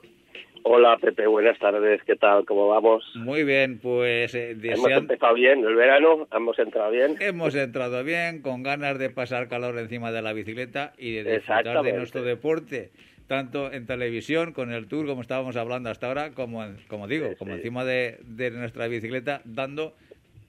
Hola 0.63 0.95
Pepe, 1.01 1.25
buenas 1.25 1.57
tardes, 1.57 1.99
¿qué 2.05 2.15
tal? 2.15 2.45
¿Cómo 2.45 2.67
vamos? 2.67 3.03
Muy 3.15 3.43
bien, 3.43 3.79
pues 3.81 4.35
eh, 4.35 4.55
Hemos 4.61 4.91
empezado 4.91 5.33
bien 5.33 5.65
el 5.65 5.73
verano, 5.73 6.27
hemos 6.31 6.59
entrado 6.59 6.91
bien. 6.91 7.15
hemos 7.19 7.55
entrado 7.55 8.03
bien, 8.03 8.43
con 8.43 8.61
ganas 8.61 8.99
de 8.99 9.09
pasar 9.09 9.47
calor 9.47 9.79
encima 9.79 10.11
de 10.11 10.21
la 10.21 10.33
bicicleta 10.33 10.93
y 10.99 11.13
de 11.15 11.37
disfrutar 11.37 11.81
de 11.81 11.93
nuestro 11.93 12.21
deporte, 12.21 12.91
tanto 13.25 13.71
en 13.73 13.87
televisión, 13.87 14.53
con 14.53 14.71
el 14.71 14.87
tour, 14.87 15.07
como 15.07 15.21
estábamos 15.21 15.55
hablando 15.55 15.89
hasta 15.89 16.05
ahora, 16.05 16.29
como, 16.35 16.63
como 16.87 17.07
digo, 17.07 17.29
Sí, 17.29 17.35
como 17.39 17.53
sí. 17.53 17.57
encima 17.57 17.83
de, 17.83 18.19
de 18.21 18.51
nuestra 18.51 18.87
bicicleta, 18.87 19.41
dando 19.45 19.95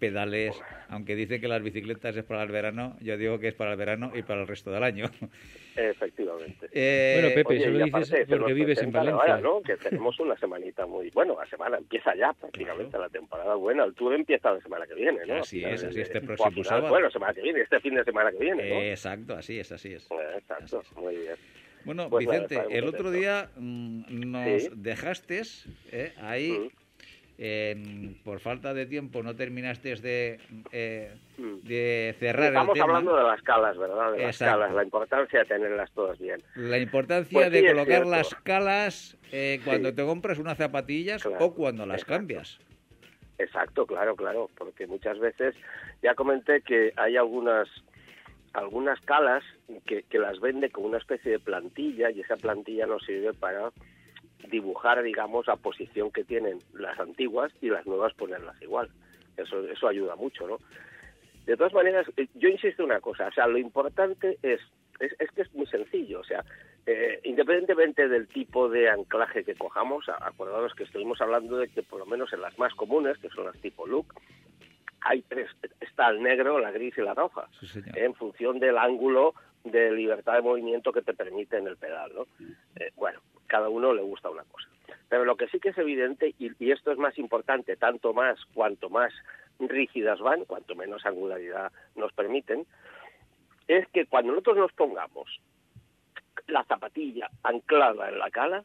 pedales, 0.03 0.61
aunque 0.89 1.15
dicen 1.15 1.41
que 1.41 1.47
las 1.47 1.63
bicicletas 1.63 2.17
es 2.17 2.25
para 2.25 2.43
el 2.43 2.51
verano, 2.51 2.97
yo 3.01 3.17
digo 3.17 3.39
que 3.39 3.47
es 3.47 3.55
para 3.55 3.71
el 3.71 3.77
verano 3.79 4.11
y 4.17 4.23
para 4.23 4.41
el 4.41 4.49
resto 4.49 4.73
del 4.73 4.83
año. 4.83 5.05
Efectivamente. 5.77 6.69
Eh, 6.75 7.19
Bueno, 7.21 7.35
Pepe, 7.35 7.49
Oye, 7.51 7.61
eso 7.61 7.71
lo 7.71 7.85
dices 8.01 8.27
porque 8.29 8.53
vives 8.55 8.83
en 8.83 8.91
Valencia. 8.93 9.21
ahora, 9.21 9.41
¿no? 9.41 9.63
Que 9.63 9.77
tenemos 9.77 10.19
una 10.21 10.37
semanita 10.39 10.87
muy... 10.87 11.11
Bueno, 11.11 11.37
la 11.39 11.47
semana 11.49 11.77
empieza 11.79 12.15
ya 12.17 12.33
prácticamente 12.33 12.99
la 12.99 13.09
temporada 13.11 13.55
buena. 13.55 13.85
El 13.85 13.95
Tour 13.95 14.15
empieza 14.15 14.53
la 14.53 14.61
semana 14.61 14.87
que 14.87 14.95
viene, 14.95 15.21
¿no? 15.27 15.35
Así 15.37 15.63
es, 15.65 15.85
así 15.85 16.01
este 16.01 16.19
a 16.19 16.21
próximo 16.23 16.65
sábado. 16.65 16.89
Bueno, 16.89 17.11
semana 17.11 17.33
que 17.35 17.43
viene, 17.43 17.61
este 17.61 17.79
fin 17.81 17.95
de 17.95 18.05
semana 18.05 18.33
que 18.33 18.39
viene, 18.39 18.69
¿no? 18.69 18.75
eh, 18.77 18.91
exacto, 18.91 19.35
así 19.35 19.59
es, 19.61 19.71
así 19.71 19.93
es. 19.93 20.11
Eh, 20.11 20.15
Exacto, 20.39 20.79
Así 20.81 20.89
es. 20.91 20.97
muy 20.97 21.15
bien. 21.17 21.35
Bueno, 21.85 22.09
Pues 22.11 22.27
Vicente, 22.27 22.61
el 22.71 22.85
otro 22.89 23.11
día 23.11 23.51
mm, 23.57 24.31
nos 24.31 24.63
Sí. 24.63 24.71
dejaste 24.75 25.43
eh, 25.93 26.13
ahí 26.21 26.51
Mm. 26.53 26.82
Por 28.25 28.41
falta 28.41 28.73
de 28.75 28.87
tiempo 28.87 29.23
no 29.23 29.35
terminaste 29.35 29.97
de, 29.97 30.39
eh, 30.71 31.13
Mm. 31.39 31.57
de 31.67 32.15
cerrar 32.21 32.49
Estamos 32.53 32.77
el 32.77 32.83
tema. 32.83 32.85
hablando 32.99 33.17
de 33.17 33.23
las 33.25 33.43
calas, 33.43 33.77
¿verdad? 33.79 34.13
De 34.13 34.19
las 34.23 34.39
calas, 34.39 34.73
la 34.73 34.83
importancia 34.85 35.39
de 35.41 35.45
tenerlas 35.47 35.91
todas 35.93 36.19
bien. 36.19 36.41
La 36.55 36.79
importancia 36.79 37.37
Pues 37.39 37.51
de 37.51 37.61
sí, 37.61 37.67
es 37.67 37.73
colocar 37.73 38.07
las 38.07 38.35
calas 38.43 39.17
eh, 39.33 39.61
cuando 39.65 39.89
Sí. 39.89 39.97
te 39.97 40.05
compras 40.05 40.39
unas 40.39 40.59
zapatillas 40.59 41.23
Claro, 41.23 41.45
o 41.47 41.55
cuando 41.55 41.87
las 41.87 42.03
exacto. 42.03 42.15
cambias. 42.15 42.59
Exacto, 43.39 43.87
claro, 43.87 44.15
claro, 44.15 44.51
porque 44.57 44.87
muchas 44.87 45.19
veces 45.19 45.55
ya 46.03 46.15
comenté 46.15 46.61
que 46.63 46.93
hay 46.97 47.17
algunas 47.17 47.69
algunas 48.53 49.01
calas 49.01 49.43
que, 49.87 50.03
que 50.03 50.19
las 50.19 50.39
vende 50.39 50.69
con 50.69 50.85
una 50.85 50.99
especie 50.99 51.33
de 51.33 51.39
plantilla 51.39 52.11
y 52.11 52.21
esa 52.21 52.37
plantilla 52.37 52.85
nos 52.87 53.03
sirve 53.03 53.33
para 53.33 53.71
dibujar, 54.53 55.03
digamos, 55.03 55.49
la 55.49 55.57
posición 55.57 56.13
que 56.13 56.23
tienen 56.23 56.59
las 56.75 57.01
antiguas 57.01 57.51
y 57.61 57.71
las 57.71 57.85
nuevas 57.87 58.15
ponerlas 58.15 58.61
igual. 58.63 58.89
Eso, 59.37 59.67
eso 59.67 59.89
ayuda 59.89 60.15
mucho, 60.15 60.47
¿no? 60.47 60.59
De 61.47 61.57
todas 61.57 61.73
maneras, 61.73 62.07
eh, 62.17 62.29
yo 62.35 62.49
insisto 62.49 62.83
en 62.85 62.91
una 62.91 63.01
cosa, 63.01 63.27
o 63.27 63.33
sea, 63.33 63.49
lo 63.49 63.59
importante 63.59 64.39
es, 64.43 64.61
es, 65.01 65.13
es 65.19 65.31
que 65.33 65.43
es 65.43 65.53
muy 65.55 65.67
sencillo, 65.67 66.21
o 66.21 66.25
sea, 66.25 66.45
eh, 66.87 67.19
independientemente 67.25 68.07
del 68.09 68.29
tipo 68.29 68.69
de 68.69 68.89
anclaje 68.91 69.43
que 69.43 69.55
cojamos, 69.57 70.09
acordados 70.09 70.75
que 70.75 70.85
estuvimos 70.85 71.21
hablando 71.21 71.57
de 71.57 71.69
que 71.69 71.83
por 71.83 71.99
lo 71.99 72.07
menos 72.07 72.33
en 72.33 72.43
las 72.43 72.57
más 72.59 72.73
comunes, 72.75 73.19
que 73.19 73.29
son 73.31 73.47
las 73.47 73.57
tipo 73.61 73.87
look, 73.87 74.07
hay 75.01 75.23
tres, 75.23 75.51
está 75.81 76.11
el 76.11 76.23
negro, 76.23 76.61
la 76.61 76.71
gris 76.71 76.97
y 76.97 77.01
la 77.01 77.15
roja, 77.15 77.49
Sí, 77.59 77.67
señor. 77.67 77.99
en 77.99 78.15
función 78.15 78.61
del 78.61 78.79
ángulo 78.79 79.35
de 79.65 79.91
libertad 79.93 80.35
de 80.35 80.43
movimiento 80.43 80.93
que 80.93 81.03
te 81.03 81.15
permite 81.15 81.57
en 81.57 81.67
el 81.67 81.77
pedal, 81.77 82.13
¿no? 82.15 82.27
Eh, 82.77 82.91
bueno, 82.97 83.21
cada 83.53 83.69
uno 83.69 83.93
le 83.93 84.01
gusta 84.01 84.31
una 84.31 84.45
cosa. 84.45 84.67
Pero 85.11 85.27
lo 85.27 85.37
que 85.37 85.47
sí 85.49 85.61
que 85.61 85.69
es 85.69 85.77
evidente, 85.77 86.35
y, 86.39 86.71
esto 86.71 86.91
es 86.91 86.97
más 86.97 87.19
importante, 87.19 87.77
tanto 87.77 88.15
más 88.15 88.43
cuanto 88.55 88.89
más 88.89 89.13
rígidas 89.59 90.21
van, 90.21 90.47
cuanto 90.47 90.75
menos 90.75 91.05
angularidad 91.05 91.71
nos 91.95 92.15
permiten, 92.15 92.65
es 93.69 93.87
que 93.89 94.07
cuando 94.07 94.33
nosotros 94.33 94.57
nos 94.57 94.73
pongamos 94.73 95.29
la 96.47 96.65
zapatilla 96.65 97.29
anclada 97.43 98.09
en 98.09 98.19
la 98.19 98.31
cala, 98.31 98.65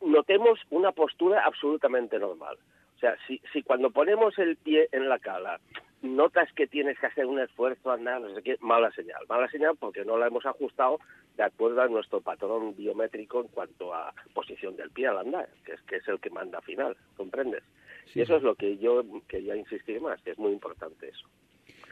notemos 0.00 0.58
una 0.70 0.90
postura 0.90 1.44
absolutamente 1.44 2.18
normal. 2.18 2.58
O 2.96 2.98
sea, 2.98 3.16
si 3.28 3.62
cuando 3.62 3.90
ponemos 3.90 4.36
el 4.40 4.56
pie 4.56 4.88
en 4.90 5.08
la 5.08 5.20
cala 5.20 5.60
notas 6.02 6.52
que 6.54 6.66
tienes 6.66 6.98
que 6.98 7.06
hacer 7.06 7.26
un 7.26 7.40
esfuerzo, 7.40 7.90
andar, 7.90 8.20
no 8.20 8.34
sé 8.34 8.42
qué, 8.42 8.56
mala 8.60 8.90
señal. 8.92 9.22
Mala 9.28 9.48
señal 9.48 9.76
porque 9.78 10.04
no 10.04 10.18
la 10.18 10.26
hemos 10.26 10.44
ajustado 10.44 10.98
de 11.36 11.44
acuerdo 11.44 11.80
a 11.80 11.88
nuestro 11.88 12.20
patrón 12.20 12.76
biométrico 12.76 13.40
en 13.40 13.48
cuanto 13.48 13.94
a 13.94 14.12
posición 14.34 14.76
del 14.76 14.90
pie 14.90 15.06
al 15.06 15.18
andar, 15.18 15.48
que 15.64 15.72
es, 15.72 15.80
que 15.82 15.96
es 15.96 16.08
el 16.08 16.20
que 16.20 16.30
manda 16.30 16.60
final, 16.60 16.96
¿comprendes? 17.16 17.62
Sí, 18.06 18.18
y 18.18 18.22
eso 18.22 18.36
es 18.36 18.42
lo 18.42 18.54
que 18.54 18.76
yo 18.78 19.02
quería 19.28 19.56
insistir 19.56 20.00
más, 20.00 20.20
que 20.22 20.32
es 20.32 20.38
muy 20.38 20.52
importante 20.52 21.08
eso. 21.08 21.28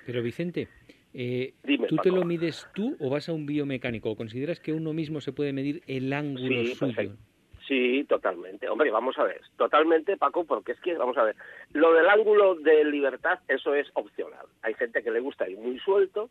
Pero 0.04 0.22
Vicente, 0.22 0.68
eh, 1.14 1.54
Dime, 1.62 1.86
¿tú 1.86 1.96
te 1.96 2.10
lo 2.10 2.24
mides 2.24 2.66
tú 2.74 2.96
o 2.98 3.10
vas 3.10 3.28
a 3.28 3.32
un 3.32 3.46
biomecánico? 3.46 4.10
¿O 4.10 4.16
consideras 4.16 4.60
que 4.60 4.72
uno 4.72 4.92
mismo 4.92 5.20
se 5.20 5.32
puede 5.32 5.52
medir 5.52 5.82
el 5.86 6.12
ángulo 6.12 6.64
Sí, 6.64 6.74
suyo? 6.74 6.94
perfecto. 6.94 7.29
Sí, 7.70 8.04
totalmente. 8.08 8.68
Hombre, 8.68 8.90
vamos 8.90 9.16
a 9.16 9.22
ver, 9.22 9.40
totalmente, 9.56 10.16
Paco, 10.16 10.42
porque 10.42 10.72
es 10.72 10.80
que, 10.80 10.96
vamos 10.98 11.16
a 11.16 11.22
ver, 11.22 11.36
lo 11.72 11.92
del 11.92 12.08
ángulo 12.08 12.56
de 12.56 12.84
libertad, 12.84 13.38
eso 13.46 13.76
es 13.76 13.86
opcional. 13.94 14.44
Hay 14.62 14.74
gente 14.74 15.04
que 15.04 15.12
le 15.12 15.20
gusta 15.20 15.48
ir 15.48 15.56
muy 15.56 15.78
suelto 15.78 16.30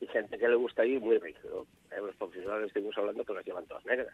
y 0.00 0.08
gente 0.08 0.36
que 0.36 0.48
le 0.48 0.56
gusta 0.56 0.84
ir 0.84 1.00
muy 1.00 1.18
rígido. 1.18 1.68
Eh, 1.92 2.00
los 2.04 2.16
profesionales 2.16 2.66
estuvimos 2.66 2.98
hablando 2.98 3.24
que 3.24 3.34
las 3.34 3.46
llevan 3.46 3.66
todas 3.66 3.86
negras. 3.86 4.12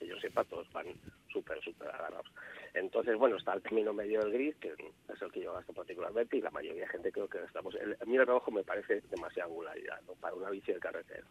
Que 0.00 0.08
yo 0.08 0.18
sepa, 0.18 0.42
todos 0.42 0.68
van 0.72 0.86
súper, 1.28 1.62
súper 1.62 1.86
agarrados. 1.86 2.32
Entonces, 2.74 3.16
bueno, 3.16 3.36
está 3.36 3.52
el 3.52 3.62
término 3.62 3.92
medio 3.92 4.18
del 4.22 4.32
gris, 4.32 4.56
que 4.56 4.70
es 4.72 5.22
el 5.22 5.30
que 5.30 5.42
yo 5.42 5.52
gasto 5.52 5.72
particularmente, 5.72 6.36
y 6.36 6.40
la 6.40 6.50
mayoría 6.50 6.82
de 6.82 6.88
gente 6.88 7.12
creo 7.12 7.28
que 7.28 7.38
gastamos. 7.38 7.76
El, 7.76 7.96
a 8.00 8.04
mí 8.06 8.16
el 8.16 8.26
rojo 8.26 8.50
me 8.50 8.64
parece 8.64 9.02
demasiada 9.08 9.48
angularidad, 9.48 10.00
¿no? 10.08 10.14
Para 10.14 10.34
una 10.34 10.50
bici 10.50 10.72
de 10.72 10.80
carretera. 10.80 11.28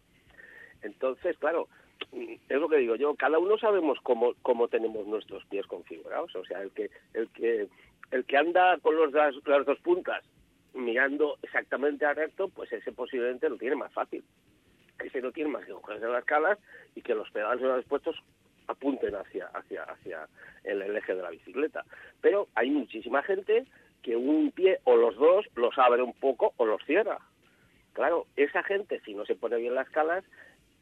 Entonces, 0.82 1.38
claro, 1.40 1.68
es 2.12 2.60
lo 2.60 2.70
que 2.70 2.78
digo 2.78 2.96
yo, 2.96 3.16
cada 3.16 3.40
uno 3.40 3.58
sabemos 3.58 4.00
cómo, 4.02 4.34
cómo 4.42 4.68
tenemos 4.68 5.06
nuestros 5.08 5.46
pies 5.46 5.66
configurados, 5.68 6.36
o 6.36 6.46
sea, 6.46 6.62
el 6.62 6.72
que, 6.72 6.90
el 7.14 7.30
que, 7.30 7.68
el 8.12 8.26
que 8.26 8.38
anda 8.38 8.78
con 8.80 8.96
los, 8.96 9.12
las, 9.12 9.66
dos 9.66 9.80
puntas 9.80 10.24
mirando 10.74 11.38
exactamente 11.42 12.06
al 12.06 12.16
recto, 12.16 12.50
pues 12.50 12.72
ese 12.72 12.92
posiblemente 12.92 13.50
lo 13.50 13.58
tiene 13.58 13.76
más 13.76 13.94
fácil. 13.94 14.24
Ese 15.04 15.22
no 15.22 15.32
tiene 15.32 15.50
más 15.50 15.66
que 15.66 15.72
cogerse 15.72 16.08
las 16.08 16.26
calas 16.26 16.58
y 16.96 17.02
que 17.02 17.16
los 17.16 17.30
pedales 17.32 17.64
una 17.64 17.76
vez 17.76 17.86
puestos 17.86 18.16
apunten 18.68 19.16
hacia, 19.16 19.48
hacia, 19.48 19.84
hacia 19.84 20.28
el 20.64 20.82
eje 20.82 21.16
de 21.16 21.22
la 21.22 21.30
bicicleta. 21.30 21.86
Pero 22.22 22.48
hay 22.56 22.72
muchísima 22.72 23.22
gente 23.24 23.66
que 24.02 24.16
un 24.16 24.52
pie 24.52 24.80
o 24.84 24.96
los 24.96 25.16
dos 25.16 25.46
los 25.56 25.78
abre 25.78 26.02
un 26.02 26.14
poco 26.14 26.54
o 26.58 26.66
los 26.66 26.84
cierra. 26.86 27.20
Claro, 27.94 28.28
esa 28.36 28.62
gente, 28.64 29.00
si 29.06 29.14
no 29.14 29.26
se 29.26 29.36
pone 29.36 29.58
bien 29.58 29.76
las 29.76 29.90
calas, 29.90 30.26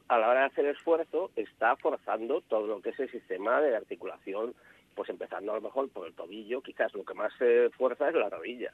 a 0.08 0.18
la 0.18 0.28
hora 0.28 0.40
de 0.40 0.46
hacer 0.46 0.66
esfuerzo, 0.66 1.30
está 1.36 1.76
forzando 1.76 2.42
todo 2.42 2.66
lo 2.66 2.80
que 2.80 2.90
es 2.90 3.00
el 3.00 3.10
sistema 3.10 3.60
de 3.60 3.76
articulación, 3.76 4.54
pues 4.94 5.08
empezando 5.08 5.52
a 5.52 5.56
lo 5.56 5.62
mejor 5.62 5.88
por 5.88 6.06
el 6.06 6.14
tobillo, 6.14 6.60
quizás 6.60 6.92
lo 6.94 7.04
que 7.04 7.14
más 7.14 7.32
se 7.38 7.70
fuerza 7.70 8.08
es 8.08 8.14
la 8.14 8.28
rodilla. 8.28 8.72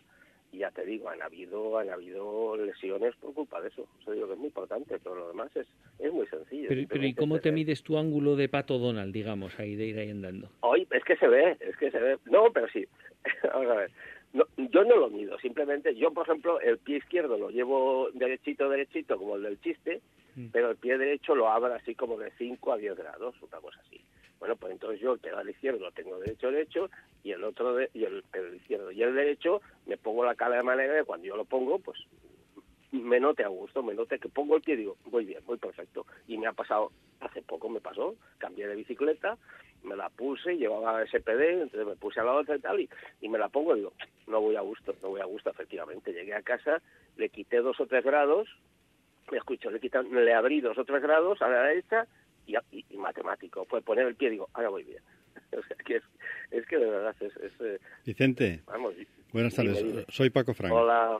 Y 0.53 0.59
ya 0.59 0.71
te 0.73 0.85
digo, 0.85 1.09
han 1.09 1.23
habido, 1.23 1.79
han 1.79 1.91
habido 1.91 2.57
lesiones 2.57 3.15
por 3.17 3.33
culpa 3.33 3.61
de 3.61 3.69
eso. 3.69 3.87
Eso 4.01 4.11
digo 4.11 4.27
que 4.27 4.33
es 4.33 4.39
muy 4.39 4.49
importante, 4.49 4.99
pero 4.99 5.15
lo 5.15 5.29
demás 5.29 5.55
es, 5.55 5.69
es 6.01 6.13
muy 6.13 6.27
sencillo. 6.27 6.67
Pero, 6.69 6.89
pero 6.89 7.07
¿y 7.07 7.15
cómo 7.15 7.39
te 7.39 7.53
mides 7.53 7.85
tu 7.85 7.97
ángulo 7.97 8.35
de 8.35 8.49
pato 8.49 8.79
Donald, 8.79 9.13
digamos, 9.13 9.59
ahí 9.61 9.77
de 9.77 9.87
ir 9.87 9.99
ahí 10.01 10.11
andando? 10.11 10.51
Hoy 10.61 10.89
es 10.91 11.05
que 11.05 11.17
se 11.17 11.29
ve, 11.29 11.57
es 11.61 11.77
que 11.77 11.93
se 11.93 12.01
ve. 12.01 12.19
No, 12.25 12.51
pero 12.53 12.69
sí. 12.69 12.85
Vamos 13.45 13.71
a 13.71 13.75
ver. 13.75 13.91
No, 14.33 14.45
yo 14.57 14.85
no 14.85 14.97
lo 14.97 15.11
mido, 15.11 15.39
simplemente 15.41 15.95
yo, 15.97 16.13
por 16.13 16.27
ejemplo, 16.27 16.61
el 16.61 16.79
pie 16.79 16.99
izquierdo 16.99 17.37
lo 17.37 17.51
llevo 17.51 18.11
derechito, 18.13 18.69
derechito, 18.69 19.19
como 19.19 19.37
el 19.37 19.43
del 19.43 19.61
chiste, 19.61 20.01
Mm. 20.37 20.47
pero 20.53 20.71
el 20.71 20.77
pie 20.77 20.97
derecho 20.97 21.35
lo 21.35 21.49
abro 21.49 21.75
así 21.75 21.95
como 21.97 22.17
de 22.17 22.31
5 22.39 22.73
a 22.73 22.77
10 22.77 22.97
grados, 22.97 23.35
una 23.43 23.59
cosa 23.59 23.81
así. 23.81 24.01
Bueno, 24.39 24.57
pues 24.57 24.73
entonces 24.73 25.01
yo 25.01 25.15
el 25.15 25.19
pedal 25.19 25.49
izquierdo 25.51 25.81
lo 25.81 25.93
tengo 25.93 26.19
derecho, 26.19 26.51
derecho, 26.51 26.91
y 27.23 27.33
el 27.33 27.45
otro, 27.45 27.75
de, 27.75 27.91
y 27.93 28.05
el, 28.05 28.25
el 28.33 28.55
izquierdo 28.55 28.91
y 28.91 29.03
el 29.03 29.15
derecho, 29.15 29.61
me 29.87 29.97
pongo 29.97 30.25
la 30.25 30.35
cala 30.35 30.57
de 30.57 30.63
manera 30.63 30.97
que 30.97 31.05
cuando 31.05 31.27
yo 31.27 31.37
lo 31.37 31.45
pongo, 31.45 31.79
pues 31.79 31.99
me 32.93 33.21
note 33.21 33.45
a 33.45 33.49
gusto, 33.49 33.83
me 33.83 33.95
note 33.95 34.19
que 34.19 34.29
pongo 34.29 34.57
el 34.57 34.63
pie 34.63 34.75
y 34.75 34.79
digo, 34.79 34.97
muy 35.11 35.25
bien, 35.25 35.43
muy 35.47 35.59
perfecto. 35.59 36.07
Y 36.27 36.39
me 36.39 36.47
ha 36.47 36.53
pasado, 36.53 36.91
hace 37.21 37.43
poco 37.43 37.69
me 37.69 37.81
pasó, 37.81 38.17
cambié 38.39 38.67
de 38.67 38.77
bicicleta, 38.77 39.39
me 39.85 39.97
la 39.97 40.09
puse, 40.11 40.57
llevaba 40.57 41.05
SPD, 41.07 41.63
entonces 41.63 41.87
me 41.87 41.97
puse 41.97 42.21
a 42.21 42.25
la 42.25 42.35
otra 42.35 42.57
y 42.57 42.61
tal, 42.61 42.81
y, 42.81 42.89
y 43.21 43.29
me 43.29 43.39
la 43.39 43.49
pongo 43.49 43.75
y 43.75 43.81
digo, 43.81 43.93
no 44.27 44.41
voy 44.41 44.57
a 44.57 44.61
gusto, 44.61 44.95
no 45.03 45.11
voy 45.11 45.21
a 45.21 45.25
gusto, 45.25 45.51
efectivamente. 45.51 46.13
Llegué 46.13 46.35
a 46.35 46.43
casa, 46.43 46.83
le 47.17 47.29
quité 47.29 47.59
dos 47.59 47.79
o 47.81 47.87
tres 47.87 48.05
grados, 48.05 48.49
me 49.31 49.39
escucho, 49.39 49.71
le, 49.71 49.81
quité, 49.81 50.03
le 50.03 50.35
abrí 50.35 50.61
dos 50.61 50.77
o 50.79 50.85
tres 50.85 51.03
grados 51.03 51.41
a 51.43 51.49
la 51.49 51.63
derecha 51.63 52.07
y, 52.47 52.57
y, 52.73 52.85
y 52.91 52.97
matemático. 52.97 53.65
Fue 53.67 53.83
poner 53.83 54.07
el 54.07 54.17
pie 54.17 54.29
y 54.29 54.33
digo, 54.33 54.49
ahora 54.53 54.69
voy 54.69 54.85
bien. 54.85 55.03
o 55.57 55.63
sea, 55.63 55.77
que 55.85 55.97
es, 55.97 56.03
es 56.51 56.67
que 56.67 56.79
de 56.79 56.87
verdad 56.91 57.15
es, 57.21 57.37
es 57.37 57.53
eh, 57.61 57.79
Vicente, 58.05 58.63
vamos. 58.67 58.95
buenas 59.33 59.55
tardes. 59.55 59.85
Soy 60.09 60.31
Paco 60.31 60.55
Frank. 60.55 60.73
Hola, 60.73 61.19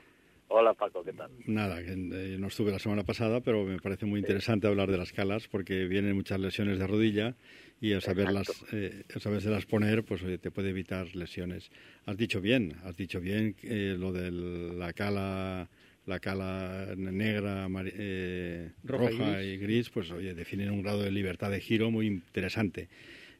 hola 0.51 0.73
Paco, 0.73 1.03
¿qué 1.03 1.13
tal? 1.13 1.31
Nada, 1.45 1.83
que, 1.83 1.93
eh, 1.93 2.37
no 2.39 2.47
estuve 2.47 2.71
la 2.71 2.79
semana 2.79 3.03
pasada, 3.03 3.41
pero 3.41 3.63
me 3.63 3.79
parece 3.79 4.05
muy 4.05 4.19
interesante 4.19 4.67
hablar 4.67 4.91
de 4.91 4.97
las 4.97 5.11
calas 5.13 5.47
porque 5.47 5.85
vienen 5.85 6.15
muchas 6.15 6.39
lesiones 6.39 6.79
de 6.79 6.87
rodilla 6.87 7.35
y 7.79 7.93
al 7.93 8.01
saberlas, 8.01 8.47
eh, 8.71 9.03
al 9.13 9.21
sabérselas 9.21 9.65
poner, 9.65 10.03
pues 10.03 10.21
oye, 10.23 10.37
te 10.37 10.51
puede 10.51 10.69
evitar 10.69 11.15
lesiones. 11.15 11.71
Has 12.05 12.15
dicho 12.17 12.39
bien, 12.39 12.75
has 12.83 12.95
dicho 12.95 13.19
bien 13.19 13.55
eh, 13.63 13.95
lo 13.97 14.11
de 14.11 14.31
la 14.31 14.93
cala, 14.93 15.67
la 16.05 16.19
cala 16.19 16.93
negra, 16.95 17.67
eh, 17.85 18.71
Roja 18.83 19.09
roja, 19.09 19.43
y 19.43 19.53
y, 19.53 19.57
gris. 19.57 19.89
pues 19.89 20.11
oye, 20.11 20.35
definen 20.35 20.69
un 20.71 20.83
grado 20.83 21.01
de 21.01 21.11
libertad 21.11 21.49
de 21.49 21.59
giro 21.59 21.89
muy 21.89 22.07
interesante. 22.07 22.87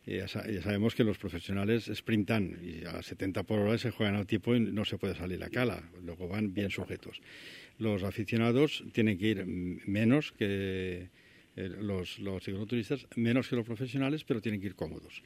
Ya, 0.06 0.28
sa- 0.28 0.50
ya 0.50 0.62
sabemos 0.64 0.96
que 0.96 1.04
los 1.04 1.20
profesionales 1.20 1.90
sprintan 1.94 2.58
y 2.64 2.86
a 2.86 3.04
70 3.04 3.44
por 3.44 3.60
hora 3.60 3.78
se 3.78 3.92
juegan 3.92 4.16
al 4.16 4.26
tiempo 4.26 4.56
y 4.56 4.60
no 4.60 4.84
se 4.84 4.98
puede 4.98 5.14
salir 5.16 5.40
la 5.40 5.50
cala, 5.50 5.84
luego 6.04 6.28
van 6.28 6.54
bien 6.54 6.72
sujetos. 6.72 7.22
Los 7.78 8.02
aficionados 8.04 8.84
tienen 8.94 9.18
que 9.20 9.28
ir 9.28 9.46
menos 9.46 10.32
que 10.32 11.10
eh, 11.56 11.70
los, 11.82 12.18
los 12.20 12.44
cicloturistas, 12.44 13.06
menos 13.16 13.48
que 13.48 13.56
los 13.56 13.66
profesionales, 13.66 14.24
pero 14.24 14.42
tienen 14.42 14.60
que 14.60 14.68
ir 14.68 14.76
cómodos. 14.76 15.22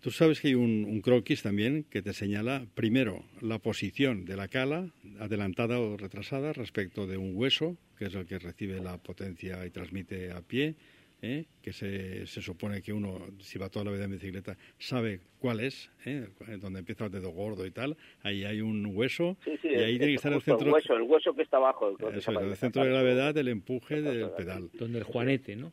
Tú 0.00 0.10
sabes 0.10 0.40
que 0.40 0.48
hay 0.48 0.54
un 0.54 1.00
croquis 1.02 1.42
también 1.42 1.84
que 1.84 2.00
te 2.00 2.12
señala 2.14 2.66
primero 2.74 3.24
la 3.42 3.58
posición 3.58 4.24
de 4.24 4.36
la 4.36 4.48
cala, 4.48 4.90
adelantada 5.18 5.80
o 5.80 5.96
retrasada, 5.98 6.52
respecto 6.54 7.06
de 7.06 7.16
un 7.18 7.32
hueso, 7.36 7.76
que 7.98 8.06
es 8.06 8.14
el 8.14 8.24
que 8.26 8.38
recibe 8.38 8.80
la 8.80 8.96
potencia 8.98 9.66
y 9.66 9.70
transmite 9.70 10.30
a 10.32 10.40
pie, 10.42 10.76
¿eh? 11.24 11.44
que 11.62 11.72
se, 11.72 12.26
se 12.26 12.42
supone 12.42 12.82
que 12.82 12.92
uno, 12.92 13.18
si 13.40 13.58
va 13.58 13.68
toda 13.68 13.86
la 13.86 13.90
vida 13.92 14.04
en 14.04 14.12
bicicleta, 14.12 14.56
sabe 14.78 15.20
cuál 15.38 15.60
es, 15.60 15.90
¿eh? 16.04 16.26
donde 16.60 16.80
empieza 16.80 17.06
el 17.06 17.12
dedo 17.12 17.30
gordo 17.30 17.64
y 17.66 17.70
tal. 17.70 17.96
Ahí 18.22 18.44
hay 18.44 18.60
un 18.60 18.84
hueso 18.94 19.36
Sí, 19.44 19.52
sí, 19.62 19.68
y 19.68 19.74
ahí 19.76 19.92
es- 19.94 19.98
tiene 19.98 20.06
que 20.06 20.12
es 20.12 20.16
estar 20.16 20.32
el 20.32 20.42
centro, 20.42 20.66
El 20.68 20.72
hueso, 20.74 20.94
el 20.96 21.02
hueso 21.02 21.34
que 21.34 21.42
está 21.42 21.56
abajo. 21.56 21.96
el 21.98 22.18
eso 22.18 22.32
centro 22.56 22.82
de 22.84 22.90
gravedad 22.90 23.34
del 23.34 23.48
empuje 23.48 24.02
del 24.02 24.30
pedal. 24.30 24.68
Donde 24.74 24.98
el 24.98 25.04
juanete, 25.04 25.56
¿no? 25.56 25.72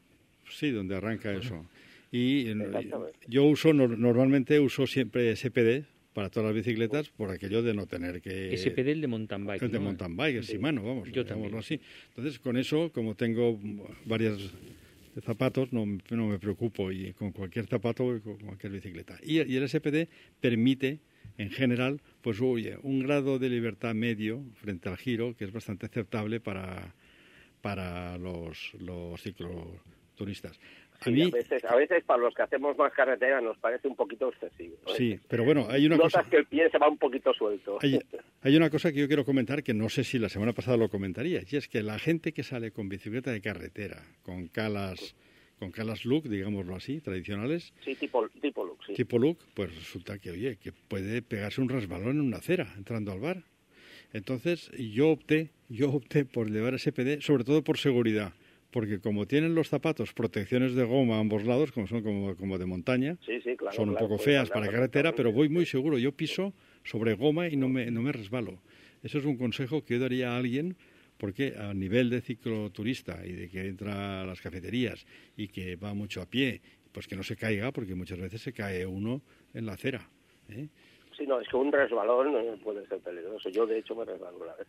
Sí, 0.49 0.71
donde 0.71 0.95
arranca 0.95 1.31
eso. 1.33 1.65
Y 2.11 2.45
yo 3.27 3.45
uso, 3.45 3.69
nor- 3.69 3.97
normalmente 3.97 4.59
uso 4.59 4.85
siempre 4.87 5.33
SPD 5.35 5.85
para 6.13 6.29
todas 6.29 6.47
las 6.47 6.55
bicicletas 6.55 7.07
por 7.09 7.31
aquello 7.31 7.63
de 7.63 7.73
no 7.73 7.85
tener 7.87 8.21
que... 8.21 8.51
SPD 8.57 8.91
el 8.91 8.99
de 8.99 9.07
mountain 9.07 9.45
bike. 9.45 9.61
El 9.61 9.71
de 9.71 9.77
¿no? 9.79 9.85
mountain 9.85 10.17
bike, 10.17 10.35
el 10.37 10.43
Shimano, 10.43 10.83
vamos, 10.83 11.09
Yo 11.09 11.25
también. 11.25 11.55
así. 11.55 11.79
Entonces, 12.09 12.37
con 12.39 12.57
eso, 12.57 12.91
como 12.93 13.15
tengo 13.15 13.57
varias 14.03 14.37
zapatos, 15.23 15.73
no, 15.73 15.85
no 15.85 16.27
me 16.27 16.39
preocupo 16.39 16.91
y 16.91 17.13
con 17.13 17.31
cualquier 17.31 17.67
zapato 17.67 18.15
y 18.15 18.21
con 18.21 18.37
cualquier 18.37 18.73
bicicleta. 18.73 19.17
Y, 19.23 19.41
y 19.41 19.55
el 19.55 19.67
SPD 19.67 20.07
permite, 20.39 20.99
en 21.37 21.49
general, 21.49 22.01
pues 22.21 22.39
oye, 22.41 22.77
un 22.83 22.99
grado 22.99 23.39
de 23.39 23.49
libertad 23.49 23.93
medio 23.93 24.43
frente 24.55 24.89
al 24.89 24.97
giro 24.97 25.35
que 25.35 25.45
es 25.45 25.51
bastante 25.51 25.85
aceptable 25.85 26.39
para, 26.39 26.95
para 27.61 28.17
los, 28.17 28.73
los 28.79 29.21
cicloturistas. 29.21 30.59
A 31.01 31.05
Sí, 31.05 31.21
a, 31.23 31.29
veces, 31.29 31.65
a 31.65 31.75
veces 31.75 32.03
para 32.03 32.21
los 32.21 32.33
que 32.35 32.43
hacemos 32.43 32.77
más 32.77 32.93
carretera 32.93 33.41
nos 33.41 33.57
parece 33.57 33.87
un 33.87 33.95
poquito 33.95 34.29
excesivo. 34.29 34.77
¿no? 34.85 34.93
sí, 34.93 35.19
pero 35.27 35.43
bueno, 35.43 35.65
hay 35.69 35.85
una 35.87 35.97
Notas 35.97 36.13
cosa... 36.13 36.29
que 36.29 36.37
el 36.37 36.45
pie 36.45 36.69
se 36.69 36.77
va 36.77 36.87
un 36.87 36.97
poquito 36.99 37.33
suelto. 37.33 37.79
Hay, 37.81 37.99
hay 38.41 38.55
una 38.55 38.69
cosa 38.69 38.91
que 38.91 38.99
yo 38.99 39.07
quiero 39.07 39.25
comentar 39.25 39.63
que 39.63 39.73
no 39.73 39.89
sé 39.89 40.03
si 40.03 40.19
la 40.19 40.29
semana 40.29 40.53
pasada 40.53 40.77
lo 40.77 40.89
comentaría, 40.89 41.41
y 41.49 41.55
es 41.55 41.67
que 41.67 41.81
la 41.81 41.97
gente 41.97 42.33
que 42.33 42.43
sale 42.43 42.71
con 42.71 42.87
bicicleta 42.87 43.31
de 43.31 43.41
carretera, 43.41 44.03
con 44.21 44.47
calas, 44.47 45.15
con 45.57 45.71
calas 45.71 46.05
look, 46.05 46.29
digámoslo 46.29 46.75
así, 46.75 47.01
tradicionales, 47.01 47.73
Sí, 47.83 47.95
tipo, 47.95 48.27
tipo 48.39 48.63
look, 48.63 48.77
sí. 48.85 48.93
tipo 48.93 49.17
look, 49.17 49.39
pues 49.55 49.75
resulta 49.75 50.19
que, 50.19 50.29
oye, 50.31 50.57
que 50.57 50.71
puede 50.71 51.21
pegarse 51.23 51.61
un 51.61 51.69
resbalón 51.69 52.11
en 52.17 52.21
una 52.21 52.37
acera 52.37 52.67
entrando 52.77 53.11
al 53.11 53.19
bar. 53.19 53.43
Entonces, 54.13 54.69
yo 54.77 55.09
opté, 55.09 55.51
yo 55.69 55.89
opté 55.89 56.25
por 56.25 56.49
llevar 56.51 56.77
SPD, 56.77 57.21
sobre 57.21 57.43
todo 57.43 57.63
por 57.63 57.77
seguridad, 57.77 58.33
porque 58.71 58.99
como 58.99 59.27
tienen 59.27 59.53
los 59.53 59.69
zapatos 59.69 60.13
protecciones 60.13 60.73
de 60.73 60.83
goma 60.83 61.17
a 61.17 61.19
ambos 61.19 61.43
lados, 61.45 61.71
como 61.71 61.87
son 61.87 62.01
como, 62.01 62.35
como 62.35 62.57
de 62.57 62.65
montaña, 62.65 63.17
Sí, 63.25 63.39
sí, 63.43 63.55
claro, 63.55 63.75
son 63.75 63.89
un 63.89 63.95
claro, 63.95 64.07
poco 64.07 64.23
feas 64.23 64.49
para 64.49 64.67
carretera, 64.69 65.13
pero 65.13 65.31
voy 65.31 65.49
muy 65.49 65.65
seguro. 65.65 65.97
Yo 65.97 66.13
piso 66.13 66.53
sobre 66.83 67.13
goma 67.13 67.47
y 67.47 67.57
no 67.57 67.69
me, 67.69 67.91
no 67.91 68.01
me 68.01 68.11
resbalo. 68.11 68.61
Eso 69.03 69.17
es 69.19 69.25
un 69.25 69.37
consejo 69.37 69.83
que 69.83 69.95
yo 69.95 69.99
daría 69.99 70.33
a 70.33 70.37
alguien 70.37 70.75
porque 71.17 71.53
a 71.55 71.73
nivel 71.73 72.09
de 72.09 72.21
cicloturista 72.21 73.23
y 73.25 73.33
de 73.33 73.49
que 73.49 73.67
entra 73.67 74.21
a 74.21 74.25
las 74.25 74.41
cafeterías 74.41 75.05
y 75.37 75.49
que 75.49 75.75
va 75.75 75.93
mucho 75.93 76.21
a 76.21 76.25
pie, 76.25 76.61
pues 76.91 77.07
que 77.07 77.15
no 77.15 77.21
se 77.23 77.35
caiga, 77.35 77.71
porque 77.71 77.93
muchas 77.93 78.19
veces 78.19 78.41
se 78.41 78.53
cae 78.53 78.85
uno 78.85 79.21
en 79.53 79.65
la 79.67 79.73
acera. 79.73 80.09
¿eh? 80.49 80.67
Sí, 81.21 81.27
no, 81.27 81.39
es 81.39 81.47
que 81.47 81.55
un 81.55 81.71
resbalón 81.71 82.33
puede 82.63 82.83
ser 82.87 82.99
peligroso. 82.99 83.47
Yo, 83.49 83.67
de 83.67 83.77
hecho, 83.77 83.95
me 83.95 84.05
resbalo 84.05 84.37
una 84.37 84.53
vez. 84.55 84.67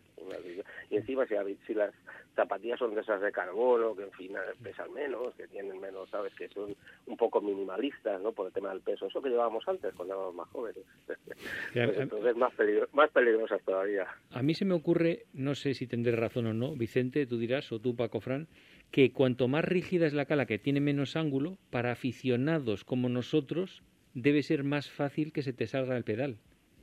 Y 0.91 0.97
encima, 0.97 1.27
si, 1.27 1.35
si 1.67 1.73
las 1.73 1.95
zapatillas 2.37 2.79
son 2.79 2.95
de 2.95 3.01
esas 3.01 3.23
de 3.23 3.33
carbono, 3.33 3.97
que 3.97 4.03
en 4.03 4.13
fin 4.13 4.33
pesan 4.63 4.93
menos, 4.93 5.35
que 5.35 5.47
tienen 5.49 5.81
menos, 5.81 6.11
¿sabes? 6.11 6.35
Que 6.35 6.49
son 6.49 6.75
un 7.07 7.17
poco 7.17 7.41
minimalistas, 7.41 8.21
¿no? 8.21 8.33
Por 8.33 8.49
el 8.49 8.53
tema 8.53 8.69
del 8.69 8.81
peso. 8.83 9.07
Eso 9.07 9.23
que 9.23 9.31
llevábamos 9.31 9.67
antes, 9.67 9.95
cuando 9.95 10.13
éramos 10.15 10.35
más 10.35 10.49
jóvenes. 10.51 10.85
Pues 11.07 11.99
entonces, 11.99 12.37
más, 12.37 12.53
peligro- 12.55 12.89
más 12.93 13.11
peligrosas 13.11 13.63
todavía. 13.63 14.07
A 14.31 14.43
mí 14.43 14.53
se 14.55 14.67
me 14.67 14.75
ocurre, 14.75 15.25
no 15.33 15.55
sé 15.55 15.73
si 15.73 15.87
tendré 15.87 16.15
razón 16.15 16.47
o 16.47 16.53
no, 16.53 16.75
Vicente, 16.77 17.25
tú 17.27 17.39
dirás, 17.39 17.73
o 17.73 17.79
tú, 17.79 17.97
Paco 17.97 18.21
Fran, 18.21 18.47
que 18.91 19.11
cuanto 19.13 19.49
más 19.49 19.65
rígida 19.65 20.07
es 20.07 20.13
la 20.13 20.27
cala, 20.27 20.45
que 20.45 20.59
tiene 20.59 20.81
menos 20.81 21.17
ángulo, 21.17 21.57
para 21.71 21.93
aficionados 21.93 22.85
como 22.85 23.09
nosotros, 23.09 23.83
debe 24.15 24.43
ser 24.43 24.65
más 24.65 24.91
fácil 24.91 25.33
que 25.33 25.43
se 25.43 25.53
te 25.53 25.67
salga 25.67 25.97
el 25.97 26.05
pedal. 26.05 26.37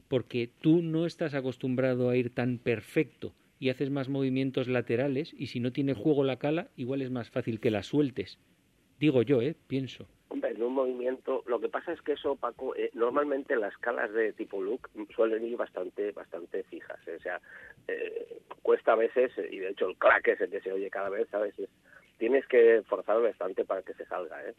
Porque 0.07 0.49
tú 0.61 0.82
no 0.82 1.05
estás 1.05 1.34
acostumbrado 1.36 2.09
a 2.09 2.15
ir 2.17 2.34
tan 2.34 2.57
perfecto 2.57 3.34
y 3.59 3.69
haces 3.69 3.89
más 3.91 4.09
movimientos 4.09 4.67
laterales 4.67 5.34
y 5.38 5.47
si 5.47 5.59
no 5.59 5.71
tiene 5.71 5.93
juego 5.93 6.23
la 6.23 6.39
cala, 6.39 6.69
igual 6.75 7.01
es 7.01 7.11
más 7.11 7.30
fácil 7.30 7.59
que 7.59 7.69
la 7.71 7.84
sueltes. 7.84 8.39
Digo 8.99 9.21
yo, 9.21 9.41
¿eh? 9.41 9.55
Pienso. 9.67 10.07
Hombre, 10.30 10.51
en 10.51 10.61
un 10.63 10.73
movimiento, 10.73 11.43
lo 11.47 11.59
que 11.59 11.69
pasa 11.69 11.91
es 11.91 12.01
que 12.01 12.13
eso, 12.13 12.36
Paco, 12.36 12.75
eh, 12.75 12.89
normalmente 12.93 13.55
las 13.55 13.75
calas 13.77 14.11
de 14.13 14.34
tipo 14.34 14.61
look 14.61 14.89
suelen 15.15 15.43
ir 15.45 15.57
bastante 15.57 16.11
bastante 16.11 16.63
fijas. 16.63 16.99
eh, 17.07 17.15
O 17.17 17.21
sea, 17.21 17.41
eh, 17.88 18.39
cuesta 18.61 18.93
a 18.93 18.95
veces, 18.95 19.32
y 19.51 19.57
de 19.59 19.69
hecho 19.69 19.88
el 19.89 19.97
clack 19.97 20.27
ese 20.27 20.49
que 20.49 20.61
se 20.61 20.71
oye 20.71 20.89
cada 20.89 21.09
vez. 21.09 21.27
Es- 21.34 21.69
tienes 22.17 22.45
que 22.47 22.82
forzar 22.88 23.21
bastante 23.21 23.63
para 23.65 23.82
que 23.82 23.93
se 23.93 24.05
salga, 24.05 24.43
¿eh? 24.47 24.53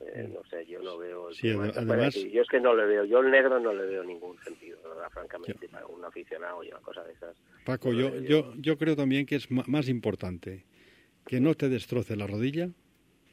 Eh, 0.00 0.28
no 0.32 0.42
sé, 0.44 0.64
yo 0.66 0.80
no 0.80 0.96
veo... 0.96 1.28
el 1.28 1.34
Sí, 1.34 1.50
además- 1.50 2.14
yo 2.14 2.42
es 2.42 2.48
que 2.48 2.60
no 2.60 2.74
le 2.74 2.86
veo, 2.86 3.04
yo 3.04 3.20
el 3.20 3.30
negro 3.30 3.58
no 3.58 3.72
le 3.72 3.84
veo 3.84 4.04
ningún 4.04 4.38
sentido, 4.44 4.78
verdad, 4.82 5.10
francamente, 5.10 5.68
para 5.68 5.86
un 5.86 6.04
aficionado 6.04 6.62
y 6.62 6.68
una 6.68 6.80
cosa 6.80 7.02
de 7.04 7.12
esas. 7.12 7.36
Paco, 7.64 7.92
no 7.92 7.98
yo, 7.98 8.20
yo, 8.20 8.54
yo 8.56 8.78
creo 8.78 8.96
también 8.96 9.26
que 9.26 9.36
es 9.36 9.50
más 9.50 9.88
importante 9.88 10.64
que 11.26 11.40
no 11.40 11.54
te 11.54 11.68
destroce 11.68 12.16
la 12.16 12.26
rodilla 12.26 12.70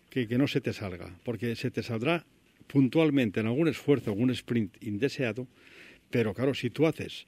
que 0.09 0.27
que 0.27 0.37
no 0.37 0.47
se 0.47 0.61
te 0.61 0.73
salga, 0.73 1.17
porque 1.23 1.55
se 1.55 1.71
te 1.71 1.83
saldrá 1.83 2.25
puntualmente 2.67 3.39
en 3.41 3.47
algún 3.47 3.67
esfuerzo, 3.67 4.11
algún 4.11 4.31
sprint 4.31 4.81
indeseado, 4.81 5.47
pero 6.09 6.33
claro, 6.33 6.53
si 6.53 6.69
tú 6.69 6.87
haces 6.87 7.27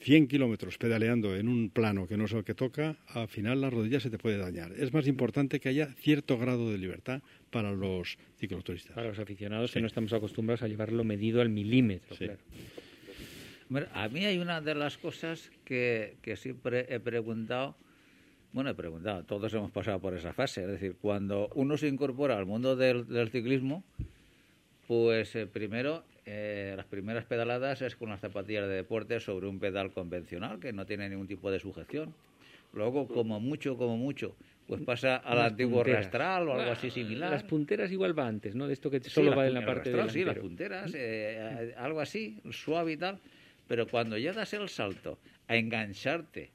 100 0.00 0.28
kilómetros 0.28 0.78
pedaleando 0.78 1.36
en 1.36 1.48
un 1.48 1.70
plano 1.70 2.06
que 2.06 2.16
no 2.16 2.24
es 2.24 2.32
el 2.32 2.44
que 2.44 2.54
toca, 2.54 2.96
al 3.08 3.28
final 3.28 3.60
la 3.60 3.70
rodilla 3.70 4.00
se 4.00 4.10
te 4.10 4.18
puede 4.18 4.38
dañar. 4.38 4.72
Es 4.72 4.92
más 4.92 5.06
importante 5.06 5.60
que 5.60 5.68
haya 5.68 5.88
cierto 5.94 6.38
grado 6.38 6.70
de 6.70 6.78
libertad 6.78 7.22
para 7.50 7.72
los 7.72 8.16
cicloturistas. 8.38 8.94
Para 8.94 9.08
los 9.08 9.18
aficionados 9.18 9.72
que 9.72 9.80
no 9.80 9.86
estamos 9.86 10.12
acostumbrados 10.12 10.62
a 10.62 10.68
llevarlo 10.68 11.04
medido 11.04 11.40
al 11.40 11.48
milímetro, 11.48 12.16
Sí. 12.16 12.24
claro. 12.24 12.40
Bueno, 13.68 13.86
a 13.92 14.08
mí 14.08 14.24
hay 14.24 14.38
una 14.38 14.60
de 14.60 14.74
las 14.74 14.98
cosas 14.98 15.50
que, 15.64 16.16
que 16.22 16.36
siempre 16.36 16.86
he 16.92 16.98
preguntado, 16.98 17.76
bueno, 18.52 18.70
he 18.70 18.74
preguntado, 18.74 19.22
todos 19.24 19.54
hemos 19.54 19.70
pasado 19.70 20.00
por 20.00 20.14
esa 20.14 20.32
fase, 20.32 20.62
es 20.62 20.68
decir, 20.68 20.96
cuando 21.00 21.48
uno 21.54 21.76
se 21.76 21.86
incorpora 21.86 22.36
al 22.36 22.46
mundo 22.46 22.74
del, 22.74 23.06
del 23.06 23.30
ciclismo, 23.30 23.84
pues 24.88 25.36
eh, 25.36 25.46
primero, 25.46 26.02
eh, 26.26 26.74
las 26.76 26.86
primeras 26.86 27.24
pedaladas 27.26 27.80
es 27.82 27.94
con 27.94 28.08
las 28.08 28.20
zapatillas 28.20 28.66
de 28.66 28.74
deporte 28.74 29.20
sobre 29.20 29.46
un 29.46 29.60
pedal 29.60 29.92
convencional 29.92 30.58
que 30.58 30.72
no 30.72 30.84
tiene 30.84 31.08
ningún 31.08 31.28
tipo 31.28 31.48
de 31.52 31.60
sujeción. 31.60 32.12
Luego, 32.72 33.06
como 33.06 33.38
mucho, 33.38 33.76
como 33.76 33.96
mucho, 33.96 34.34
pues 34.70 34.82
pasa 34.82 35.16
al 35.16 35.38
Unas 35.38 35.50
antiguo 35.50 35.78
punteras. 35.78 36.04
rastral 36.04 36.48
o 36.48 36.52
algo 36.54 36.70
Ah, 36.70 36.72
así 36.74 36.90
similar. 36.90 37.30
Las 37.30 37.42
punteras 37.42 37.90
igual 37.90 38.16
va 38.16 38.28
antes, 38.28 38.54
¿no? 38.54 38.68
De 38.68 38.72
esto 38.74 38.88
que 38.88 39.00
solo 39.00 39.34
va 39.34 39.46
en 39.48 39.54
la 39.54 39.66
parte 39.66 39.90
rastral, 39.90 40.10
Sí, 40.10 40.24
las 40.24 40.38
punteras, 40.38 40.92
eh, 40.94 41.74
algo 41.76 42.00
así, 42.00 42.40
suave 42.52 42.92
y 42.92 42.96
tal. 42.96 43.18
Pero 43.66 43.88
cuando 43.88 44.16
ya 44.16 44.32
das 44.32 44.52
el 44.54 44.68
salto 44.68 45.18
a 45.48 45.56
engancharte 45.56 46.50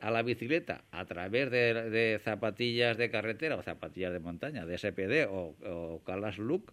a 0.00 0.12
la 0.12 0.22
bicicleta 0.22 0.84
a 0.92 1.04
través 1.06 1.50
de, 1.50 1.90
de 1.90 2.20
zapatillas 2.22 2.96
de 2.98 3.10
carretera 3.10 3.56
o 3.56 3.62
zapatillas 3.62 4.12
de 4.12 4.20
montaña, 4.20 4.64
de 4.64 4.78
SPD 4.78 5.26
o, 5.28 5.56
o 5.64 6.02
Calas 6.04 6.38
Look, 6.38 6.72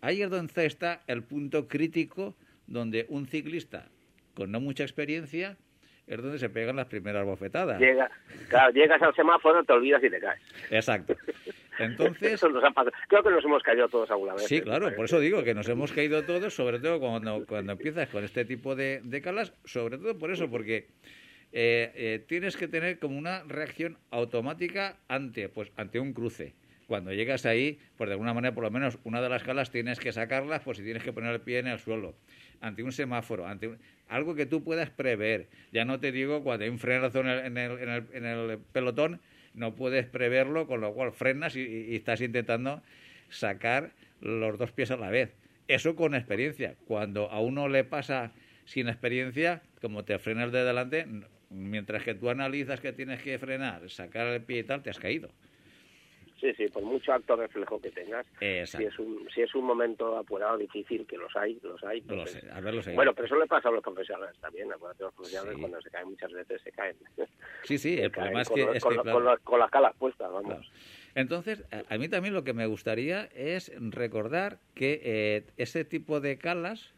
ahí 0.00 0.22
es 0.22 0.30
donde 0.30 0.64
está 0.66 1.02
el 1.08 1.24
punto 1.24 1.66
crítico 1.66 2.36
donde 2.68 3.06
un 3.08 3.26
ciclista 3.26 3.88
con 4.34 4.52
no 4.52 4.60
mucha 4.60 4.84
experiencia 4.84 5.56
es 6.14 6.22
donde 6.22 6.38
se 6.38 6.48
pegan 6.50 6.76
las 6.76 6.86
primeras 6.86 7.24
bofetadas. 7.24 7.80
Llega, 7.80 8.10
claro, 8.48 8.72
llegas 8.72 9.00
al 9.02 9.14
semáforo, 9.14 9.62
te 9.64 9.72
olvidas 9.72 10.02
y 10.04 10.10
te 10.10 10.20
caes. 10.20 10.40
Exacto. 10.70 11.14
Entonces, 11.78 12.34
Eso 12.34 12.48
nos 12.50 12.62
ha 12.64 12.70
pasado. 12.70 12.92
Creo 13.08 13.22
que 13.22 13.30
nos 13.30 13.44
hemos 13.44 13.62
caído 13.62 13.88
todos 13.88 14.10
alguna 14.10 14.34
vez. 14.34 14.44
Sí, 14.44 14.56
¿eh? 14.56 14.62
claro, 14.62 14.94
por 14.94 15.06
eso 15.06 15.18
digo 15.20 15.42
que 15.42 15.54
nos 15.54 15.68
hemos 15.68 15.92
caído 15.92 16.22
todos, 16.24 16.54
sobre 16.54 16.78
todo 16.78 17.00
cuando, 17.00 17.44
cuando 17.46 17.72
empiezas 17.72 18.08
con 18.08 18.24
este 18.24 18.44
tipo 18.44 18.74
de, 18.76 19.00
de 19.02 19.22
calas, 19.22 19.54
sobre 19.64 19.98
todo 19.98 20.18
por 20.18 20.30
eso, 20.30 20.50
porque 20.50 20.88
eh, 21.52 21.92
eh, 21.94 22.24
tienes 22.28 22.56
que 22.56 22.68
tener 22.68 22.98
como 22.98 23.16
una 23.18 23.42
reacción 23.44 23.98
automática 24.10 24.96
ante, 25.08 25.48
pues, 25.48 25.72
ante 25.76 25.98
un 25.98 26.12
cruce. 26.12 26.54
Cuando 26.86 27.12
llegas 27.12 27.46
ahí, 27.46 27.78
pues 27.96 28.08
de 28.08 28.14
alguna 28.14 28.34
manera, 28.34 28.54
por 28.54 28.64
lo 28.64 28.70
menos 28.70 28.98
una 29.04 29.22
de 29.22 29.28
las 29.30 29.42
calas 29.42 29.70
tienes 29.70 29.98
que 29.98 30.12
sacarlas, 30.12 30.60
pues 30.62 30.76
si 30.76 30.84
tienes 30.84 31.02
que 31.02 31.12
poner 31.12 31.32
el 31.32 31.40
pie 31.40 31.58
en 31.60 31.68
el 31.68 31.78
suelo, 31.78 32.14
ante 32.60 32.82
un 32.82 32.92
semáforo, 32.92 33.46
ante 33.46 33.68
un- 33.68 33.78
algo 34.14 34.34
que 34.34 34.46
tú 34.46 34.62
puedas 34.64 34.90
prever. 34.90 35.48
Ya 35.72 35.84
no 35.84 36.00
te 36.00 36.12
digo 36.12 36.42
cuando 36.42 36.64
hay 36.64 36.70
un 36.70 36.78
frenazo 36.78 37.20
en 37.20 37.28
el, 37.28 37.38
en 37.46 37.58
el, 37.58 37.78
en 37.80 37.88
el- 37.88 38.06
en 38.12 38.24
el 38.26 38.58
pelotón, 38.72 39.20
no 39.54 39.74
puedes 39.74 40.06
preverlo, 40.06 40.66
con 40.66 40.80
lo 40.80 40.92
cual 40.94 41.12
frenas 41.12 41.56
y, 41.56 41.94
estás 41.94 42.20
intentando 42.20 42.82
sacar 43.28 43.92
los 44.20 44.58
dos 44.58 44.72
pies 44.72 44.90
a 44.90 44.96
la 44.96 45.10
vez. 45.10 45.34
Eso 45.68 45.96
con 45.96 46.14
experiencia. 46.14 46.76
Cuando 46.86 47.30
a 47.30 47.40
uno 47.40 47.68
le 47.68 47.84
pasa 47.84 48.32
sin 48.64 48.88
experiencia, 48.88 49.62
como 49.80 50.04
te 50.04 50.18
frenas 50.18 50.52
de 50.52 50.64
delante, 50.64 51.06
mientras 51.50 52.02
que 52.04 52.14
tú 52.14 52.30
analizas 52.30 52.80
que 52.80 52.92
tienes 52.92 53.22
que 53.22 53.38
frenar, 53.38 53.88
sacar 53.90 54.26
el 54.28 54.42
pie 54.42 54.60
y 54.60 54.64
tal, 54.64 54.82
te 54.82 54.90
has 54.90 54.98
caído. 54.98 55.30
Sí, 56.42 56.52
sí, 56.54 56.66
por 56.66 56.82
mucho 56.82 57.12
acto 57.12 57.36
reflejo 57.36 57.80
que 57.80 57.92
tengas, 57.92 58.26
si 58.40 58.82
es 58.84 58.98
un 58.98 59.28
si 59.32 59.42
es 59.42 59.54
un 59.54 59.64
momento 59.64 60.18
apurado, 60.18 60.58
difícil, 60.58 61.06
que 61.06 61.16
los 61.16 61.34
hay, 61.36 61.56
los 61.62 61.80
hay. 61.84 62.00
Lo 62.00 62.14
entonces- 62.14 62.40
sé, 62.42 62.50
a 62.50 62.58
ver. 62.60 62.74
Bueno, 62.96 63.14
pero 63.14 63.26
eso 63.26 63.36
le 63.38 63.46
pasa 63.46 63.68
a 63.68 63.70
los 63.72 63.80
profesionales 63.80 64.36
también. 64.40 64.72
Acuérdate, 64.72 65.04
los 65.04 65.14
profesionales 65.14 65.54
Sí. 65.54 65.60
cuando 65.60 65.80
se 65.80 65.90
caen 65.90 66.08
muchas 66.08 66.32
veces 66.32 66.60
se 66.62 66.72
caen. 66.72 66.96
Sí, 67.62 67.78
sí, 67.78 67.96
el 67.96 68.10
problema 68.10 68.42
es 68.42 68.48
que... 68.50 68.66
los- 68.66 68.74
es 68.74 68.82
con 68.82 68.90
que, 68.90 68.96
los- 68.96 69.02
claro, 69.04 69.18
con 69.18 69.24
los- 69.24 69.40
con 69.40 69.58
las 69.60 69.70
calas 69.70 69.94
puestas, 69.96 70.32
vamos. 70.32 70.46
Claro. 70.48 70.62
Entonces, 71.14 71.64
a, 71.70 71.94
a 71.94 71.98
mí 71.98 72.08
también 72.08 72.34
lo 72.34 72.42
que 72.42 72.52
me 72.54 72.66
gustaría 72.66 73.26
es 73.36 73.70
recordar 73.78 74.58
que 74.74 75.00
eh, 75.04 75.44
ese 75.58 75.84
tipo 75.84 76.18
de 76.20 76.38
calas, 76.38 76.92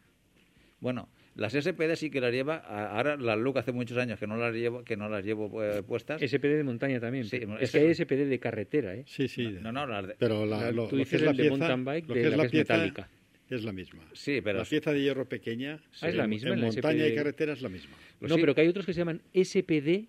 bueno, 0.79 1.07
las 1.35 1.53
SPD 1.53 1.95
sí 1.95 2.09
que 2.09 2.21
las 2.21 2.31
lleva, 2.33 2.55
ahora 2.57 3.17
las 3.17 3.37
Look 3.37 3.57
hace 3.59 3.71
muchos 3.71 3.97
años 3.97 4.17
que 4.19 4.25
no 4.27 4.37
las 4.37 4.53
llevo, 4.53 4.83
que 4.83 4.95
no 4.97 5.09
las 5.09 5.23
llevo 5.25 5.63
eh, 5.63 5.83
puestas. 5.83 6.21
SPD 6.21 6.55
de 6.57 6.63
montaña 6.63 6.99
también. 6.99 7.25
Sí, 7.25 7.37
es 7.37 7.43
es 7.61 7.71
que 7.71 7.79
hay 7.79 7.93
SPD 7.93 8.25
de 8.27 8.39
carretera, 8.39 8.95
¿eh? 8.95 9.03
Sí, 9.05 9.27
sí. 9.27 9.47
No, 9.61 9.71
no, 9.71 9.85
las 9.85 10.07
de- 10.07 10.15
Pero 10.17 10.45
la, 10.45 10.61
La- 10.61 10.71
lo, 10.71 10.87
tú 10.87 10.95
lo 10.95 10.99
dices 10.99 11.09
que 11.21 11.25
es 11.25 11.29
el 11.31 11.37
la 11.37 11.43
de 11.43 11.49
mountain 11.49 11.85
bike 11.85 12.05
de 12.07 12.21
es 12.21 12.29
la 12.31 12.37
la 12.37 12.43
que 12.43 12.45
es 12.47 12.51
pieza, 12.51 12.73
metálica. 12.73 13.09
es 13.49 13.63
la 13.63 13.71
misma. 13.73 14.03
Sí, 14.13 14.41
pero... 14.41 14.59
La 14.59 14.65
pieza 14.65 14.93
de 14.93 15.01
hierro 15.01 15.25
pequeña 15.27 15.79
Ah, 16.01 16.07
es 16.09 16.15
la 16.15 16.25
misma, 16.27 16.53
en 16.53 16.61
la 16.61 16.65
montaña 16.67 17.05
y 17.05 17.09
SPD. 17.09 17.15
carretera 17.15 17.53
es 17.53 17.61
la 17.61 17.69
misma. 17.69 17.95
Pues 18.19 18.29
no, 18.29 18.35
sí. 18.35 18.41
pero 18.41 18.55
que 18.55 18.61
hay 18.61 18.67
otros 18.69 18.85
que 18.85 18.93
se 18.93 18.99
llaman 18.99 19.21
SPD 19.33 20.07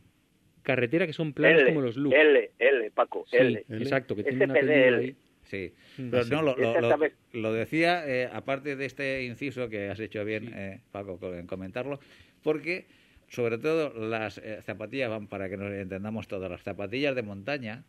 carretera 0.62 1.06
que 1.06 1.12
son 1.12 1.32
planos 1.32 1.62
L, 1.62 1.68
como 1.70 1.80
los 1.80 1.96
Look. 1.96 2.12
L, 2.14 2.50
L, 2.58 2.90
Paco, 2.92 3.24
Sí, 3.30 3.36
L. 3.36 3.64
exacto, 3.68 4.14
que 4.16 4.22
tiene 4.24 4.44
un 4.44 4.50
SPDL. 4.50 4.58
apellido 4.70 4.96
ahí. 4.98 5.16
Sí, 5.48 5.72
Mm. 5.98 6.10
pero 6.10 6.24
no, 6.26 6.42
lo, 6.42 6.56
lo- 6.56 6.62
lo- 6.62 6.70
Exactamente. 6.74 7.16
lo 7.32 7.52
decía, 7.52 8.04
eh, 8.06 8.28
aparte 8.32 8.74
de 8.76 8.84
este 8.84 9.24
inciso 9.24 9.68
que 9.68 9.88
has 9.88 10.00
hecho 10.00 10.24
bien, 10.24 10.52
eh, 10.54 10.80
Paco, 10.90 11.18
co- 11.18 11.34
en 11.34 11.46
comentarlo, 11.46 12.00
porque 12.42 12.86
sobre 13.28 13.58
todo 13.58 13.92
las 13.94 14.38
eh, 14.38 14.60
zapatillas, 14.62 15.08
van 15.10 15.28
para 15.28 15.48
que 15.48 15.56
nos 15.56 15.72
entendamos 15.72 16.26
todas, 16.28 16.50
las 16.50 16.62
zapatillas 16.62 17.14
de 17.14 17.22
montaña 17.22 17.84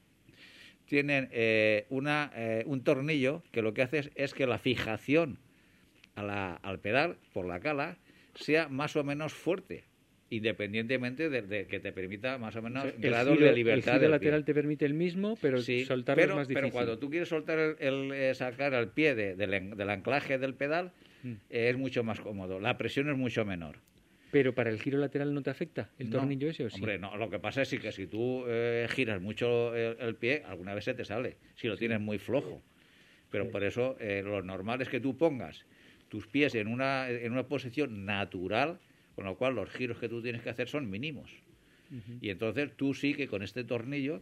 tienen 0.85 1.29
eh, 1.31 1.85
una, 1.89 2.31
eh, 2.35 2.63
un 2.65 2.83
tornillo 2.83 3.43
que 3.51 3.61
lo 3.61 3.73
que 3.73 3.81
hace 3.81 3.97
es, 3.99 4.11
es 4.15 4.33
que 4.33 4.47
la 4.47 4.57
fijación 4.57 5.39
a 6.15 6.23
la- 6.23 6.55
al 6.55 6.79
pedal 6.79 7.17
por 7.33 7.45
la 7.45 7.59
cala 7.59 7.97
sea 8.35 8.69
más 8.69 8.95
o 8.95 9.03
menos 9.03 9.33
fuerte, 9.33 9.83
independientemente 10.29 11.29
de, 11.29 11.41
de 11.41 11.67
que 11.67 11.79
te 11.79 11.91
permita 11.91 12.37
más 12.37 12.55
o 12.55 12.61
menos 12.61 12.85
O 12.85 12.87
sea, 12.87 12.95
el 12.95 13.01
grado 13.01 13.33
giro- 13.35 13.45
de 13.45 13.53
libertad. 13.53 13.93
El 13.95 13.99
giro 13.99 13.99
pie. 14.01 14.09
lateral 14.09 14.45
te 14.45 14.53
permite 14.53 14.85
el 14.85 14.93
mismo, 14.93 15.37
pero 15.41 15.57
Sí, 15.59 15.85
soltarlo 15.85 16.21
pero, 16.21 16.33
es 16.33 16.37
más 16.37 16.47
difícil. 16.47 16.61
pero 16.63 16.73
cuando 16.73 16.99
tú 16.99 17.09
quieres 17.09 17.29
soltar 17.29 17.59
el, 17.59 17.75
el, 17.79 18.11
eh, 18.11 18.33
sacar 18.35 18.73
el 18.73 18.89
pie 18.89 19.15
de- 19.15 19.35
del, 19.35 19.75
del 19.75 19.89
anclaje 19.89 20.37
del 20.37 20.53
pedal, 20.53 20.91
Mm. 21.23 21.31
eh, 21.49 21.69
es 21.69 21.77
mucho 21.77 22.03
más 22.03 22.19
cómodo. 22.19 22.59
La 22.59 22.77
presión 22.77 23.09
es 23.09 23.17
mucho 23.17 23.43
menor. 23.45 23.77
Pero 24.29 24.53
para 24.53 24.69
el 24.69 24.79
giro 24.81 24.97
lateral 24.99 25.33
no 25.33 25.41
te 25.41 25.49
afecta 25.49 25.89
el 25.97 26.09
No, 26.09 26.17
tornillo 26.19 26.49
ese 26.49 26.65
o 26.65 26.69
sí. 26.69 26.75
Hombre, 26.75 26.99
no, 26.99 27.15
lo 27.17 27.29
que 27.29 27.39
pasa 27.39 27.61
es 27.61 27.69
que 27.69 27.91
si 27.93 28.07
tú 28.07 28.43
eh, 28.47 28.85
giras 28.89 29.21
mucho 29.21 29.73
el, 29.75 29.97
el 29.99 30.15
pie, 30.15 30.43
alguna 30.45 30.73
vez 30.75 30.83
se 30.83 30.93
te 30.93 31.05
sale, 31.05 31.37
si 31.55 31.67
lo 31.67 31.77
tienes 31.77 31.99
muy 32.01 32.17
flojo. 32.19 32.61
Pero 33.31 33.49
por 33.49 33.63
eso 33.63 33.95
eh, 33.99 34.21
lo 34.23 34.41
normal 34.43 34.81
es 34.81 34.89
que 34.89 34.99
tú 34.99 35.17
pongas 35.17 35.65
tus 36.09 36.27
pies 36.27 36.55
en 36.55 36.67
una, 36.67 37.09
en 37.09 37.31
una 37.31 37.47
posición 37.47 38.05
natural, 38.05 38.79
con 39.17 39.25
lo 39.25 39.35
cual 39.35 39.55
los 39.55 39.71
giros 39.71 39.97
que 39.97 40.07
tú 40.07 40.21
tienes 40.21 40.43
que 40.43 40.51
hacer 40.51 40.69
son 40.69 40.91
mínimos. 40.91 41.31
Y 42.21 42.29
entonces 42.29 42.77
tú 42.77 42.93
sí 42.93 43.15
que 43.15 43.27
con 43.27 43.41
este 43.41 43.63
tornillo, 43.63 44.21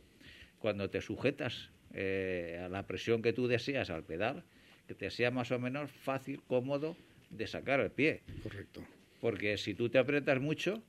cuando 0.57 0.89
te 0.89 1.01
sujetas 1.01 1.69
eh, 1.93 2.61
a 2.63 2.69
la 2.69 2.87
presión 2.87 3.21
que 3.21 3.33
tú 3.33 3.49
deseas 3.49 3.89
al 3.89 4.05
pedal, 4.05 4.45
que 4.87 4.95
te 4.95 5.09
sea 5.09 5.31
más 5.31 5.51
o 5.51 5.59
menos 5.59 5.91
fácil, 5.91 6.41
cómodo 6.47 6.95
de 7.29 7.45
sacar 7.45 7.81
el 7.81 7.91
pie. 7.91 8.21
Correcto. 8.41 8.85
Porque 9.19 9.57
si 9.57 9.73
tú 9.73 9.89
te 9.89 9.97
aprietas 9.97 10.39
mucho, 10.39 10.81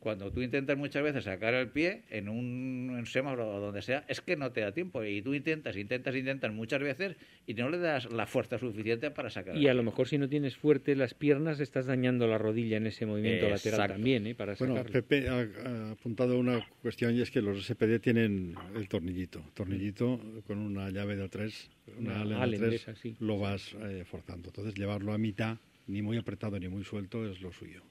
cuando 0.00 0.30
tú 0.30 0.42
intentas 0.42 0.78
muchas 0.78 1.02
veces 1.02 1.24
sacar 1.24 1.54
el 1.54 1.68
pie 1.68 2.02
en 2.10 2.28
un 2.28 2.94
en 2.98 3.06
semáforo 3.06 3.48
o 3.56 3.60
donde 3.60 3.82
sea, 3.82 4.04
es 4.08 4.20
que 4.20 4.36
no 4.36 4.52
te 4.52 4.60
da 4.60 4.72
tiempo. 4.72 5.04
Y 5.04 5.22
tú 5.22 5.34
intentas, 5.34 5.76
intentas, 5.76 6.14
intentas 6.14 6.52
muchas 6.52 6.80
veces 6.80 7.16
y 7.46 7.54
no 7.54 7.68
le 7.68 7.78
das 7.78 8.10
la 8.12 8.26
fuerza 8.26 8.58
suficiente 8.58 9.10
para 9.10 9.30
sacar 9.30 9.56
el 9.56 9.62
Y 9.62 9.68
a 9.68 9.74
lo 9.74 9.82
mejor 9.82 10.06
si 10.08 10.18
no 10.18 10.28
tienes 10.28 10.56
fuerte 10.56 10.94
las 10.94 11.14
piernas 11.14 11.58
estás 11.60 11.86
dañando 11.86 12.26
la 12.26 12.38
rodilla 12.38 12.76
en 12.76 12.86
ese 12.86 13.06
movimiento 13.06 13.48
lateral 13.48 13.88
también, 13.88 14.26
¿eh? 14.26 14.34
Para 14.34 14.54
Bueno, 14.54 14.76
sacarlo. 14.76 14.92
Pepe 14.92 15.28
ha, 15.28 15.40
ha 15.40 15.90
apuntado 15.92 16.38
una 16.38 16.64
cuestión 16.82 17.16
y 17.16 17.20
es 17.20 17.30
que 17.30 17.42
los 17.42 17.64
SPD 17.66 17.98
tienen 18.00 18.54
el 18.76 18.88
tornillito. 18.88 19.42
Tornillito 19.54 20.20
con 20.46 20.58
una 20.58 20.90
llave 20.90 21.16
de 21.16 21.28
3, 21.28 21.70
una 21.98 22.22
Una 22.22 22.42
Allen 22.42 22.60
de 22.60 22.70
de 22.70 22.76
esas, 22.76 22.98
sí. 22.98 23.16
lo 23.20 23.38
vas 23.38 23.74
eh, 23.82 24.04
forzando. 24.06 24.48
Entonces, 24.48 24.74
llevarlo 24.74 25.12
a 25.12 25.18
mitad, 25.18 25.58
ni 25.86 26.02
muy 26.02 26.16
apretado 26.18 26.58
ni 26.58 26.68
muy 26.68 26.84
suelto, 26.84 27.28
es 27.28 27.40
lo 27.40 27.52
suyo. 27.52 27.82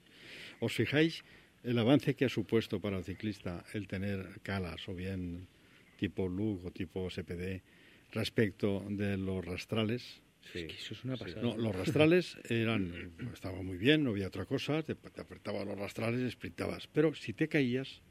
¿Os 0.59 0.73
fijáis 0.73 1.23
el 1.63 1.77
avance 1.77 2.15
que 2.15 2.25
ha 2.25 2.29
supuesto 2.29 2.79
para 2.79 2.97
el 2.97 3.03
ciclista 3.03 3.63
el 3.73 3.87
tener 3.87 4.39
calas 4.41 4.87
o 4.87 4.95
bien 4.95 5.47
tipo 5.97 6.27
LUG 6.27 6.67
o 6.67 6.71
tipo 6.71 7.09
SPD 7.09 7.61
respecto 8.11 8.85
de 8.89 9.17
los 9.17 9.43
rastrales? 9.43 10.21
Sí. 10.53 10.59
Es 10.59 10.67
que 10.67 10.73
eso 10.73 10.93
es 10.93 11.03
una 11.03 11.17
pasada. 11.17 11.41
No, 11.41 11.57
los 11.57 11.75
rastrales 11.75 12.37
eran, 12.49 13.11
estaban 13.33 13.65
muy 13.65 13.77
bien, 13.77 14.03
no 14.03 14.11
había 14.11 14.27
otra 14.27 14.45
cosa, 14.45 14.81
te, 14.83 14.95
te 14.95 15.21
apretabas 15.21 15.65
los 15.65 15.77
rastrales 15.77 16.21
y 16.21 16.31
sprintabas. 16.31 16.87
Pero 16.87 17.13
si 17.15 17.33
te 17.33 17.47
caías, 17.47 18.01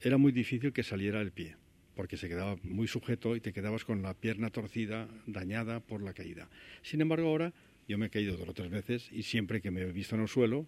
era 0.00 0.16
muy 0.16 0.32
difícil 0.32 0.72
que 0.72 0.82
saliera 0.82 1.20
el 1.20 1.32
pie, 1.32 1.56
porque 1.94 2.16
se 2.16 2.28
quedaba 2.28 2.56
muy 2.62 2.88
sujeto 2.88 3.36
y 3.36 3.40
te 3.40 3.52
quedabas 3.52 3.84
con 3.84 4.02
la 4.02 4.14
pierna 4.14 4.50
torcida, 4.50 5.08
dañada 5.26 5.80
por 5.80 6.02
la 6.02 6.14
caída. 6.14 6.48
Sin 6.82 7.00
embargo, 7.00 7.28
ahora 7.28 7.52
yo 7.86 7.98
me 7.98 8.06
he 8.06 8.10
caído 8.10 8.36
dos 8.36 8.48
o 8.48 8.54
tres 8.54 8.70
veces 8.70 9.10
y 9.12 9.22
siempre 9.22 9.60
que 9.60 9.70
me 9.70 9.82
he 9.82 9.92
visto 9.92 10.14
en 10.14 10.22
el 10.22 10.28
suelo, 10.28 10.66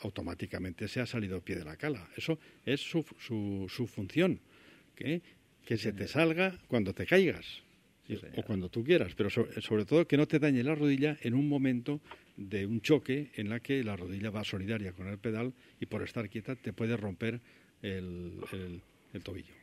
automáticamente 0.00 0.88
se 0.88 1.00
ha 1.00 1.06
salido 1.06 1.40
pie 1.40 1.56
de 1.56 1.64
la 1.64 1.76
cala. 1.76 2.08
Eso 2.16 2.38
es 2.64 2.80
su, 2.80 3.04
su, 3.18 3.66
su 3.68 3.86
función, 3.86 4.40
que, 4.94 5.22
que 5.64 5.76
se 5.76 5.92
te 5.92 6.06
salga 6.08 6.58
cuando 6.68 6.92
te 6.94 7.06
caigas 7.06 7.62
Sí, 8.08 8.16
o 8.36 8.42
cuando 8.44 8.68
tú 8.68 8.84
quieras, 8.84 9.14
pero 9.16 9.28
so- 9.30 9.48
sobre, 9.60 9.84
todo 9.84 10.06
que 10.06 10.16
no 10.16 10.28
te 10.28 10.38
dañe 10.38 10.62
la 10.62 10.76
rodilla 10.76 11.16
en 11.22 11.34
un 11.34 11.48
momento 11.48 12.00
de 12.36 12.64
un 12.64 12.80
choque 12.80 13.32
en 13.34 13.48
la 13.48 13.58
que 13.58 13.82
la 13.82 13.96
rodilla 13.96 14.30
va 14.30 14.44
solidaria 14.44 14.92
con 14.92 15.08
el 15.08 15.18
pedal 15.18 15.52
y 15.80 15.86
por 15.86 16.04
estar 16.04 16.28
quieta 16.30 16.54
te 16.54 16.72
puede 16.72 16.96
romper 16.96 17.40
el, 17.82 18.34
el- 18.52 18.80
el 19.12 19.22
tobillo. 19.24 19.54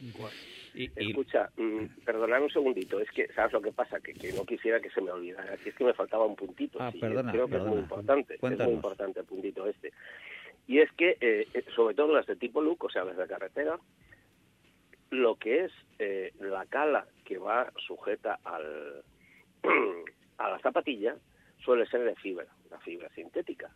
¿Eh? 0.00 0.30
Y- 0.74 0.90
Escucha, 0.96 1.50
mm, 1.56 2.04
perdonad 2.04 2.42
un 2.42 2.50
segundito, 2.50 3.00
es 3.00 3.10
que, 3.10 3.26
¿sabes 3.34 3.52
lo 3.52 3.60
que 3.60 3.72
pasa? 3.72 4.00
Que, 4.00 4.12
que 4.14 4.32
no 4.32 4.44
quisiera 4.44 4.80
que 4.80 4.90
se 4.90 5.00
me 5.00 5.10
olvidara, 5.10 5.56
que 5.56 5.70
es 5.70 5.74
que 5.74 5.84
me 5.84 5.94
faltaba 5.94 6.24
un 6.26 6.36
puntito. 6.36 6.78
Ah, 6.80 6.90
sí, 6.92 6.98
perdona, 6.98 7.32
creo 7.32 7.48
que 7.48 7.56
es 7.56 7.62
muy 7.62 7.78
importante, 7.78 8.34
es 8.34 8.42
muy 8.42 8.74
importante 8.74 9.20
el 9.20 9.26
puntito 9.26 9.66
este. 9.66 9.92
Y 10.66 10.78
es 10.78 10.90
que, 10.92 11.16
eh, 11.20 11.48
eh, 11.52 11.64
sobre 11.74 11.94
todo 11.94 12.14
las 12.14 12.26
de 12.26 12.36
tipo 12.36 12.62
look, 12.62 12.84
o 12.84 12.90
sea, 12.90 13.04
las 13.04 13.16
de 13.16 13.26
carretera, 13.26 13.78
lo 15.10 15.34
que 15.36 15.64
es 15.64 15.72
eh, 15.98 16.32
la 16.38 16.64
cala 16.66 17.06
que 17.24 17.38
va 17.38 17.72
sujeta 17.86 18.38
al, 18.44 19.02
a 20.38 20.50
la 20.50 20.58
zapatilla 20.60 21.16
suele 21.64 21.86
ser 21.86 22.04
de 22.04 22.14
fibra, 22.14 22.46
la 22.70 22.78
fibra 22.78 23.08
sintética. 23.10 23.70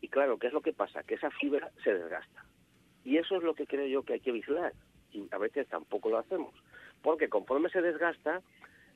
Y 0.00 0.08
claro, 0.08 0.38
¿qué 0.38 0.46
es 0.46 0.52
lo 0.52 0.62
que 0.62 0.72
pasa? 0.72 1.02
Que 1.02 1.14
esa 1.14 1.30
fibra 1.30 1.70
se 1.84 1.92
desgasta. 1.92 2.44
Y 3.04 3.18
eso 3.18 3.36
es 3.36 3.42
lo 3.42 3.54
que 3.54 3.66
creo 3.66 3.86
yo 3.86 4.02
que 4.02 4.14
hay 4.14 4.20
que 4.20 4.32
vigilar. 4.32 4.72
Y 5.12 5.26
a 5.30 5.38
veces 5.38 5.66
tampoco 5.68 6.10
lo 6.10 6.18
hacemos. 6.18 6.54
Porque 7.02 7.28
conforme 7.28 7.70
se 7.70 7.82
desgasta, 7.82 8.42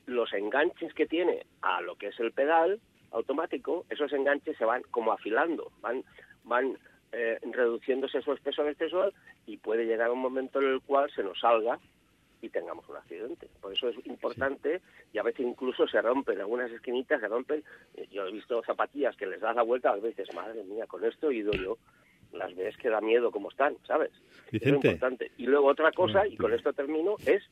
los 0.05 0.33
enganches 0.33 0.93
que 0.93 1.05
tiene 1.05 1.45
a 1.61 1.81
lo 1.81 1.95
que 1.95 2.07
es 2.07 2.19
el 2.19 2.31
pedal 2.31 2.79
automático, 3.11 3.85
esos 3.89 4.11
enganches 4.11 4.57
se 4.57 4.65
van 4.65 4.83
como 4.91 5.11
afilando, 5.11 5.71
van, 5.81 6.03
van 6.43 6.77
eh, 7.11 7.39
reduciéndose 7.51 8.21
su 8.21 8.33
espesor 8.33 8.67
espesor 8.67 9.13
y 9.45 9.57
puede 9.57 9.85
llegar 9.85 10.09
un 10.11 10.19
momento 10.19 10.59
en 10.61 10.69
el 10.69 10.81
cual 10.81 11.11
se 11.11 11.23
nos 11.23 11.39
salga 11.39 11.79
y 12.41 12.49
tengamos 12.49 12.87
un 12.89 12.97
accidente. 12.97 13.47
Por 13.61 13.71
eso 13.71 13.87
es 13.87 14.05
importante 14.05 14.81
y 15.13 15.17
a 15.17 15.23
veces 15.23 15.45
incluso 15.45 15.87
se 15.87 16.01
rompen, 16.01 16.39
algunas 16.41 16.71
esquinitas 16.71 17.21
se 17.21 17.27
rompen. 17.27 17.63
Yo 18.11 18.27
he 18.27 18.31
visto 18.31 18.61
zapatillas 18.63 19.15
que 19.15 19.27
les 19.27 19.39
das 19.39 19.55
la 19.55 19.61
vuelta 19.61 19.91
a 19.91 19.95
veces, 19.95 20.33
madre 20.33 20.63
mía, 20.63 20.87
con 20.87 21.05
esto 21.05 21.29
he 21.29 21.35
ido 21.35 21.53
yo. 21.53 21.77
Las 22.33 22.55
ves 22.55 22.75
que 22.77 22.89
da 22.89 22.99
miedo 23.01 23.31
como 23.31 23.49
están, 23.49 23.75
¿sabes? 23.87 24.11
Es 24.47 24.51
Vicente. 24.51 24.87
importante. 24.89 25.31
Y 25.37 25.45
luego 25.45 25.67
otra 25.67 25.91
cosa, 25.91 26.27
y 26.27 26.35
con 26.35 26.53
esto 26.53 26.73
termino, 26.73 27.15
es 27.25 27.43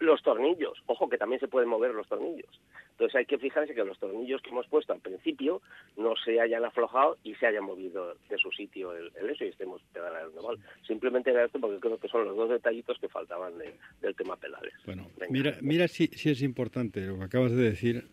los 0.00 0.22
tornillos. 0.22 0.80
Ojo 0.86 1.08
que 1.08 1.18
también 1.18 1.40
se 1.40 1.48
pueden 1.48 1.68
mover 1.68 1.92
los 1.92 2.06
tornillos. 2.08 2.60
Entonces 2.92 3.16
hay 3.16 3.26
que 3.26 3.38
fijarse 3.38 3.74
que 3.74 3.84
los 3.84 3.98
tornillos 3.98 4.40
que 4.42 4.50
hemos 4.50 4.66
puesto 4.68 4.92
al 4.92 5.00
principio 5.00 5.60
no 5.96 6.14
se 6.24 6.40
hayan 6.40 6.64
aflojado 6.64 7.16
y 7.24 7.34
se 7.36 7.46
haya 7.46 7.60
movido 7.60 8.14
de 8.28 8.38
su 8.38 8.50
sitio 8.52 8.92
el, 8.92 9.10
el 9.20 9.30
eso 9.30 9.44
y 9.44 9.48
estemos 9.48 9.82
pedaleando 9.92 10.42
mal. 10.42 10.58
Simplemente 10.86 11.30
era 11.30 11.44
esto 11.44 11.60
porque 11.60 11.78
creo 11.80 11.98
que 11.98 12.08
son 12.08 12.24
los 12.24 12.36
dos 12.36 12.50
detallitos 12.50 12.96
que 13.00 13.08
faltaban 13.08 13.56
de- 13.58 13.74
del 14.00 14.14
tema 14.16 14.36
pedales. 14.36 14.72
Bueno, 14.84 15.08
Venga. 15.16 15.32
mira, 15.32 15.56
mira 15.62 15.88
si, 15.88 16.06
si 16.08 16.30
es 16.30 16.42
importante 16.42 17.00
lo 17.02 17.18
que 17.18 17.24
acabas 17.24 17.52
de 17.52 17.62
decir 17.70 18.08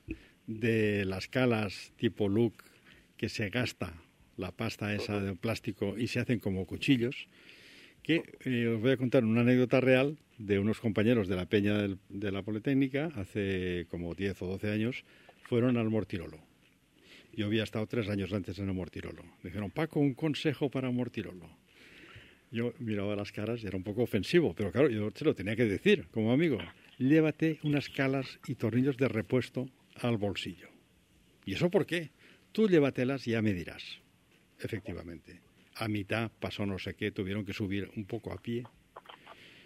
de 0.48 1.06
las 1.06 1.28
calas 1.28 1.93
tipo 1.98 2.28
look 2.30 2.54
que 3.18 3.30
se 3.30 3.50
gasta 3.50 3.93
la 4.38 4.51
pasta 4.51 4.93
esa 4.93 5.19
de 5.21 5.36
plástico 5.36 5.97
y 5.97 6.07
se 6.07 6.19
hacen 6.19 6.39
como 6.39 6.65
cuchillos, 6.65 7.27
que 8.03 8.23
eh, 8.45 8.67
os 8.67 8.81
voy 8.81 8.91
a 8.91 8.97
contar 8.97 9.23
una 9.23 9.41
anécdota 9.41 9.81
real 9.81 10.17
de 10.38 10.59
unos 10.59 10.79
compañeros 10.79 11.27
de 11.27 11.36
la 11.36 11.45
Peña 11.47 11.77
del- 11.77 11.97
de 12.09 12.31
la 12.31 12.43
Politécnica, 12.43 13.09
hace 13.15 13.88
como 13.89 14.13
10 14.13 14.41
o 14.41 14.47
12 14.47 14.69
años, 14.69 15.03
fueron 15.43 15.77
al 15.77 15.89
Mortirolo. 15.89 16.39
Yo 17.33 17.47
había 17.47 17.63
estado 17.63 17.88
tres 17.88 18.07
años 18.09 18.31
antes 18.33 18.59
en 18.59 18.67
el 18.69 18.73
Mortirolo. 18.75 19.23
Me 19.43 19.49
dijeron, 19.49 19.71
Paco, 19.71 19.99
un 19.99 20.13
consejo 20.13 20.69
para 20.69 20.91
Mortirolo. 20.91 21.49
Yo 22.51 22.73
miraba 22.79 23.15
las 23.15 23.31
caras 23.31 23.63
y 23.63 23.67
era 23.67 23.75
un 23.75 23.83
poco 23.83 24.03
ofensivo, 24.03 24.53
pero 24.53 24.71
claro, 24.71 24.89
yo 24.89 25.11
se 25.13 25.25
lo 25.25 25.33
tenía 25.36 25.55
que 25.55 25.65
decir 25.65 26.07
como 26.11 26.31
amigo. 26.31 26.59
Llévate 26.97 27.59
unas 27.63 27.89
calas 27.89 28.39
y 28.47 28.55
tornillos 28.55 28.95
de 28.97 29.07
repuesto 29.09 29.67
al 29.95 30.17
bolsillo. 30.17 30.69
¿Y 31.45 31.53
eso 31.53 31.69
por 31.69 31.86
qué? 31.86 32.11
Tú 32.53 32.69
llévatelas 32.69 33.27
y 33.27 33.31
ya 33.31 33.41
me 33.41 33.53
dirás. 33.53 33.83
Efectivamente. 34.60 35.41
A 35.76 35.88
mitad 35.88 36.32
pasó 36.39 36.66
no 36.66 36.80
sé 36.80 36.93
qué, 36.93 37.12
tuvieron 37.12 37.45
que 37.45 37.53
subir 37.53 37.91
un 37.95 38.06
poco 38.06 38.32
a 38.32 38.38
pie. 38.38 38.64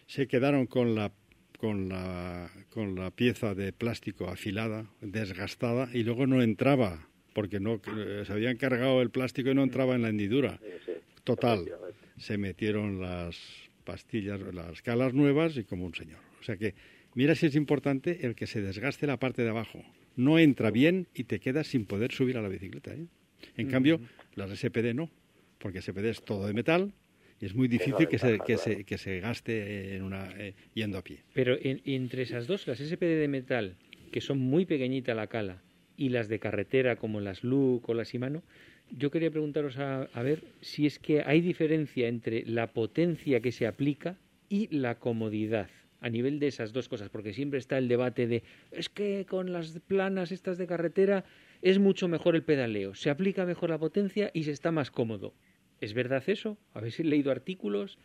Se 0.07 0.27
quedaron 0.27 0.65
con 0.65 0.95
la 0.95 1.11
con 1.59 1.89
la 1.89 2.49
con 2.69 2.95
la 2.95 3.11
pieza 3.11 3.53
de 3.53 3.73
plástico 3.73 4.29
afilada, 4.29 4.89
desgastada 5.01 5.89
y 5.93 6.03
luego 6.03 6.25
no 6.25 6.41
entraba 6.41 7.09
porque 7.33 7.59
no 7.59 7.79
eh, 7.95 8.23
se 8.25 8.33
habían 8.33 8.57
cargado 8.57 9.01
el 9.01 9.11
plástico 9.11 9.51
y 9.51 9.55
no 9.55 9.63
entraba 9.63 9.95
en 9.95 10.01
la 10.01 10.09
hendidura. 10.09 10.59
Total, 11.23 11.65
se 12.17 12.37
metieron 12.37 12.99
las 12.99 13.37
pastillas, 13.83 14.39
las 14.53 14.81
calas 14.81 15.13
nuevas 15.13 15.55
y 15.57 15.63
como 15.63 15.85
un 15.85 15.93
señor. 15.93 16.19
O 16.39 16.43
sea 16.43 16.57
que, 16.57 16.75
mira 17.13 17.35
si 17.35 17.45
es 17.45 17.55
importante 17.55 18.25
el 18.25 18.35
que 18.35 18.47
se 18.47 18.61
desgaste 18.61 19.07
la 19.07 19.17
parte 19.17 19.43
de 19.43 19.49
abajo. 19.49 19.83
no 20.15 20.37
entra 20.37 20.69
bien 20.69 21.07
y 21.13 21.23
te 21.25 21.39
quedas 21.39 21.67
sin 21.67 21.85
poder 21.85 22.11
subir 22.11 22.37
a 22.37 22.41
la 22.41 22.49
bicicleta. 22.49 22.93
¿eh? 22.93 23.05
En 23.55 23.69
cambio, 23.69 24.01
las 24.39 24.51
SPD 24.51 24.93
no, 24.93 25.09
porque 25.59 25.81
SPD 25.81 26.09
es 26.09 26.23
todo 26.23 26.47
de 26.47 26.53
metal 26.53 26.93
y 27.41 27.45
es 27.45 27.53
muy 27.55 27.67
difícil 27.67 28.07
que 28.07 28.17
se, 28.17 28.39
que, 28.39 28.57
se, 28.57 28.83
que 28.83 28.97
se 28.97 29.19
gaste 29.19 29.95
en 29.95 30.03
una, 30.03 30.29
eh, 30.37 30.55
yendo 30.73 30.97
a 30.97 31.03
pie. 31.03 31.19
Pero 31.33 31.57
en- 31.61 31.81
entre 31.85 32.23
esas 32.23 32.47
dos, 32.47 32.67
las 32.67 32.79
SPD 32.81 33.15
de 33.17 33.27
metal, 33.27 33.75
que 34.11 34.21
son 34.21 34.39
muy 34.39 34.65
pequeñita 34.65 35.13
la 35.13 35.27
cala, 35.27 35.61
y 35.95 36.09
las 36.09 36.27
de 36.29 36.39
carretera 36.39 36.95
como 36.95 37.19
las 37.19 37.43
Luke 37.43 37.85
o 37.91 37.93
las 37.93 38.11
Shimano, 38.11 38.41
yo 38.97 39.11
quería 39.11 39.29
preguntaros 39.31 39.77
a, 39.77 40.03
a 40.13 40.23
ver 40.23 40.43
si 40.61 40.85
es 40.85 40.97
que 40.97 41.21
hay 41.25 41.41
diferencia 41.41 42.07
entre 42.07 42.43
la 42.45 42.67
potencia 42.73 43.39
que 43.41 43.51
se 43.51 43.67
aplica 43.67 44.17
y 44.49 44.67
la 44.75 44.95
comodidad 44.97 45.69
a 46.01 46.09
nivel 46.09 46.39
de 46.39 46.47
esas 46.47 46.71
dos 46.71 46.87
cosas, 46.87 47.09
porque 47.09 47.33
siempre 47.33 47.59
está 47.59 47.77
el 47.77 47.89
debate 47.89 48.25
de 48.27 48.43
es 48.71 48.87
que 48.87 49.25
con 49.29 49.51
las 49.51 49.77
planas 49.85 50.31
estas 50.31 50.57
de 50.57 50.65
carretera 50.65 51.25
es 51.61 51.79
mucho 51.79 52.07
mejor 52.07 52.35
el 52.35 52.43
pedaleo, 52.43 52.95
se 52.95 53.09
aplica 53.09 53.45
mejor 53.45 53.69
la 53.69 53.77
potencia 53.77 54.31
y 54.33 54.43
se 54.43 54.51
está 54.51 54.71
más 54.71 54.91
cómodo. 54.91 55.33
¿Es 55.81 55.93
verdad 55.93 56.23
eso? 56.27 56.57
¿Habéis 56.73 56.99
leído 56.99 57.31
artículos? 57.31 57.97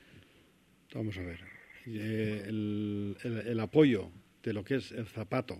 Vamos 0.94 1.16
a 1.18 1.22
ver. 1.22 1.40
Eh, 1.86 2.44
el, 2.46 3.16
el- 3.24 3.46
el 3.48 3.60
apoyo 3.60 4.10
de 4.42 4.52
lo 4.52 4.64
que 4.64 4.76
es 4.76 4.92
el 4.92 5.06
zapato 5.06 5.58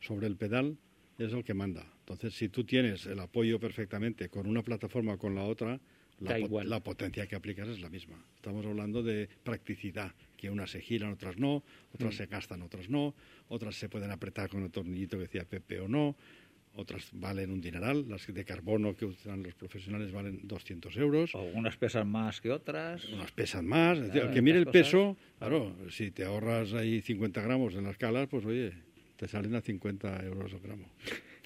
sobre 0.00 0.26
el 0.26 0.36
pedal 0.36 0.76
es 1.18 1.32
el 1.32 1.44
que 1.44 1.54
manda. 1.54 1.92
Entonces, 2.00 2.34
si 2.34 2.48
tú 2.48 2.64
tienes 2.64 3.06
el 3.06 3.18
apoyo 3.18 3.58
perfectamente 3.58 4.28
con 4.28 4.46
una 4.46 4.62
plataforma 4.62 5.14
o 5.14 5.18
con 5.18 5.34
la 5.34 5.42
otra, 5.44 5.80
po- 6.48 6.62
la 6.62 6.80
potencia 6.80 7.26
que 7.26 7.34
aplicas 7.36 7.68
es 7.68 7.80
la 7.80 7.90
misma. 7.90 8.22
Estamos 8.36 8.64
hablando 8.64 9.02
de 9.02 9.28
practicidad, 9.42 10.12
que 10.36 10.50
unas 10.50 10.70
se 10.70 10.80
giran, 10.80 11.12
otras 11.12 11.36
no, 11.36 11.64
otras 11.92 12.14
Mm. 12.14 12.16
se 12.18 12.26
gastan, 12.26 12.62
otras 12.62 12.88
no, 12.88 13.14
otras 13.48 13.74
se 13.76 13.88
pueden 13.88 14.10
apretar 14.10 14.48
con 14.48 14.62
el 14.62 14.70
tornillito 14.70 15.16
que 15.16 15.22
decía 15.24 15.44
Pepe 15.44 15.80
o 15.80 15.88
no, 15.88 16.16
otras 16.76 17.08
valen 17.12 17.50
un 17.50 17.60
dineral, 17.60 18.08
las 18.08 18.26
de 18.26 18.44
carbono 18.44 18.94
que 18.94 19.06
usan 19.06 19.42
los 19.42 19.54
profesionales 19.54 20.12
valen 20.12 20.40
200 20.44 20.96
euros. 20.96 21.34
O 21.34 21.42
unas 21.54 21.76
pesan 21.76 22.08
más 22.08 22.40
que 22.40 22.50
otras. 22.50 23.04
Unas 23.06 23.32
pesan 23.32 23.66
más. 23.66 23.98
Es 23.98 24.04
decir, 24.04 24.20
Claro, 24.20 24.34
que 24.34 24.42
mire 24.42 24.58
el 24.58 24.66
peso, 24.66 25.16
claro, 25.38 25.74
si 25.90 26.10
te 26.10 26.24
ahorras 26.24 26.74
ahí 26.74 27.00
50 27.00 27.40
gramos 27.40 27.74
en 27.74 27.84
las 27.84 27.96
calas, 27.96 28.28
pues 28.28 28.44
oye, 28.44 28.72
te 29.16 29.26
salen 29.26 29.54
a 29.54 29.60
50 29.60 30.24
euros 30.24 30.52
el 30.52 30.60
gramo. 30.60 30.86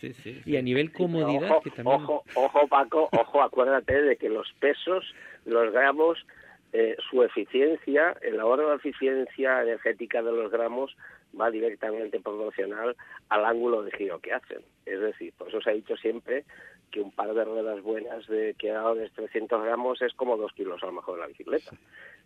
Sí, 0.00 0.12
sí. 0.22 0.40
Y 0.46 0.56
a 0.56 0.62
nivel 0.62 0.92
comodidad, 0.92 1.50
ojo, 1.50 1.60
que 1.62 1.70
también... 1.70 1.96
ojo, 1.96 2.22
ojo, 2.36 2.68
Paco, 2.68 3.08
ojo, 3.10 3.42
acuérdate 3.42 4.00
de 4.00 4.16
que 4.16 4.28
los 4.28 4.46
pesos, 4.60 5.04
los 5.44 5.72
gramos, 5.72 6.24
eh, 6.72 6.96
su 7.10 7.24
eficiencia, 7.24 8.16
el 8.22 8.38
ahorro 8.38 8.70
de 8.70 8.76
eficiencia 8.76 9.60
energética 9.60 10.22
de 10.22 10.30
los 10.30 10.52
gramos 10.52 10.96
va 11.40 11.50
directamente 11.50 12.20
proporcional 12.20 12.96
al 13.28 13.44
ángulo 13.44 13.82
de 13.82 13.92
giro 13.92 14.18
que 14.20 14.32
hacen. 14.32 14.60
Es 14.86 15.00
decir, 15.00 15.32
por 15.36 15.48
eso 15.48 15.60
se 15.60 15.70
ha 15.70 15.74
dicho 15.74 15.96
siempre 15.96 16.44
que 16.90 17.00
un 17.00 17.12
par 17.12 17.34
de 17.34 17.44
ruedas 17.44 17.82
buenas 17.82 18.26
de 18.26 18.54
que 18.58 18.72
ahorres 18.72 19.12
300 19.12 19.62
gramos 19.62 20.00
es 20.02 20.14
como 20.14 20.36
dos 20.36 20.52
kilos 20.52 20.82
a 20.82 20.86
lo 20.86 20.92
mejor 20.92 21.16
de 21.16 21.20
la 21.20 21.26
bicicleta. 21.26 21.72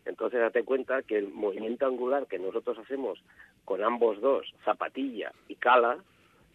Entonces, 0.04 0.40
date 0.40 0.64
cuenta 0.64 1.02
que 1.02 1.18
el 1.18 1.28
movimiento 1.28 1.86
angular 1.86 2.26
que 2.26 2.38
nosotros 2.38 2.78
hacemos 2.78 3.22
con 3.64 3.82
ambos 3.82 4.20
dos, 4.20 4.52
zapatilla 4.64 5.32
y 5.48 5.56
cala, 5.56 5.98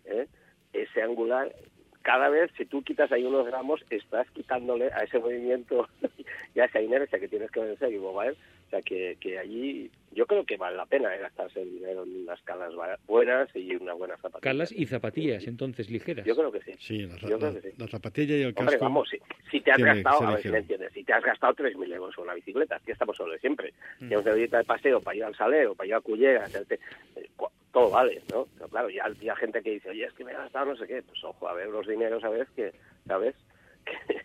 ¿eh? 0.05 0.27
ese 0.73 1.01
angular, 1.01 1.53
cada 2.01 2.29
vez, 2.29 2.51
si 2.57 2.65
tú 2.65 2.83
quitas 2.83 3.11
ahí 3.11 3.23
unos 3.23 3.45
gramos, 3.45 3.83
estás 3.89 4.29
quitándole 4.31 4.91
a 4.93 4.99
ese 4.99 5.19
movimiento 5.19 5.87
y 6.55 6.59
a 6.59 6.65
esa 6.65 6.81
inercia 6.81 7.19
que 7.19 7.27
tienes 7.27 7.51
que 7.51 7.59
vencer 7.59 7.91
y 7.91 7.99
mover. 7.99 8.35
O 8.67 8.69
sea, 8.69 8.81
que, 8.81 9.17
que 9.21 9.39
allí 9.39 9.89
yo 10.11 10.25
creo 10.25 10.45
que 10.45 10.57
vale 10.57 10.75
la 10.75 10.85
pena 10.85 11.15
¿eh? 11.15 11.19
gastarse 11.19 11.61
el 11.61 11.71
dinero 11.71 12.03
en 12.03 12.23
unas 12.23 12.41
calas 12.41 12.73
buenas 13.07 13.49
y 13.55 13.73
una 13.77 13.93
buena 13.93 14.17
zapatilla. 14.17 14.41
Calas 14.41 14.73
y 14.73 14.85
zapatillas, 14.85 15.47
entonces, 15.47 15.89
ligeras. 15.89 16.25
Yo 16.25 16.35
creo 16.35 16.51
que 16.51 16.59
sí. 16.61 16.73
Sí, 16.79 16.97
la, 17.03 17.15
Yo 17.29 17.37
creo 17.37 17.53
la- 17.53 17.61
que 17.61 17.71
sí. 17.71 17.77
la 17.77 17.87
zapatilla 17.87 18.35
y 18.35 18.41
el 18.41 18.53
casco. 18.53 18.63
Hombre, 18.63 18.77
vamos, 18.79 19.09
si, 19.09 19.17
si 19.49 19.61
te 19.61 19.71
has 19.71 19.77
gastado, 19.77 20.27
a 20.27 20.31
ver 20.31 20.41
si 20.41 20.49
me 20.49 20.57
entiendes, 20.57 20.91
si 20.91 21.03
te 21.05 21.13
has 21.13 21.23
gastado 21.23 21.53
3.000 21.53 21.93
euros 21.93 22.13
en 22.17 22.23
una 22.25 22.33
bicicleta, 22.33 22.77
que 22.85 22.91
estamos 22.91 23.15
solo 23.15 23.31
de 23.31 23.39
siempre. 23.39 23.73
Mm. 23.99 24.07
Tienes 24.09 24.25
una 24.25 24.33
bicicleta 24.33 24.57
de 24.57 24.63
paseo 24.65 24.99
para 25.01 25.15
ir 25.15 25.23
al 25.23 25.35
saleo, 25.35 25.73
para 25.73 25.87
ir 25.87 25.93
a 25.93 26.01
Cullera, 26.01 26.43
hacerte, 26.45 26.79
eh, 27.15 27.29
todo 27.71 27.89
vale, 27.91 28.21
¿no? 28.33 28.47
Pero 28.57 28.67
claro, 28.67 28.89
ya 28.89 29.05
hay 29.05 29.15
gente 29.39 29.61
que 29.61 29.71
dice, 29.71 29.89
oye, 29.91 30.05
es 30.05 30.13
que 30.13 30.25
me 30.25 30.31
he 30.31 30.35
gastado 30.35 30.65
no 30.65 30.75
sé 30.75 30.87
qué, 30.87 31.01
pues 31.03 31.23
ojo, 31.23 31.47
a 31.47 31.53
ver 31.53 31.69
los 31.69 31.87
dineros, 31.87 32.21
a 32.25 32.29
ver 32.29 32.47
que, 32.55 32.73
¿sabes? 33.07 33.35
Que, 33.85 34.21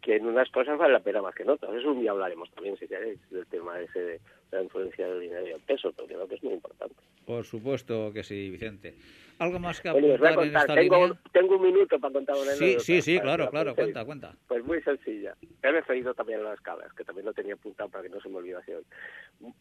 que 0.00 0.16
en 0.16 0.26
unas 0.26 0.50
cosas 0.50 0.78
vale 0.78 0.92
la 0.94 1.00
pena 1.00 1.20
más 1.22 1.34
que 1.34 1.42
en 1.42 1.50
otras. 1.50 1.74
Eso 1.74 1.90
un 1.92 2.00
día 2.00 2.10
hablaremos 2.12 2.50
también, 2.52 2.76
si 2.76 2.86
queréis, 2.88 3.18
del 3.30 3.46
tema 3.46 3.78
ese 3.80 4.00
de 4.00 4.20
la 4.50 4.62
influencia 4.62 5.06
del 5.06 5.20
dinero 5.20 5.46
y 5.46 5.50
el 5.52 5.60
peso, 5.60 5.92
porque 5.92 6.14
creo 6.14 6.26
que 6.26 6.34
es 6.36 6.42
muy 6.42 6.54
importante. 6.54 6.94
Por 7.26 7.44
supuesto 7.44 8.12
que 8.12 8.22
sí, 8.22 8.50
Vicente. 8.50 8.94
¿Algo 9.38 9.58
más 9.58 9.80
que 9.80 9.90
Bueno, 9.90 10.12
os 10.14 10.18
voy 10.20 10.28
a 10.28 10.30
apuntar 10.32 10.48
en 10.48 10.56
esta 10.56 10.74
tengo, 10.74 10.96
línea? 11.06 11.20
tengo 11.32 11.56
un 11.56 11.62
minuto 11.62 11.98
para 11.98 12.12
contar 12.12 12.36
una 12.36 12.52
Sí, 12.52 12.64
anécdota 12.64 12.84
sí, 12.84 13.02
sí, 13.02 13.20
claro, 13.20 13.44
la 13.44 13.50
claro, 13.50 13.74
cuenta, 13.74 14.04
cuenta. 14.04 14.34
Pues 14.48 14.64
muy 14.64 14.82
sencilla. 14.82 15.34
He 15.62 15.70
referido 15.70 16.12
también 16.14 16.40
a 16.40 16.44
las 16.44 16.60
calas, 16.60 16.92
que 16.94 17.04
también 17.04 17.26
lo 17.26 17.32
tenía 17.32 17.54
apuntado 17.54 17.88
para 17.90 18.02
que 18.02 18.10
no 18.10 18.20
se 18.20 18.28
me 18.28 18.36
olvidase 18.36 18.76
hoy. 18.76 18.84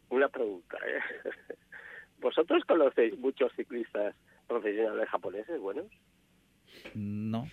Una 0.09 0.27
pregunta, 0.29 0.77
¿eh? 0.85 0.99
¿Vosotros 2.19 2.63
conocéis 2.65 3.17
muchos 3.17 3.51
ciclistas 3.55 4.15
profesionales 4.47 5.07
japoneses 5.09 5.59
buenos? 5.59 5.85
No. 6.95 7.47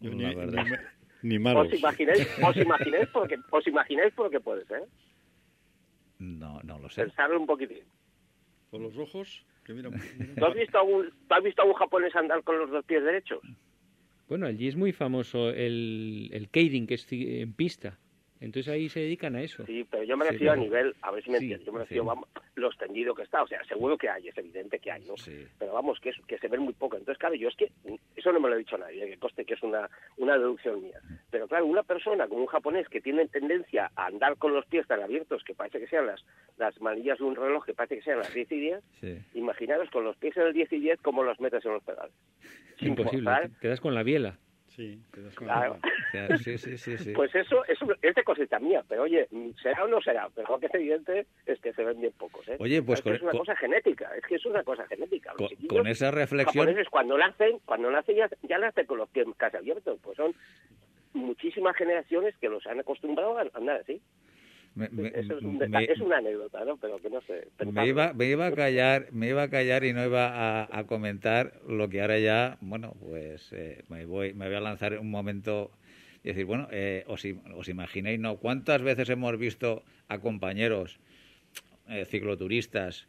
Yo 0.00 0.10
la 0.10 0.16
ni, 0.30 0.34
verdad. 0.34 0.64
ni- 0.64 0.76
ni 1.22 1.38
malos. 1.38 1.68
¿Os 1.68 1.78
imagináis, 1.78 2.28
os 2.42 2.56
imagináis 2.56 3.08
por 3.08 3.28
qué, 3.28 3.38
os 3.50 3.66
imagináis 3.66 4.12
por 4.14 4.30
qué 4.30 4.40
puede 4.40 4.64
ser? 4.66 4.84
No, 6.18 6.60
no 6.62 6.78
lo 6.78 6.88
sé. 6.88 7.02
Pensarlo 7.02 7.40
un 7.40 7.46
poquitín. 7.46 7.84
Con 8.70 8.82
los 8.82 8.96
ojos, 8.96 9.44
que 9.64 9.74
mira, 9.74 9.90
mira. 9.90 10.34
¿Tú 10.36 10.44
has 10.44 10.54
visto 10.54 10.78
a 10.78 10.82
un, 10.82 11.10
tú 11.10 11.34
has 11.34 11.42
visto 11.42 11.62
a 11.62 11.64
un 11.64 11.74
japonés 11.74 12.14
andar 12.16 12.42
con 12.42 12.58
los 12.58 12.70
dos 12.70 12.84
pies 12.84 13.02
derechos? 13.02 13.40
Bueno, 14.28 14.46
allí 14.46 14.68
es 14.68 14.76
muy 14.76 14.92
famoso 14.92 15.50
el, 15.50 16.30
el 16.32 16.48
keirin, 16.48 16.86
que 16.86 16.94
es 16.94 17.06
en 17.10 17.52
pista. 17.52 17.98
Entonces 18.42 18.72
ahí 18.72 18.88
se 18.88 18.98
dedican 19.00 19.36
a 19.36 19.42
eso. 19.42 19.64
Sí, 19.66 19.86
pero 19.88 20.02
yo 20.02 20.16
me 20.16 20.24
Sí, 20.26 20.32
refiero 20.32 20.52
a 20.52 20.56
nivel, 20.56 20.94
a 21.00 21.12
ver 21.12 21.22
si 21.22 21.30
me 21.30 21.38
Sí, 21.38 21.44
entiendes, 21.44 21.66
yo 21.66 21.72
me 21.72 21.78
sí. 21.78 21.82
refiero, 21.84 22.04
vamos, 22.06 22.28
lo 22.56 22.66
extendido 22.68 23.14
que 23.14 23.22
está, 23.22 23.42
o 23.42 23.46
sea, 23.46 23.62
seguro 23.64 23.96
que 23.96 24.08
hay, 24.08 24.26
es 24.28 24.36
evidente 24.36 24.80
que 24.80 24.90
hay, 24.90 25.04
¿no? 25.04 25.16
Sí. 25.16 25.46
Pero 25.60 25.72
vamos, 25.74 26.00
que, 26.00 26.10
es, 26.10 26.16
que 26.26 26.38
se 26.38 26.48
ven 26.48 26.60
muy 26.60 26.72
poco. 26.72 26.96
Entonces, 26.96 27.18
claro, 27.18 27.36
yo 27.36 27.48
es 27.48 27.54
que, 27.56 27.70
eso 28.16 28.32
no 28.32 28.40
me 28.40 28.48
lo 28.48 28.56
ha 28.56 28.58
dicho 28.58 28.76
nadie, 28.76 29.06
que 29.06 29.16
coste 29.16 29.44
que 29.44 29.54
es 29.54 29.62
una, 29.62 29.88
una 30.16 30.36
deducción 30.36 30.82
mía. 30.82 30.98
Pero 31.30 31.46
claro, 31.46 31.66
una 31.66 31.84
persona 31.84 32.26
como 32.26 32.40
un 32.40 32.46
japonés 32.48 32.88
que 32.88 33.00
tiene 33.00 33.28
tendencia 33.28 33.92
a 33.94 34.06
andar 34.06 34.36
con 34.36 34.52
los 34.52 34.66
pies 34.66 34.86
tan 34.88 35.00
abiertos, 35.00 35.44
que 35.44 35.54
parece 35.54 35.78
que 35.78 35.86
sean 35.86 36.06
las, 36.06 36.24
las 36.58 36.80
manillas 36.80 37.18
de 37.18 37.24
un 37.24 37.36
reloj, 37.36 37.64
que 37.64 37.74
parece 37.74 37.96
que 37.98 38.02
sean 38.02 38.18
las 38.18 38.34
10 38.34 38.50
y 38.50 38.60
10, 38.60 38.80
Sí. 39.00 39.18
imaginaros 39.34 39.88
con 39.90 40.02
los 40.02 40.16
pies 40.16 40.36
en 40.36 40.42
el 40.48 40.52
10 40.52 40.72
y 40.72 40.80
10 40.80 41.00
como 41.00 41.22
los 41.22 41.38
metes 41.38 41.64
en 41.64 41.74
los 41.74 41.82
pedales. 41.84 42.12
Imposible, 42.80 43.30
quedas 43.60 43.80
con 43.80 43.94
la 43.94 44.02
biela. 44.02 44.36
Sí, 44.76 44.98
te 45.12 45.20
das 45.22 45.34
con 45.34 45.46
claro. 45.48 45.78
la- 46.12 46.38
Sí, 46.38 46.56
sí, 46.56 46.78
sí, 46.78 46.96
sí. 46.98 47.12
Pues 47.12 47.34
eso, 47.34 47.62
eso 47.66 47.86
es 48.00 48.14
de 48.14 48.24
cosita 48.24 48.58
mía, 48.58 48.82
pero 48.88 49.02
oye, 49.02 49.28
será 49.62 49.84
o 49.84 49.88
no 49.88 50.00
será, 50.00 50.28
pero 50.34 50.48
lo 50.48 50.58
que 50.58 50.66
es 50.66 50.74
evidente 50.74 51.26
es 51.46 51.60
que 51.60 51.72
se 51.74 51.84
ven 51.84 52.00
bien 52.00 52.12
pocos, 52.18 52.46
¿eh? 52.48 52.56
Oye, 52.58 52.82
pues 52.82 53.00
es 53.00 53.04
que 53.04 53.12
es 53.14 53.22
una 53.22 53.32
con- 53.32 53.40
cosa 53.40 53.56
genética, 53.56 54.10
es 54.16 54.24
que 54.24 54.36
es 54.36 54.46
una 54.46 54.62
cosa 54.64 54.86
genética. 54.86 55.32
Los 55.38 55.52
Con, 55.52 55.66
con 55.78 55.86
esa 55.86 56.10
reflexión, 56.10 56.64
japoneses 56.66 56.88
cuando 56.90 57.18
nacen, 57.18 57.58
cuando 57.66 57.90
nacen 57.90 58.16
ya, 58.16 58.30
ya 58.42 58.58
nacen 58.58 58.86
con 58.86 58.98
los 58.98 59.08
pies 59.10 59.26
casi 59.36 59.58
abiertos, 59.58 59.98
pues 60.02 60.16
son 60.16 60.34
muchísimas 61.12 61.76
generaciones 61.76 62.34
que 62.38 62.48
los 62.48 62.66
han 62.66 62.80
acostumbrado 62.80 63.38
a 63.38 63.42
andar 63.54 63.80
así. 63.80 64.00
Me, 64.74 64.86
Eso 65.08 65.36
es, 65.38 65.42
un 65.44 65.58
me- 65.58 65.66
detalle- 65.66 65.92
es 65.92 66.00
una 66.00 66.18
anécdota, 66.18 66.64
¿no? 66.64 66.76
Pero 66.78 66.98
que 66.98 67.10
no 67.10 67.20
sé. 67.22 67.48
me 67.70 67.86
iba, 67.86 68.12
me 68.12 68.26
iba 68.26 68.46
a 68.46 68.52
callar, 68.54 69.08
me 69.12 69.28
iba 69.28 69.42
a 69.42 69.48
callar 69.50 69.84
y 69.84 69.92
no 69.92 70.04
iba 70.04 70.28
a, 70.62 70.68
a 70.78 70.86
comentar 70.86 71.60
lo 71.68 71.88
que 71.88 72.00
ahora 72.00 72.18
ya, 72.18 72.58
bueno, 72.60 72.94
pues 73.00 73.52
eh, 73.52 73.82
me 73.88 74.06
voy, 74.06 74.32
me 74.34 74.46
voy 74.46 74.56
a 74.56 74.60
lanzar 74.60 74.98
un 74.98 75.10
momento 75.10 75.70
y 76.24 76.28
decir, 76.28 76.44
bueno, 76.44 76.68
eh, 76.70 77.04
os, 77.06 77.24
os 77.54 77.68
imagináis, 77.68 78.18
¿no? 78.20 78.36
¿Cuántas 78.36 78.80
veces 78.82 79.08
hemos 79.10 79.36
visto 79.38 79.82
a 80.08 80.18
compañeros 80.20 80.98
eh, 81.88 82.04
cicloturistas 82.06 83.08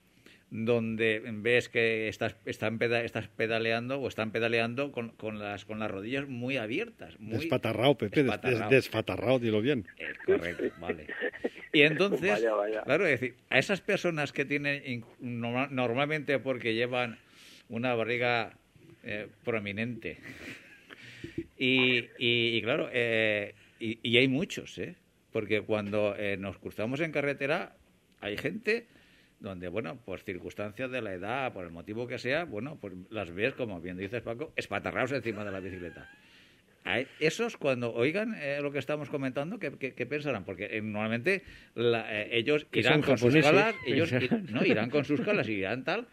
donde 0.55 1.19
ves 1.41 1.67
que 1.67 2.07
estás, 2.07 2.35
están 2.45 2.77
peda- 2.77 3.03
estás 3.03 3.27
pedaleando 3.27 3.99
o 3.99 4.07
están 4.07 4.31
pedaleando 4.31 4.91
con, 4.91 5.09
con 5.09 5.39
las 5.39 5.65
con 5.65 5.79
las 5.79 5.89
rodillas 5.89 6.27
muy 6.29 6.57
abiertas, 6.57 7.19
muy 7.19 7.39
Despatarrao, 7.39 7.97
Pepe, 7.97 8.21
des- 8.21 8.25
des- 8.25 8.41
Despatarrao. 8.41 8.69
desfatarrao, 8.69 9.39
dilo 9.39 9.61
bien. 9.61 9.87
Eh, 9.97 10.13
correcto, 10.23 10.63
vale. 10.79 11.07
Y 11.73 11.81
entonces, 11.81 12.29
Vaya, 12.29 12.53
vaya. 12.53 12.81
claro, 12.83 13.07
es 13.07 13.19
decir, 13.19 13.35
a 13.49 13.57
esas 13.57 13.81
personas 13.81 14.31
que 14.31 14.45
tienen, 14.45 15.03
normalmente 15.19 16.37
porque 16.37 16.75
llevan 16.75 17.17
una 17.67 17.95
barriga 17.95 18.53
eh, 19.03 19.27
prominente, 19.43 20.19
y, 21.57 21.97
y- 22.19 22.57
y 22.57 22.61
claro, 22.61 22.89
eh, 22.93 23.55
y, 23.79 23.97
y 24.03 24.17
hay 24.17 24.27
muchos, 24.27 24.77
¿eh? 24.77 24.95
Porque 25.31 25.61
cuando 25.61 26.15
eh, 26.15 26.37
nos 26.37 26.59
cruzamos 26.59 26.99
en 26.99 27.11
carretera, 27.11 27.75
hay 28.21 28.37
gente 28.37 28.85
donde, 29.43 29.67
bueno, 29.67 29.97
por 30.03 30.21
circunstancias 30.21 30.89
de 30.89 31.01
la 31.01 31.13
edad, 31.13 31.53
por 31.53 31.65
el 31.65 31.71
motivo 31.71 32.07
que 32.07 32.17
sea, 32.17 32.45
bueno, 32.45 32.77
pues 32.81 32.93
las 33.11 33.29
ves, 33.31 33.53
como 33.53 33.79
bien 33.81 33.97
dices 33.97 34.21
Paco, 34.23 34.51
espatarrados 34.55 35.11
encima 35.11 35.43
de 35.45 35.51
la 35.51 35.59
bicicleta. 35.59 36.09
esos 37.19 37.55
cuando 37.57 37.93
oigan 37.93 38.35
eh, 38.39 38.59
lo 38.61 38.71
que 38.71 38.79
estamos 38.79 39.09
comentando, 39.09 39.59
¿qué, 39.59 39.71
qué, 39.79 39.93
qué 39.93 40.05
pensarán? 40.05 40.43
Porque 40.45 40.65
eh, 40.71 40.81
normalmente 40.81 41.43
la- 41.75 42.07
eh, 42.23 42.29
ellos 42.37 42.65
irán 42.73 43.01
con 43.01 43.17
sus 43.17 43.33
calas, 43.35 43.75
ellos 43.85 44.11
no 44.49 44.65
irán 44.65 44.89
con 44.89 45.05
sus 45.05 45.21
calas 45.21 45.47
y 45.49 45.53
irán 45.53 45.83
tal, 45.83 46.07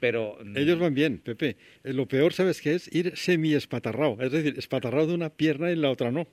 pero 0.00 0.38
mm, 0.44 0.56
Ellos 0.56 0.78
van 0.78 0.94
bien, 0.94 1.18
Pepe. 1.18 1.56
Lo 1.84 2.06
peor, 2.06 2.32
¿sabes 2.32 2.60
qué 2.60 2.74
es? 2.74 2.92
Ir 2.94 3.16
semi-espatarrado. 3.16 4.18
Es 4.20 4.32
decir, 4.32 4.58
espatarrado 4.58 5.06
de 5.08 5.14
una 5.14 5.30
pierna 5.30 5.70
y 5.70 5.76
la 5.76 5.90
otra 5.90 6.10
no. 6.10 6.26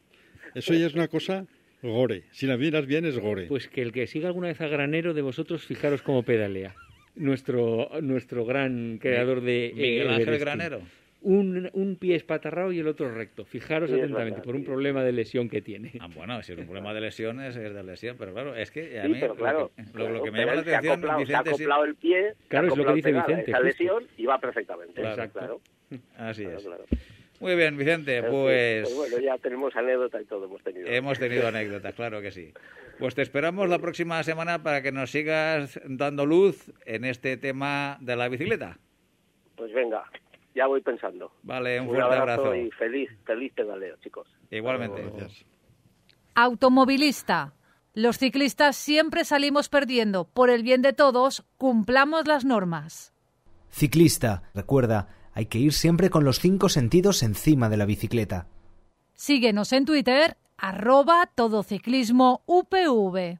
Eso 0.56 0.74
ya 0.74 0.86
es 0.88 0.94
una 0.96 1.08
cosa 1.08 1.46
gore. 1.92 2.24
Si 2.32 2.48
la 2.48 2.58
miras 2.58 2.86
bien, 2.86 3.06
es 3.06 3.20
gore. 3.20 3.46
Pues 3.48 3.68
que 3.68 3.82
el 3.82 3.92
que 3.92 4.08
siga 4.08 4.28
alguna 4.28 4.48
vez 4.48 4.62
a 4.62 4.68
Granero 4.68 5.14
de 5.14 5.22
vosotros, 5.22 5.66
fijaros 5.66 6.02
cómo 6.02 6.24
pedalea. 6.24 6.76
Nuestro, 7.16 7.90
nuestro 8.02 8.46
gran 8.46 8.98
creador 9.00 9.42
de... 9.42 9.68
eh, 9.68 9.74
Miguel 9.76 10.10
Ángel. 10.10 10.40
Granero. 10.40 10.82
Un, 11.26 11.70
un 11.72 11.96
pie 11.96 12.16
espatarrado 12.16 12.74
y 12.74 12.80
el 12.80 12.88
otro 12.88 13.10
recto. 13.14 13.46
Fijaros 13.46 13.90
Sí, 13.90 13.96
atentamente, 13.96 14.32
verdad, 14.32 14.44
por 14.44 14.56
un 14.56 14.62
sí. 14.62 14.68
problema 14.68 15.04
de 15.06 15.14
lesión 15.14 15.48
que 15.48 15.62
tiene. 15.62 15.94
Ah, 16.02 16.10
bueno, 16.14 16.44
si 16.44 16.52
es 16.52 16.58
un 16.60 16.66
problema 16.66 16.94
de 16.94 17.00
lesiones, 17.00 17.56
es 17.56 17.74
de 17.74 17.82
lesión, 17.84 18.18
pero 18.20 18.34
claro, 18.34 18.56
es 18.58 18.72
que 18.72 19.00
a 19.00 19.04
Sí, 19.04 19.10
mí 19.10 19.18
pero 19.22 19.34
claro, 19.36 19.72
lo, 19.94 20.06
que, 20.08 20.12
lo- 20.14 20.24
que 20.24 20.32
me 20.32 20.40
llama 20.40 20.56
la 20.56 20.64
se 20.66 20.76
ha 20.76 20.80
atención, 20.80 21.26
se 21.26 21.34
ha 21.36 21.44
sí- 21.44 21.50
acoplado 21.50 21.86
el 21.86 21.96
pie, 21.96 22.34
se 22.34 22.48
Claro, 22.50 22.68
ha 22.68 22.72
es 22.72 22.78
lo 22.78 22.86
que 22.86 22.94
dice 22.96 23.08
pegada 23.10 23.26
Vicente, 23.28 23.52
Esa 23.52 23.60
lesión 23.62 24.04
y 24.18 24.26
va 24.26 24.38
perfectamente. 24.40 25.00
Claro. 25.00 25.30
claro. 25.32 25.62
así 26.18 26.44
claro, 26.44 26.58
es. 26.58 26.68
Muy 27.44 27.56
bien, 27.58 27.76
Vicente, 27.78 28.18
En 28.18 28.24
fin, 28.24 28.32
pues 28.32 28.96
bueno, 28.96 29.20
ya 29.20 29.38
tenemos 29.38 29.76
anécdota 29.76 30.22
y 30.22 30.26
todo 30.26 30.46
hemos 30.46 30.64
tenido. 30.64 30.88
hemos 30.88 31.20
tenido 31.20 31.46
anécdotas, 31.46 31.94
claro 31.94 32.22
que 32.22 32.32
sí. 32.32 32.54
Pues 33.00 33.16
te 33.16 33.22
esperamos 33.22 33.68
la 33.68 33.80
próxima 33.80 34.24
semana 34.24 34.64
para 34.64 34.82
que 34.82 34.94
nos 34.94 35.12
sigas 35.12 35.78
dando 35.84 36.26
luz 36.26 36.72
en 36.86 37.04
este 37.04 37.36
tema 37.36 37.98
de 38.00 38.16
la 38.16 38.30
bicicleta. 38.30 38.78
Pues 39.58 39.74
venga, 39.74 40.06
ya 40.56 40.68
voy 40.68 40.80
pensando. 40.80 41.34
Vale, 41.44 41.82
un 41.82 41.88
Un 41.90 41.96
fuerte 41.96 42.16
abrazo 42.16 42.46
abrazo. 42.46 42.56
y 42.56 42.72
feliz, 42.72 43.10
feliz 43.26 43.52
pedaleo, 43.54 43.98
chicos. 44.02 44.26
Igualmente. 44.50 45.04
Gracias. 45.14 45.46
Automovilista. 46.36 47.54
Los 47.94 48.18
ciclistas 48.20 48.78
siempre 48.78 49.26
salimos 49.26 49.68
perdiendo. 49.68 50.24
Por 50.26 50.50
el 50.50 50.64
bien 50.64 50.82
de 50.82 50.94
todos, 50.94 51.44
cumplamos 51.58 52.26
las 52.26 52.46
normas. 52.46 53.14
Ciclista, 53.70 54.44
recuerda, 54.56 55.10
hay 55.34 55.46
que 55.48 55.58
ir 55.60 55.74
siempre 55.74 56.10
con 56.10 56.24
los 56.24 56.40
cinco 56.40 56.70
sentidos 56.70 57.24
encima 57.24 57.70
de 57.70 57.78
la 57.78 57.86
bicicleta. 57.86 58.48
Síguenos 59.14 59.72
en 59.74 59.86
Twitter, 59.86 60.38
arroba 60.58 61.30
todociclismo 61.36 62.42
UPV. 62.46 63.40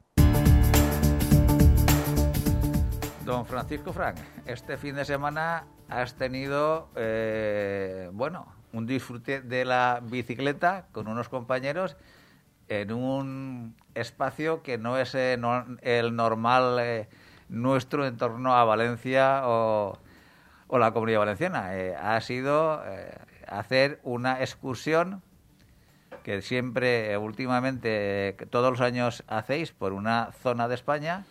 Don 3.26 3.46
Francisco 3.46 3.94
Frank, 3.94 4.18
este 4.46 4.78
fin 4.78 4.96
de 4.96 5.06
semana 5.06 5.64
has 5.88 6.16
tenido, 6.16 6.90
eh, 6.96 8.10
bueno, 8.12 8.48
un 8.74 8.86
disfrute 8.86 9.42
de 9.42 9.64
la 9.64 10.02
bicicleta 10.04 10.88
con 10.92 11.08
unos 11.08 11.30
compañeros 11.30 11.96
en 12.68 12.92
un 12.92 13.76
espacio 13.94 14.62
que 14.62 14.78
no 14.78 14.98
es 14.98 15.16
eh, 15.16 15.38
no- 15.40 15.66
el 15.82 16.16
normal 16.16 16.78
eh, 16.82 17.08
nuestro 17.50 18.06
en 18.06 18.18
torno 18.18 18.56
a 18.56 18.66
Valencia 18.66 19.44
o, 19.46 19.98
o 20.74 20.80
la 20.80 20.92
Comunidad 20.92 21.20
Valenciana. 21.20 21.78
Eh, 21.78 21.96
ha 21.96 22.20
sido 22.20 22.82
eh, 22.84 23.16
hacer 23.48 24.00
una 24.02 24.42
excursión 24.42 25.22
que 26.24 26.42
siempre, 26.42 27.12
eh, 27.12 27.18
últimamente, 27.18 28.36
todos 28.50 28.72
los 28.72 28.82
años 28.82 29.24
hacéis 29.28 29.72
por 29.72 29.94
una 29.94 30.32
zona 30.42 30.68
de 30.68 30.74
España 30.74 31.26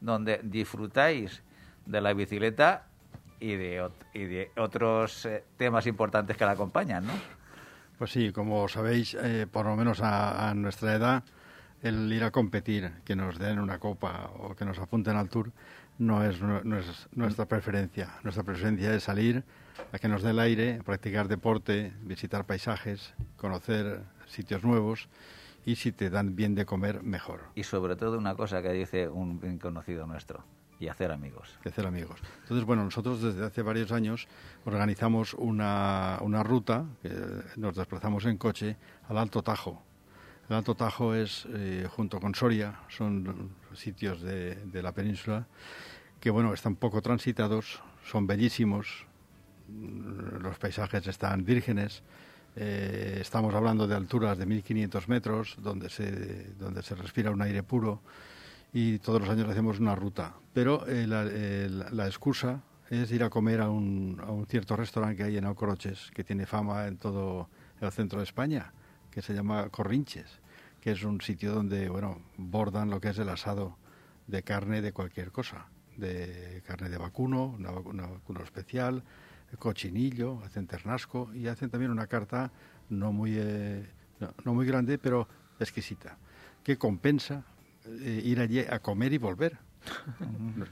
donde 0.00 0.38
disfrutáis 0.44 1.42
de 1.84 2.00
la 2.00 2.12
bicicleta 2.12 2.86
y 3.40 3.56
de, 3.56 3.90
y 4.14 4.24
de 4.26 4.52
otros 4.56 5.28
temas 5.56 5.88
importantes 5.88 6.36
que 6.36 6.44
la 6.44 6.52
acompañan, 6.52 7.08
¿no? 7.08 7.12
Pues 7.98 8.12
sí, 8.12 8.30
como 8.30 8.68
sabéis, 8.68 9.14
eh, 9.20 9.48
por 9.50 9.66
lo 9.66 9.74
menos 9.74 10.00
a, 10.00 10.48
a 10.48 10.54
nuestra 10.54 10.94
edad, 10.94 11.24
el 11.82 12.12
ir 12.12 12.22
a 12.22 12.30
competir, 12.30 12.92
que 13.04 13.16
nos 13.16 13.36
den 13.36 13.58
una 13.58 13.80
copa 13.80 14.30
o 14.38 14.54
que 14.54 14.64
nos 14.64 14.78
apunten 14.78 15.16
al 15.16 15.28
tour, 15.28 15.50
no 16.00 16.24
es, 16.24 16.40
nu- 16.40 16.62
no 16.64 16.78
es 16.78 17.08
nuestra 17.14 17.46
preferencia. 17.46 18.08
Nuestra 18.24 18.42
preferencia 18.42 18.92
es 18.94 19.04
salir 19.04 19.44
a 19.92 19.98
que 19.98 20.08
nos 20.08 20.22
dé 20.22 20.30
el 20.30 20.38
aire, 20.40 20.80
practicar 20.84 21.28
deporte, 21.28 21.92
visitar 22.02 22.44
paisajes, 22.46 23.14
conocer 23.36 24.02
sitios 24.26 24.64
nuevos 24.64 25.08
y 25.66 25.76
si 25.76 25.92
te 25.92 26.08
dan 26.08 26.34
bien 26.34 26.54
de 26.54 26.64
comer, 26.64 27.02
mejor. 27.02 27.42
Y 27.54 27.64
sobre 27.64 27.96
todo 27.96 28.16
una 28.18 28.34
cosa 28.34 28.62
que 28.62 28.72
dice 28.72 29.08
un 29.08 29.38
bien 29.40 29.58
conocido 29.58 30.06
nuestro, 30.06 30.42
y 30.78 30.88
hacer 30.88 31.12
amigos. 31.12 31.58
hacer 31.66 31.86
amigos. 31.86 32.18
Entonces, 32.42 32.64
bueno, 32.64 32.82
nosotros 32.82 33.20
desde 33.20 33.44
hace 33.44 33.60
varios 33.60 33.92
años 33.92 34.26
organizamos 34.64 35.34
una, 35.34 36.18
una 36.22 36.42
ruta, 36.42 36.86
que 37.02 37.12
nos 37.56 37.76
desplazamos 37.76 38.24
en 38.24 38.38
coche 38.38 38.76
al 39.08 39.18
Alto 39.18 39.42
Tajo. 39.42 39.82
El 40.48 40.56
Alto 40.56 40.74
Tajo 40.74 41.14
es, 41.14 41.46
eh, 41.50 41.86
junto 41.90 42.18
con 42.18 42.34
Soria, 42.34 42.80
son 42.88 43.50
sitios 43.74 44.22
de, 44.22 44.56
de 44.56 44.82
la 44.82 44.92
península 44.92 45.46
que, 46.20 46.30
bueno, 46.30 46.52
están 46.52 46.76
poco 46.76 47.00
transitados, 47.00 47.80
son 48.04 48.26
bellísimos, 48.26 49.06
mm, 49.68 50.42
los 50.42 50.58
paisajes 50.58 51.06
están 51.06 51.44
vírgenes, 51.44 52.02
eh, 52.56 53.18
estamos 53.20 53.54
hablando 53.54 53.86
de 53.86 53.94
alturas 53.94 54.36
de 54.36 54.46
1500 54.46 55.08
metros, 55.08 55.56
donde 55.62 55.88
se, 55.88 56.52
donde 56.54 56.82
se 56.82 56.94
respira 56.94 57.30
un 57.30 57.40
aire 57.42 57.62
puro 57.62 58.02
y 58.72 58.98
todos 58.98 59.20
los 59.20 59.30
años 59.30 59.48
hacemos 59.48 59.80
una 59.80 59.94
ruta. 59.94 60.34
Pero 60.52 60.86
eh, 60.86 61.06
la, 61.06 61.24
eh, 61.26 62.06
excusa 62.06 62.60
es 62.90 63.10
ir 63.12 63.22
a 63.22 63.30
comer 63.30 63.60
a 63.60 63.70
un, 63.70 64.20
a 64.24 64.30
un 64.30 64.46
cierto 64.46 64.76
restaurante 64.76 65.16
que 65.16 65.22
hay 65.24 65.36
en 65.36 65.44
Alcoroches, 65.44 66.10
que 66.12 66.24
tiene 66.24 66.44
fama 66.44 66.86
en 66.86 66.98
todo 66.98 67.48
el 67.80 67.90
centro 67.92 68.18
de 68.18 68.24
España, 68.24 68.72
que 69.10 69.22
se 69.22 69.32
llama 69.32 69.68
Corrinches, 69.70 70.40
que 70.80 70.92
es 70.92 71.02
un 71.04 71.20
sitio 71.20 71.54
donde, 71.54 71.88
bueno, 71.88 72.20
bordan 72.36 72.90
lo 72.90 73.00
que 73.00 73.10
es 73.10 73.18
el 73.18 73.28
asado 73.28 73.76
de 74.26 74.42
carne 74.42 74.82
de 74.82 74.92
cualquier 74.92 75.30
cosa, 75.30 75.66
de 76.00 76.62
carne 76.66 76.88
de 76.88 76.98
vacuno, 76.98 77.44
una, 77.44 77.70
una 77.72 78.06
vacuno 78.06 78.42
especial, 78.42 79.02
cochinillo, 79.58 80.42
hacen 80.44 80.66
ternasco 80.66 81.30
y 81.34 81.48
hacen 81.48 81.70
también 81.70 81.90
una 81.90 82.06
carta 82.06 82.50
no 82.88 83.12
muy, 83.12 83.34
eh, 83.36 83.86
no, 84.18 84.34
no 84.44 84.54
muy 84.54 84.66
grande, 84.66 84.98
pero 84.98 85.28
exquisita, 85.58 86.16
que 86.64 86.76
compensa 86.78 87.44
eh, 87.84 88.22
ir 88.24 88.40
allí 88.40 88.60
a 88.60 88.78
comer 88.80 89.12
y 89.12 89.18
volver. 89.18 89.58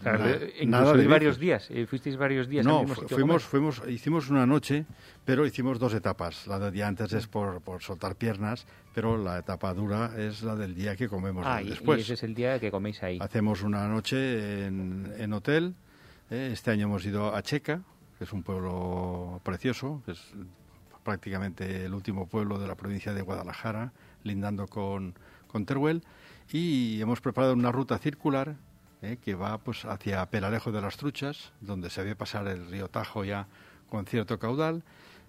Claro, 0.03 0.19
Na- 0.19 0.31
eh, 0.33 0.67
nada 0.67 0.93
de 0.95 1.07
varios 1.09 1.39
días. 1.39 1.69
eh, 1.71 1.87
fuisteis 1.87 2.17
varios 2.17 2.47
días 2.49 2.67
al 2.67 2.73
No, 2.73 2.81
mismo 2.81 2.95
sitio 2.95 3.17
fuimos, 3.17 3.43
fuimos, 3.45 3.83
hicimos 3.89 4.29
una 4.31 4.47
noche, 4.47 4.85
pero 5.25 5.47
hicimos 5.47 5.79
dos 5.79 5.95
etapas. 5.95 6.47
La 6.47 6.59
del 6.59 6.73
día 6.73 6.87
antes 6.87 7.13
es 7.13 7.27
por, 7.27 7.61
por 7.63 7.83
soltar 7.83 8.17
piernas, 8.17 8.67
pero 8.95 9.17
la 9.17 9.39
etapa 9.39 9.73
dura 9.75 10.13
es 10.17 10.43
la 10.43 10.55
del 10.57 10.75
día 10.75 10.95
que 10.97 11.09
comemos 11.09 11.45
Ah, 11.47 11.63
y, 11.63 11.67
y 11.67 11.71
después. 11.71 12.01
ese 12.01 12.15
es 12.15 12.23
el 12.23 12.35
día 12.35 12.59
que 12.61 12.71
coméis 12.71 13.03
ahí. 13.03 13.19
Hacemos 13.21 13.63
una 13.63 13.89
noche 13.89 14.67
en, 14.67 15.13
en 15.17 15.33
hotel. 15.33 15.75
eh, 16.31 16.51
Este 16.53 16.71
año 16.71 16.85
hemos 16.87 17.05
ido 17.07 17.35
a 17.35 17.43
Checa, 17.43 17.81
que 18.19 18.25
es 18.25 18.33
un 18.33 18.43
pueblo 18.43 19.41
precioso, 19.43 20.03
que 20.05 20.13
es 20.13 20.21
prácticamente 21.03 21.87
el 21.87 21.95
último 21.95 22.27
pueblo 22.27 22.59
de 22.59 22.67
la 22.69 22.75
provincia 22.75 23.15
de 23.15 23.23
Guadalajara, 23.23 23.93
lindando 24.25 24.67
con, 24.67 25.15
con 25.47 25.65
Teruel. 25.65 26.03
Y 26.51 27.01
hemos 27.01 27.21
preparado 27.21 27.53
una 27.55 27.71
ruta 27.73 27.99
circular 27.99 28.57
eh, 29.03 29.19
que 29.23 29.35
va 29.35 29.59
pues 29.59 29.85
hacia 29.85 30.25
Peralejo 30.27 30.73
de 30.73 30.81
las 30.81 30.97
Truchas, 30.97 31.53
donde 31.61 31.91
se 31.91 32.03
ve 32.03 32.17
pasar 32.17 32.47
el 32.49 32.71
río 32.71 32.89
Tajo 32.89 33.25
ya 33.25 33.47
con 33.89 34.07
cierto 34.07 34.39
caudal. 34.39 34.83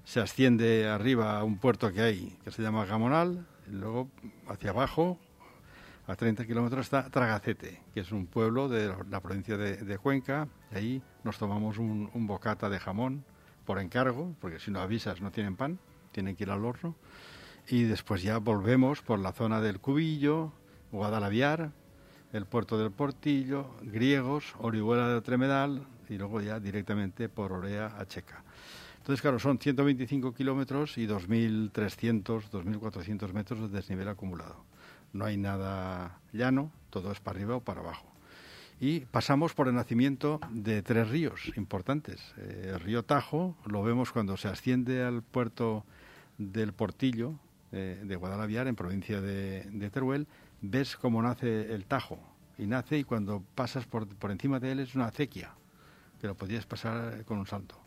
Se 0.06 0.20
asciende 0.20 0.88
arriba 0.88 1.38
a 1.40 1.44
un 1.44 1.58
puerto 1.58 1.92
que 1.94 2.02
hay 2.02 2.38
que 2.44 2.52
se 2.52 2.62
llama 2.62 2.86
Gamonal, 2.86 3.46
y 3.68 3.72
luego 3.76 4.10
hacia 4.48 4.72
abajo 4.72 5.20
a 6.08 6.16
30 6.16 6.46
kilómetros 6.48 6.88
está 6.88 7.10
Tragacete, 7.10 7.82
que 7.94 8.00
es 8.00 8.12
un 8.12 8.26
pueblo 8.26 8.68
de 8.68 8.92
la- 9.10 9.20
provincia 9.22 9.58
de, 9.58 9.78
de 9.78 9.98
Cuenca. 10.00 10.48
Y 10.72 10.76
ahí 10.78 11.02
nos 11.24 11.38
tomamos 11.38 11.78
un, 11.78 12.10
un 12.14 12.26
bocata 12.28 12.70
de 12.70 12.80
jamón 12.80 13.24
por 13.66 13.78
encargo, 13.80 14.34
porque 14.42 14.60
si 14.60 14.72
no 14.72 14.80
avisas 14.80 15.22
no 15.22 15.32
tienen 15.32 15.56
pan, 15.56 15.78
tienen 16.12 16.36
que 16.36 16.46
ir 16.46 16.50
al 16.50 16.66
horno. 16.66 16.96
Y 17.68 17.84
después 17.84 18.24
ya 18.24 18.40
volvemos 18.40 19.04
por 19.04 19.20
la 19.20 19.32
zona 19.32 19.62
del 19.62 19.80
Cubillo, 19.80 20.52
Guadalaviar, 20.92 21.72
el 22.34 22.46
puerto 22.46 22.78
del 22.78 22.92
Portillo, 22.92 23.72
Griegos, 23.82 24.54
Orihuela 24.60 25.10
de 25.10 25.22
Tremedal 25.22 25.86
y 26.10 26.18
luego 26.18 26.42
ya 26.42 26.60
directamente 26.60 27.30
por 27.30 27.52
Orea 27.52 27.96
a 27.98 28.06
Checa. 28.06 28.44
Entonces, 28.98 29.22
claro, 29.22 29.40
son 29.40 29.58
125 29.58 30.34
kilómetros 30.34 30.98
y 30.98 31.08
2.300, 31.08 32.50
2.400 32.52 33.34
metros 33.34 33.62
de 33.62 33.70
desnivel 33.70 34.08
acumulado. 34.08 34.64
No 35.14 35.26
hay 35.26 35.38
nada 35.38 36.20
llano, 36.32 36.72
todo 36.90 37.12
es 37.12 37.20
para 37.20 37.38
arriba 37.38 37.56
o 37.56 37.62
para 37.62 37.82
abajo. 37.82 38.08
Y 38.80 39.02
pasamos 39.02 39.54
por 39.54 39.68
el 39.68 39.76
nacimiento 39.76 40.40
de 40.52 40.84
tres 40.84 41.10
ríos 41.10 41.52
importantes. 41.58 42.34
Eh, 42.38 42.72
el 42.74 42.80
río 42.80 43.04
Tajo 43.04 43.58
lo 43.66 43.84
vemos 43.84 44.12
cuando 44.12 44.38
se 44.38 44.48
asciende 44.48 45.04
al 45.04 45.22
puerto 45.24 45.84
del 46.38 46.72
Portillo 46.72 47.34
eh, 47.72 48.02
de 48.04 48.16
Guadalaviar, 48.16 48.68
en 48.68 48.76
provincia 48.76 49.22
de, 49.22 49.64
de 49.72 49.90
Teruel. 49.90 50.28
Ves 50.62 50.98
cómo 50.98 51.22
nace 51.22 51.74
el 51.74 51.86
Tajo. 51.86 52.20
Y 52.58 52.66
nace 52.66 52.98
y 52.98 53.04
cuando 53.04 53.44
pasas 53.56 53.86
por, 53.86 54.08
por 54.08 54.32
encima 54.32 54.60
de 54.60 54.74
él 54.74 54.80
es 54.80 54.94
una 54.94 55.06
acequia, 55.06 55.54
que 56.20 56.28
lo 56.28 56.36
podías 56.36 56.66
pasar 56.66 57.24
con 57.24 57.40
un 57.40 57.48
salto. 57.48 57.80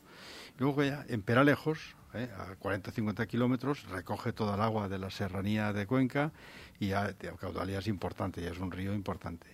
Luego 0.59 0.83
ya 0.83 1.05
en 1.09 1.23
Peralejos 1.23 1.95
¿eh? 2.15 2.31
a 2.37 2.59
40-50 2.59 3.27
kilómetros, 3.27 3.85
recoge 3.89 4.33
toda 4.33 4.55
el 4.55 4.63
agua 4.63 4.89
de 4.89 4.99
la 4.99 5.11
serranía 5.11 5.73
de 5.73 5.87
Cuenca 5.87 6.33
y 6.79 6.89
ya 6.89 7.13
de 7.13 7.33
caudalidad 7.39 7.81
es 7.81 7.89
importante, 7.89 8.43
ya 8.43 8.51
es 8.51 8.59
un 8.59 8.71
río 8.71 8.95
importante. 8.95 9.47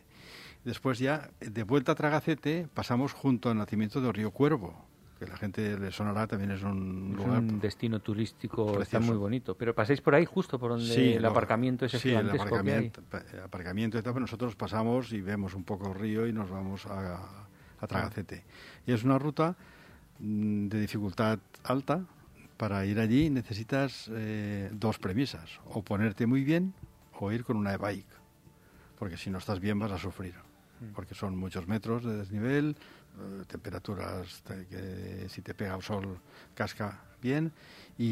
Después 0.65 0.99
ya, 0.99 1.31
de 1.41 1.63
vuelta 1.63 1.93
a 1.93 1.95
Tragacete, 1.95 2.69
pasamos 2.75 3.13
junto 3.13 3.51
al 3.51 3.57
nacimiento 3.57 4.01
del 4.01 4.13
río 4.13 4.33
Cuervo, 4.33 4.88
que 5.19 5.27
la 5.27 5.37
gente 5.37 5.79
le 5.79 5.91
sonará, 5.91 6.27
también 6.27 6.51
es 6.53 6.63
un 6.63 7.11
Es 7.13 7.17
lugar... 7.17 7.39
un 7.41 7.61
destino 7.61 8.01
turístico, 8.01 8.81
está 8.81 9.01
muy 9.01 9.17
bonito. 9.17 9.57
Pero 9.57 9.75
paséis 9.75 10.01
por 10.01 10.15
ahí 10.15 10.25
justo 10.25 10.59
por 10.59 10.71
donde 10.71 10.87
Sí, 10.87 11.13
el 11.15 11.25
aparcamiento 11.25 11.87
ese 11.87 11.99
sí, 11.99 12.11
el 12.11 12.31
aparcamiento, 12.31 13.99
el 13.99 14.21
nosotros 14.21 14.57
pasamos 14.57 15.13
y 15.13 15.21
vemos 15.21 15.55
un 15.55 15.65
poco 15.65 15.93
el 15.93 15.99
río 15.99 16.27
y 16.27 16.33
nos 16.33 16.51
vamos 16.51 16.87
a, 16.87 17.47
a 17.81 17.87
Tragacete. 17.87 18.45
Y 18.87 18.93
es 18.93 19.05
una 19.05 19.19
ruta 19.19 19.57
mm, 20.19 20.69
de 20.69 20.81
dificultad 20.81 21.39
alta. 21.65 22.05
Para 22.57 22.85
ir 22.85 22.99
allí 22.99 23.31
necesitas 23.31 24.11
eh, 24.13 24.69
dos 24.73 24.99
premisas, 24.99 25.61
o 25.67 25.83
ponerte 25.83 26.27
muy 26.27 26.43
bien 26.43 26.75
o 27.21 27.31
ir 27.33 27.45
con 27.45 27.57
una 27.57 27.73
e-bike, 27.75 28.07
porque 28.99 29.17
si 29.17 29.31
no 29.31 29.39
estás 29.39 29.61
bien 29.61 29.79
vas 29.79 29.93
a 29.93 29.99
sufrir, 29.99 30.35
porque 30.95 31.15
son 31.15 31.37
muchos 31.37 31.67
metros 31.67 32.05
de 32.05 32.17
desnivel, 32.17 32.77
temperaturas 33.47 34.43
te- 34.43 34.67
que 34.67 35.29
si 35.29 35.43
te 35.43 35.55
pega 35.55 35.75
el 35.75 35.83
sol 35.83 36.19
casca 36.55 37.03
bien 37.21 37.53
y, 37.99 38.05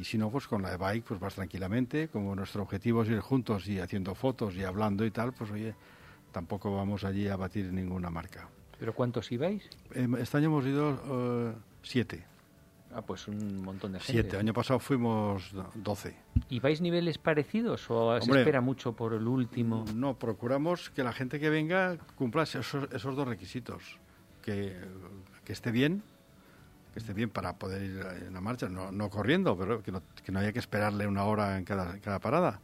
y 0.00 0.04
si 0.04 0.18
no 0.18 0.30
pues 0.30 0.46
con 0.46 0.62
la 0.62 0.74
e-bike 0.74 1.04
pues 1.04 1.20
vas 1.20 1.34
tranquilamente 1.34 2.08
como 2.08 2.34
nuestro 2.36 2.62
objetivo 2.62 3.02
es 3.02 3.08
ir 3.08 3.20
juntos 3.20 3.66
y 3.68 3.80
haciendo 3.80 4.14
fotos 4.14 4.54
y 4.54 4.64
hablando 4.64 5.04
y 5.06 5.10
tal 5.10 5.32
pues 5.32 5.50
oye 5.50 5.74
tampoco 6.32 6.74
vamos 6.74 7.04
allí 7.04 7.28
a 7.28 7.36
batir 7.36 7.72
ninguna 7.72 8.10
marca 8.10 8.48
¿Pero 8.78 8.92
cuántos 8.92 9.30
ibais? 9.32 9.62
Em, 9.94 10.16
este 10.16 10.36
año 10.36 10.46
hemos 10.46 10.66
ido 10.66 11.00
eh, 11.06 11.54
siete 11.82 12.24
Ah, 12.96 13.02
pues 13.02 13.26
un 13.26 13.62
montón 13.62 13.92
de 13.92 13.98
gente. 14.00 14.12
siete 14.12 14.36
año 14.36 14.52
pasado 14.52 14.78
fuimos 14.78 15.52
do- 15.52 15.70
doce 15.74 16.14
¿Y 16.50 16.60
vais 16.60 16.80
niveles 16.82 17.16
parecidos 17.18 17.86
o 17.90 18.20
se 18.20 18.30
espera 18.30 18.60
mucho 18.60 18.92
por 18.92 19.14
el 19.14 19.26
último? 19.26 19.84
No, 19.94 20.18
procuramos 20.18 20.90
que 20.90 21.02
la 21.02 21.12
gente 21.12 21.40
que 21.40 21.48
venga 21.48 21.96
cumpla 22.14 22.42
esos, 22.42 22.88
esos 22.92 23.16
dos 23.16 23.26
requisitos. 23.26 23.98
Que, 24.44 24.76
que 25.44 25.52
esté 25.54 25.70
bien, 25.70 26.02
que 26.92 26.98
esté 26.98 27.14
bien 27.14 27.30
para 27.30 27.56
poder 27.56 27.82
ir 27.82 28.06
en 28.26 28.34
la 28.34 28.42
marcha, 28.42 28.68
no, 28.68 28.92
no 28.92 29.08
corriendo, 29.08 29.56
pero 29.56 29.82
que 29.82 29.90
no, 29.90 30.02
que 30.22 30.32
no 30.32 30.40
haya 30.40 30.52
que 30.52 30.58
esperarle 30.58 31.06
una 31.06 31.24
hora 31.24 31.56
en 31.56 31.64
cada, 31.64 31.98
cada 32.00 32.18
parada. 32.18 32.60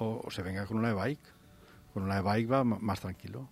O, 0.00 0.22
o 0.24 0.30
se 0.32 0.42
venga 0.42 0.66
con 0.66 0.78
una 0.78 0.90
e-bike. 0.90 1.20
Con 1.94 2.02
una 2.02 2.18
e-bike 2.18 2.50
va 2.50 2.64
más 2.64 3.00
tranquilo. 3.00 3.48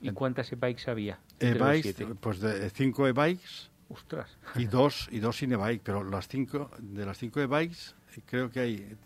¿Y 0.00 0.10
cuántas 0.10 0.50
e-bikes 0.52 0.90
había? 0.90 1.20
E-bikes, 1.38 1.94
pues 2.20 2.40
de 2.40 2.68
cinco 2.70 3.06
e-bikes 3.06 3.70
Ostras. 3.88 4.36
y 4.56 4.66
dos, 4.66 5.08
y 5.10 5.20
dos 5.20 5.38
sin 5.38 5.52
e-bike, 5.52 5.82
pero 5.82 6.04
las 6.04 6.28
cinco, 6.28 6.70
de 6.78 7.06
las 7.06 7.18
cinco 7.18 7.40
e-bikes 7.40 7.94
eh, 8.16 8.20
creo 8.26 8.50
que 8.50 8.60
hay 8.60 8.96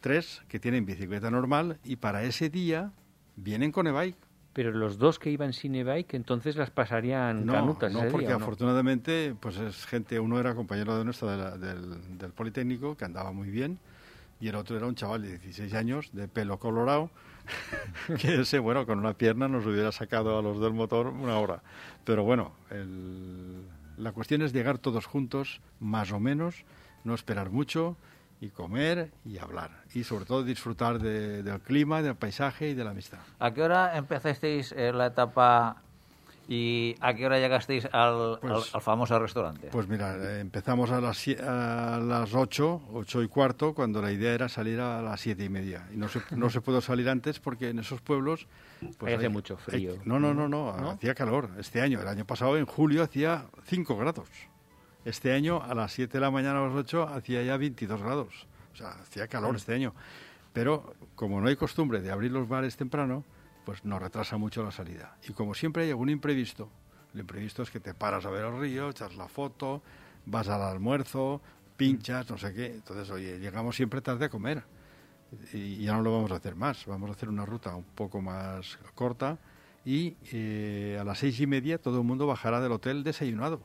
tres 0.00 0.42
que 0.48 0.58
tienen 0.58 0.86
bicicleta 0.86 1.30
normal 1.30 1.78
y 1.84 1.96
para 1.96 2.22
ese 2.24 2.48
día 2.50 2.92
vienen 3.36 3.70
con 3.72 3.86
e-bike. 3.86 4.16
Pero 4.52 4.70
los 4.72 4.98
dos 4.98 5.18
que 5.18 5.30
iban 5.30 5.52
sin 5.54 5.74
e-bike, 5.74 6.14
entonces 6.14 6.56
las 6.56 6.70
pasarían 6.70 7.46
No, 7.46 7.54
canutas 7.54 7.92
no, 7.92 8.00
ese 8.00 8.10
porque 8.10 8.26
día, 8.26 8.36
¿o 8.36 8.38
no? 8.38 8.44
afortunadamente, 8.44 9.34
pues 9.40 9.56
es 9.56 9.86
gente, 9.86 10.20
uno 10.20 10.38
era 10.38 10.54
compañero 10.54 10.98
de 10.98 11.04
nuestro 11.04 11.30
de 11.30 11.36
la- 11.38 11.56
del, 11.56 12.18
del 12.18 12.32
Politécnico, 12.32 12.96
que 12.96 13.04
andaba 13.06 13.32
muy 13.32 13.48
bien, 13.50 13.78
y 14.40 14.48
el 14.48 14.56
otro 14.56 14.76
era 14.76 14.86
un 14.86 14.94
chaval 14.94 15.22
de 15.22 15.38
16 15.38 15.72
años, 15.72 16.10
de 16.12 16.28
pelo 16.28 16.58
colorado, 16.58 17.10
que 18.20 18.40
ese, 18.42 18.58
bueno, 18.58 18.84
con 18.86 18.98
una 18.98 19.14
pierna 19.14 19.48
nos 19.48 19.64
hubiera 19.66 19.90
sacado 19.92 20.38
a 20.38 20.42
los 20.42 20.60
del 20.60 20.72
motor 20.74 21.06
una 21.06 21.38
hora. 21.38 21.62
Pero 22.04 22.22
bueno, 22.24 22.52
el- 22.70 23.62
la 23.96 24.12
cuestión 24.12 24.42
es 24.42 24.52
llegar 24.52 24.78
todos 24.78 25.06
juntos, 25.06 25.60
más 25.80 26.12
o 26.12 26.20
menos, 26.20 26.64
no 27.04 27.14
esperar 27.14 27.50
mucho, 27.50 27.96
y 28.42 28.48
comer 28.50 29.12
y 29.24 29.38
hablar. 29.38 29.70
Y 29.94 30.02
sobre 30.02 30.24
todo 30.24 30.42
disfrutar 30.42 30.98
de- 30.98 31.42
del 31.44 31.60
clima, 31.60 32.02
del 32.02 32.16
paisaje 32.16 32.70
y 32.70 32.74
de 32.74 32.82
la 32.82 32.90
amistad. 32.90 33.20
¿A 33.38 33.54
qué 33.54 33.62
hora 33.62 33.96
empezasteis 33.96 34.72
eh, 34.72 34.92
la 34.92 35.06
etapa 35.06 35.76
y 36.48 36.96
a 37.00 37.14
qué 37.14 37.24
hora 37.24 37.38
llegasteis 37.38 37.86
al, 37.92 38.38
Pues- 38.40 38.52
al- 38.52 38.62
al 38.74 38.80
famoso 38.82 39.16
restaurante? 39.16 39.68
Pues 39.70 39.86
mira, 39.86 40.40
empezamos 40.40 40.90
a 40.90 41.00
las, 41.00 41.24
a 41.40 42.00
las 42.02 42.34
8, 42.34 42.82
8 42.92 43.22
y 43.22 43.28
cuarto, 43.28 43.74
cuando 43.74 44.02
la 44.02 44.10
idea 44.10 44.34
era 44.34 44.48
salir 44.48 44.80
a 44.80 45.00
las 45.02 45.20
siete 45.20 45.44
y 45.44 45.48
media. 45.48 45.86
Y 45.94 45.96
no 45.96 46.08
se, 46.08 46.20
no 46.32 46.50
se 46.50 46.60
pudo 46.60 46.80
salir 46.80 47.08
antes 47.08 47.38
porque 47.38 47.68
en 47.70 47.78
esos 47.78 48.00
pueblos... 48.00 48.48
pues 48.98 49.16
hace 49.16 49.28
mucho 49.28 49.56
frío. 49.56 49.94
no, 50.04 50.18
no, 50.18 50.34
no, 50.34 50.48
no, 50.48 50.70
hacía 50.90 51.14
calor. 51.14 51.48
Este 51.60 51.80
año, 51.80 52.00
el 52.00 52.08
año 52.08 52.24
pasado, 52.24 52.58
en 52.58 52.66
julio, 52.66 53.04
hacía 53.04 53.44
5 53.66 53.96
grados. 53.96 54.28
Este 55.04 55.32
año, 55.32 55.62
a 55.62 55.74
las 55.74 55.92
7 55.92 56.12
de 56.12 56.20
la 56.20 56.30
mañana, 56.30 56.60
a 56.60 56.68
las 56.68 56.74
8, 56.74 57.08
hacía 57.08 57.42
ya 57.42 57.56
22 57.56 58.02
grados. 58.02 58.46
O 58.72 58.76
sea, 58.76 58.90
hacía 58.90 59.26
calor 59.26 59.56
este 59.56 59.74
año. 59.74 59.94
Pero 60.52 60.94
como 61.14 61.40
no 61.40 61.48
hay 61.48 61.56
costumbre 61.56 62.00
de 62.00 62.10
abrir 62.10 62.30
los 62.30 62.48
bares 62.48 62.76
temprano, 62.76 63.24
pues 63.64 63.84
nos 63.84 64.00
retrasa 64.00 64.36
mucho 64.36 64.62
la 64.62 64.70
salida. 64.70 65.16
Y 65.28 65.32
como 65.32 65.54
siempre 65.54 65.84
hay 65.84 65.90
algún 65.90 66.10
imprevisto, 66.10 66.68
el 67.14 67.20
imprevisto 67.20 67.62
es 67.62 67.70
que 67.70 67.80
te 67.80 67.94
paras 67.94 68.24
a 68.26 68.30
ver 68.30 68.44
el 68.44 68.58
río, 68.58 68.90
echas 68.90 69.16
la 69.16 69.28
foto, 69.28 69.82
vas 70.26 70.48
al 70.48 70.62
almuerzo, 70.62 71.40
pinchas, 71.76 72.30
no 72.30 72.38
sé 72.38 72.54
qué. 72.54 72.66
Entonces, 72.66 73.10
oye, 73.10 73.38
llegamos 73.38 73.76
siempre 73.76 74.00
tarde 74.00 74.26
a 74.26 74.28
comer. 74.28 74.62
Y 75.52 75.84
ya 75.84 75.94
no 75.94 76.02
lo 76.02 76.12
vamos 76.12 76.30
a 76.30 76.36
hacer 76.36 76.54
más. 76.54 76.86
Vamos 76.86 77.10
a 77.10 77.14
hacer 77.14 77.28
una 77.28 77.44
ruta 77.44 77.74
un 77.74 77.84
poco 77.84 78.20
más 78.20 78.78
corta 78.94 79.38
y 79.84 80.16
eh, 80.32 80.98
a 81.00 81.04
las 81.04 81.18
seis 81.18 81.40
y 81.40 81.46
media 81.46 81.78
todo 81.78 81.98
el 81.98 82.04
mundo 82.04 82.26
bajará 82.26 82.60
del 82.60 82.72
hotel 82.72 83.02
desayunado. 83.02 83.62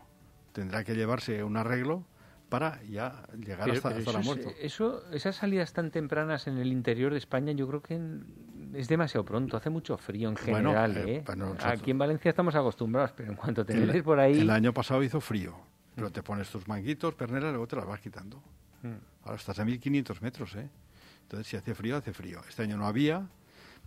Tendrá 0.58 0.84
que 0.84 0.96
llevarse 0.96 1.44
un 1.44 1.56
arreglo 1.56 2.04
para 2.50 2.82
ya 2.82 3.22
llegar 3.38 3.66
Pero- 3.66 3.74
hasta, 3.74 3.90
pero 3.90 4.00
hasta 4.00 4.00
el 4.00 4.02
eso, 4.02 4.18
almuerzo. 4.18 4.50
es- 4.50 4.58
eso- 4.74 5.12
esas 5.12 5.36
salidas 5.36 5.72
tan 5.72 5.92
tempranas 5.92 6.48
en 6.48 6.58
el 6.58 6.72
interior 6.72 7.12
de 7.12 7.20
España, 7.20 7.52
yo 7.52 7.68
creo 7.68 7.84
que 7.84 7.94
en- 7.94 8.26
es 8.74 8.88
demasiado 8.88 9.24
pronto. 9.24 9.56
Hace 9.56 9.70
mucho 9.70 9.96
frío 10.00 10.30
en 10.30 10.34
Bueno, 10.50 10.72
general. 10.72 10.98
eh, 10.98 11.24
¿eh? 11.28 11.58
Aquí 11.60 11.92
en 11.92 12.00
Valencia 12.00 12.30
estamos 12.30 12.56
acostumbrados, 12.56 13.12
pero 13.16 13.30
en 13.30 13.36
cuanto 13.38 13.64
te 13.64 13.76
metes 13.76 14.02
por 14.02 14.20
ahí. 14.20 14.40
el 14.40 14.50
año 14.50 14.74
pasado 14.74 15.04
hizo 15.04 15.22
frío, 15.22 15.56
pero 15.94 16.10
te 16.12 16.24
pones 16.24 16.50
tus 16.50 16.68
manguitos, 16.68 17.14
perneras, 17.14 17.52
luego 17.52 17.68
te 17.68 17.76
las 17.76 17.86
vas 17.86 18.00
quitando. 18.00 18.42
Mm. 18.82 18.94
Ahora 19.26 19.36
estás 19.36 19.60
a 19.60 19.64
1500 19.64 20.24
metros, 20.24 20.56
¿eh? 20.56 20.68
Entonces, 21.22 21.46
si 21.46 21.56
hace 21.56 21.76
frío, 21.76 21.98
hace 21.98 22.14
frío. 22.14 22.42
Este 22.50 22.64
año 22.64 22.78
no 22.78 22.88
había, 22.88 23.28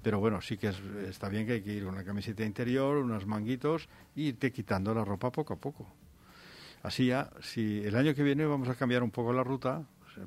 pero 0.03 0.21
bueno, 0.21 0.41
sí 0.41 0.57
que 0.57 0.68
es- 0.68 0.81
está 1.09 1.29
bien 1.29 1.47
que 1.47 1.55
hay 1.55 1.62
que 1.62 1.73
ir 1.73 1.85
con 1.85 1.95
una 1.95 2.05
camiseta 2.05 2.45
interior, 2.45 2.99
unos 2.99 3.27
manguitos 3.27 3.89
y 4.14 4.29
irte 4.29 4.53
quitando 4.53 4.95
la 4.95 5.05
ropa 5.05 5.33
poco 5.33 5.55
a 5.55 5.57
poco. 5.57 5.93
Así 6.83 7.07
ya, 7.07 7.31
si 7.43 7.85
el 7.85 7.95
año 7.95 8.14
que 8.14 8.22
viene 8.22 8.47
vamos 8.47 8.68
a 8.68 8.74
cambiar 8.74 9.03
un 9.03 9.11
poco 9.11 9.33
la 9.33 9.45
ruta, 9.45 9.85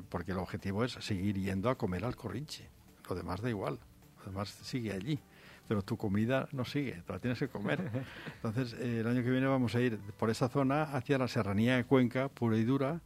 porque 0.09 0.31
el 0.31 0.37
objetivo 0.37 0.83
es 0.83 0.93
seguir 0.93 1.37
yendo 1.37 1.69
a 1.69 1.75
comer 1.75 2.05
al 2.05 2.15
corrinche. 2.15 2.69
Lo 3.09 3.15
demás 3.15 3.41
da 3.41 3.49
igual, 3.49 3.79
lo 4.19 4.25
demás 4.25 4.49
sigue 4.49 4.93
allí. 4.93 5.19
Pero 5.67 5.81
tu 5.81 5.97
comida 5.97 6.49
no 6.51 6.65
sigue, 6.65 7.01
te 7.05 7.13
la 7.13 7.19
tienes 7.19 7.39
que 7.39 7.47
comer. 7.47 7.79
Entonces, 8.35 8.73
eh, 8.79 8.99
el 8.99 9.07
año 9.07 9.23
que 9.23 9.31
viene 9.31 9.47
vamos 9.47 9.73
a 9.75 9.81
ir 9.81 9.97
por 9.97 10.29
esa 10.29 10.49
zona 10.49 10.83
hacia 10.83 11.17
la 11.17 11.27
serranía 11.27 11.77
de 11.77 11.85
Cuenca, 11.85 12.27
pura 12.27 12.57
y 12.57 12.63
dura, 12.63 13.01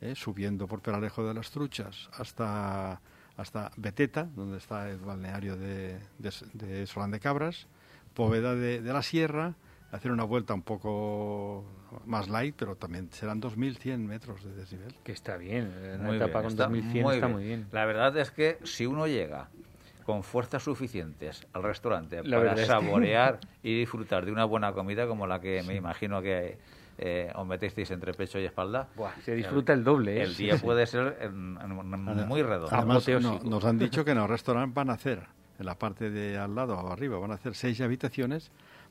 eh, 0.00 0.14
subiendo 0.16 0.66
por 0.66 0.80
Peralejo 0.80 1.26
de 1.26 1.34
las 1.34 1.50
Truchas 1.50 2.10
hasta, 2.14 3.00
hasta 3.36 3.70
Beteta, 3.76 4.24
donde 4.24 4.58
está 4.58 4.90
el 4.90 4.98
balneario 4.98 5.56
de, 5.56 6.00
de, 6.18 6.32
de 6.52 6.86
Solán 6.86 7.12
de 7.12 7.20
Cabras, 7.20 7.68
Poveda 8.14 8.56
de, 8.56 8.82
de 8.82 8.92
la 8.92 9.02
Sierra, 9.02 9.54
hacer 9.92 10.12
una 10.12 10.24
vuelta 10.24 10.54
un 10.54 10.62
poco 10.62 11.64
más 12.06 12.28
light, 12.28 12.54
pero 12.56 12.76
también 12.76 13.08
serán 13.12 13.40
2.100 13.40 13.98
metros 13.98 14.44
de 14.44 14.54
desnivel. 14.54 14.94
Que 15.02 15.12
está 15.12 15.36
bien. 15.36 15.72
Una 15.98 16.04
Muy 16.08 16.16
etapa 16.16 16.40
bien, 16.40 16.42
con 16.42 16.50
está 16.52 16.64
2100 16.64 17.02
muy 17.04 17.14
está 17.14 17.26
bien. 17.26 17.36
muy 17.36 17.44
bien. 17.46 17.66
La 17.72 17.84
verdad 17.84 18.16
es 18.16 18.30
que 18.30 18.58
si 18.64 18.86
uno 18.86 19.06
llega 19.06 19.48
con 20.06 20.22
fuerzas 20.22 20.62
suficientes 20.62 21.46
al 21.52 21.62
restaurante 21.62 22.16
La 22.16 22.22
para 22.22 22.38
verdad 22.38 22.54
es 22.58 22.60
que- 22.62 22.66
saborear 22.66 23.38
y 23.62 23.78
disfrutar 23.78 24.24
de 24.24 24.32
una 24.32 24.44
buena 24.44 24.72
comida 24.72 25.06
como 25.06 25.26
la 25.26 25.40
que 25.40 25.62
me 25.64 25.74
imagino 25.74 26.22
que 26.22 26.58
eh, 27.02 27.32
os 27.34 27.46
metisteis 27.46 27.90
entre 27.92 28.12
pecho 28.12 28.38
y 28.38 28.44
espalda, 28.44 28.88
Buah, 28.94 29.12
se 29.24 29.34
disfruta 29.34 29.72
el 29.72 29.82
doble. 29.84 30.18
¿eh? 30.18 30.22
el 30.22 30.36
día 30.36 30.56
puede 30.58 30.86
ser 30.86 31.16
en- 31.22 31.58
en- 31.62 32.28
muy 32.28 32.42
redondo. 32.42 32.74
Además, 32.76 33.08
no- 33.20 33.38
nos 33.40 33.64
han 33.64 33.78
dicho 33.78 34.04
que 34.04 34.10
en 34.10 34.18
el 34.18 34.28
restaurante 34.28 34.72
van 34.74 34.90
a 34.90 34.94
hacer, 34.94 35.22
en 35.58 35.64
la 35.66 35.76
parte 35.76 36.10
de 36.10 36.36
al 36.38 36.54
lado 36.54 36.74
o 36.78 36.92
arriba, 36.92 37.18
van 37.18 37.30
a 37.30 37.34
hacer 37.34 37.54
seis 37.54 37.80
habitaciones, 37.80 38.50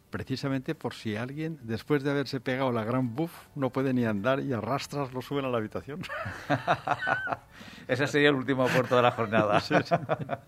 precisamente 0.10 0.76
por 0.76 0.94
si 0.94 1.16
alguien, 1.16 1.60
después 1.62 2.04
de 2.04 2.12
haberse 2.12 2.40
pegado 2.40 2.72
la 2.72 2.84
gran 2.84 3.16
buff, 3.16 3.32
no 3.56 3.70
puede 3.70 3.94
ni 3.94 4.06
andar 4.06 4.40
y 4.40 4.54
arrastras, 4.54 5.14
lo 5.14 5.22
suben 5.22 5.46
a 5.46 5.50
la 5.50 5.58
habitación. 5.58 6.02
Ese 7.88 8.08
sería 8.08 8.30
el 8.30 8.36
último 8.36 8.68
puerto 8.68 8.96
de 8.96 9.02
la 9.02 9.12
jornada. 9.12 9.62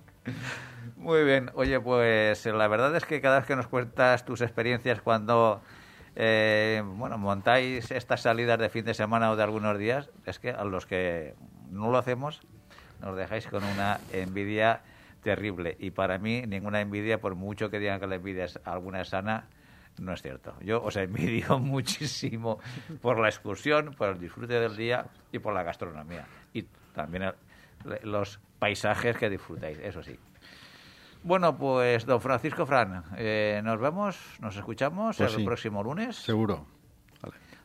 Muy 0.97 1.24
bien. 1.24 1.49
Oye, 1.55 1.80
pues 1.80 2.45
la 2.45 2.68
verdad 2.68 2.95
es 2.95 3.05
que 3.05 3.22
cada 3.22 3.39
vez 3.39 3.47
que 3.47 3.55
nos 3.55 3.68
cuentas 3.68 4.24
tus 4.26 4.41
experiencias 4.41 5.01
cuando 5.01 5.62
eh, 6.16 6.84
bueno 6.86 7.18
montáis 7.18 7.89
estas 7.89 8.22
salidas 8.22 8.59
de 8.59 8.70
fin 8.70 8.86
de 8.86 8.93
semana 8.93 9.32
o 9.32 9.36
de 9.36 9.43
algunos 9.43 9.78
días, 9.78 10.09
es 10.26 10.39
que 10.39 10.51
a 10.51 10.64
los 10.64 10.86
que 10.86 11.36
no 11.72 11.89
lo 11.89 11.97
hacemos 11.97 12.41
nos 12.99 13.18
dejáis 13.18 13.47
con 13.47 13.64
una 13.64 13.99
envidia 14.12 14.82
terrible. 15.22 15.76
Y 15.80 15.91
para 15.91 16.17
mí 16.17 16.43
ninguna 16.47 16.82
envidia, 16.82 17.19
por 17.19 17.36
mucho 17.36 17.69
que 17.69 17.80
digan 17.80 17.99
que 17.99 18.07
la 18.07 18.15
envidia 18.15 18.45
es 18.45 18.59
alguna 18.65 19.03
sana, 19.05 19.47
no 19.99 20.13
es 20.13 20.22
cierto. 20.22 20.53
Yo 20.61 20.82
os 20.84 20.95
envidio 20.97 21.59
muchísimo 21.59 22.59
por 23.01 23.19
la 23.19 23.28
excursión, 23.30 23.93
por 23.97 24.09
el 24.09 24.19
disfrute 24.19 24.53
del 24.59 24.76
día 24.76 25.05
y 25.32 25.39
por 25.39 25.53
la 25.53 25.63
gastronomía. 25.63 26.26
Y 26.53 26.63
también 26.93 27.24
el- 27.24 27.36
los 28.03 28.39
paisajes 28.59 29.17
que 29.17 29.30
disfrutáis, 29.30 29.80
eso 29.80 30.03
sí. 30.03 30.17
Bueno, 31.24 31.55
pues 31.57 32.05
don 32.05 32.19
Francisco 32.19 32.65
Fran, 32.65 33.03
eh, 33.17 33.61
nos 33.63 33.80
vemos, 33.80 34.17
nos 34.39 34.55
escuchamos 34.57 35.17
Pues 35.17 35.32
el 35.34 35.39
sí. 35.39 35.45
próximo 35.45 35.84
lunes. 35.84 36.15
Seguro. 36.15 36.65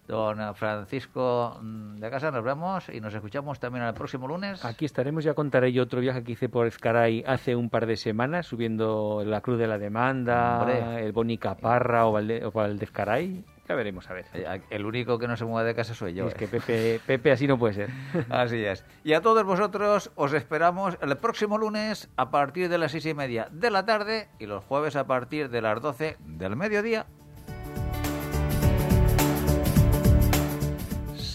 Don 0.06 0.54
Francisco 0.54 1.58
mm, 1.60 1.96
de 1.96 2.10
Casa, 2.10 2.30
nos 2.30 2.44
vemos 2.44 2.88
y 2.88 3.00
nos 3.00 3.14
escuchamos 3.14 3.58
también 3.58 3.84
el 3.84 3.94
próximo 3.94 4.28
lunes. 4.28 4.64
Aquí 4.64 4.84
estaremos, 4.84 5.24
ya 5.24 5.34
contaré 5.34 5.72
yo 5.72 5.82
otro 5.82 6.00
viaje 6.00 6.22
que 6.22 6.32
hice 6.32 6.48
por 6.48 6.66
Ezcaray 6.66 7.24
hace 7.26 7.56
un 7.56 7.70
par 7.70 7.86
de 7.86 7.96
semanas, 7.96 8.46
subiendo 8.46 9.22
la 9.24 9.40
Cruz 9.40 9.58
de 9.58 9.66
la 9.66 9.78
Demanda, 9.78 10.60
Hombre. 10.60 11.04
el 11.04 11.12
Boni 11.12 11.38
Caparra 11.38 12.06
o, 12.06 12.12
Valde, 12.12 12.44
o 12.44 12.50
Valdezcaray. 12.50 13.44
Ya 13.68 13.74
veremos, 13.74 14.08
a 14.08 14.14
ver. 14.14 14.26
Eh, 14.32 14.62
El 14.70 14.86
único 14.86 15.18
que 15.18 15.26
no 15.26 15.36
se 15.36 15.44
mueve 15.44 15.68
de 15.68 15.74
casa 15.74 15.92
soy 15.94 16.14
yo. 16.14 16.28
es 16.28 16.34
eh. 16.34 16.36
que 16.36 16.46
Pepe, 16.46 17.00
Pepe 17.04 17.32
así 17.32 17.48
no 17.48 17.58
puede 17.58 17.74
ser. 17.74 17.90
Así 18.30 18.64
es. 18.64 18.84
Y 19.02 19.12
a 19.12 19.20
todos 19.20 19.42
vosotros 19.44 20.12
os 20.14 20.32
esperamos 20.34 20.96
el 21.02 21.16
próximo 21.16 21.58
lunes 21.58 22.08
a 22.16 22.30
partir 22.30 22.68
de 22.68 22.78
las 22.78 22.92
seis 22.92 23.06
y 23.06 23.14
media 23.14 23.48
de 23.50 23.70
la 23.70 23.84
tarde 23.84 24.28
y 24.38 24.46
los 24.46 24.62
jueves 24.64 24.94
a 24.94 25.06
partir 25.08 25.50
de 25.50 25.62
las 25.62 25.82
doce 25.82 26.16
del 26.20 26.54
mediodía. 26.54 27.06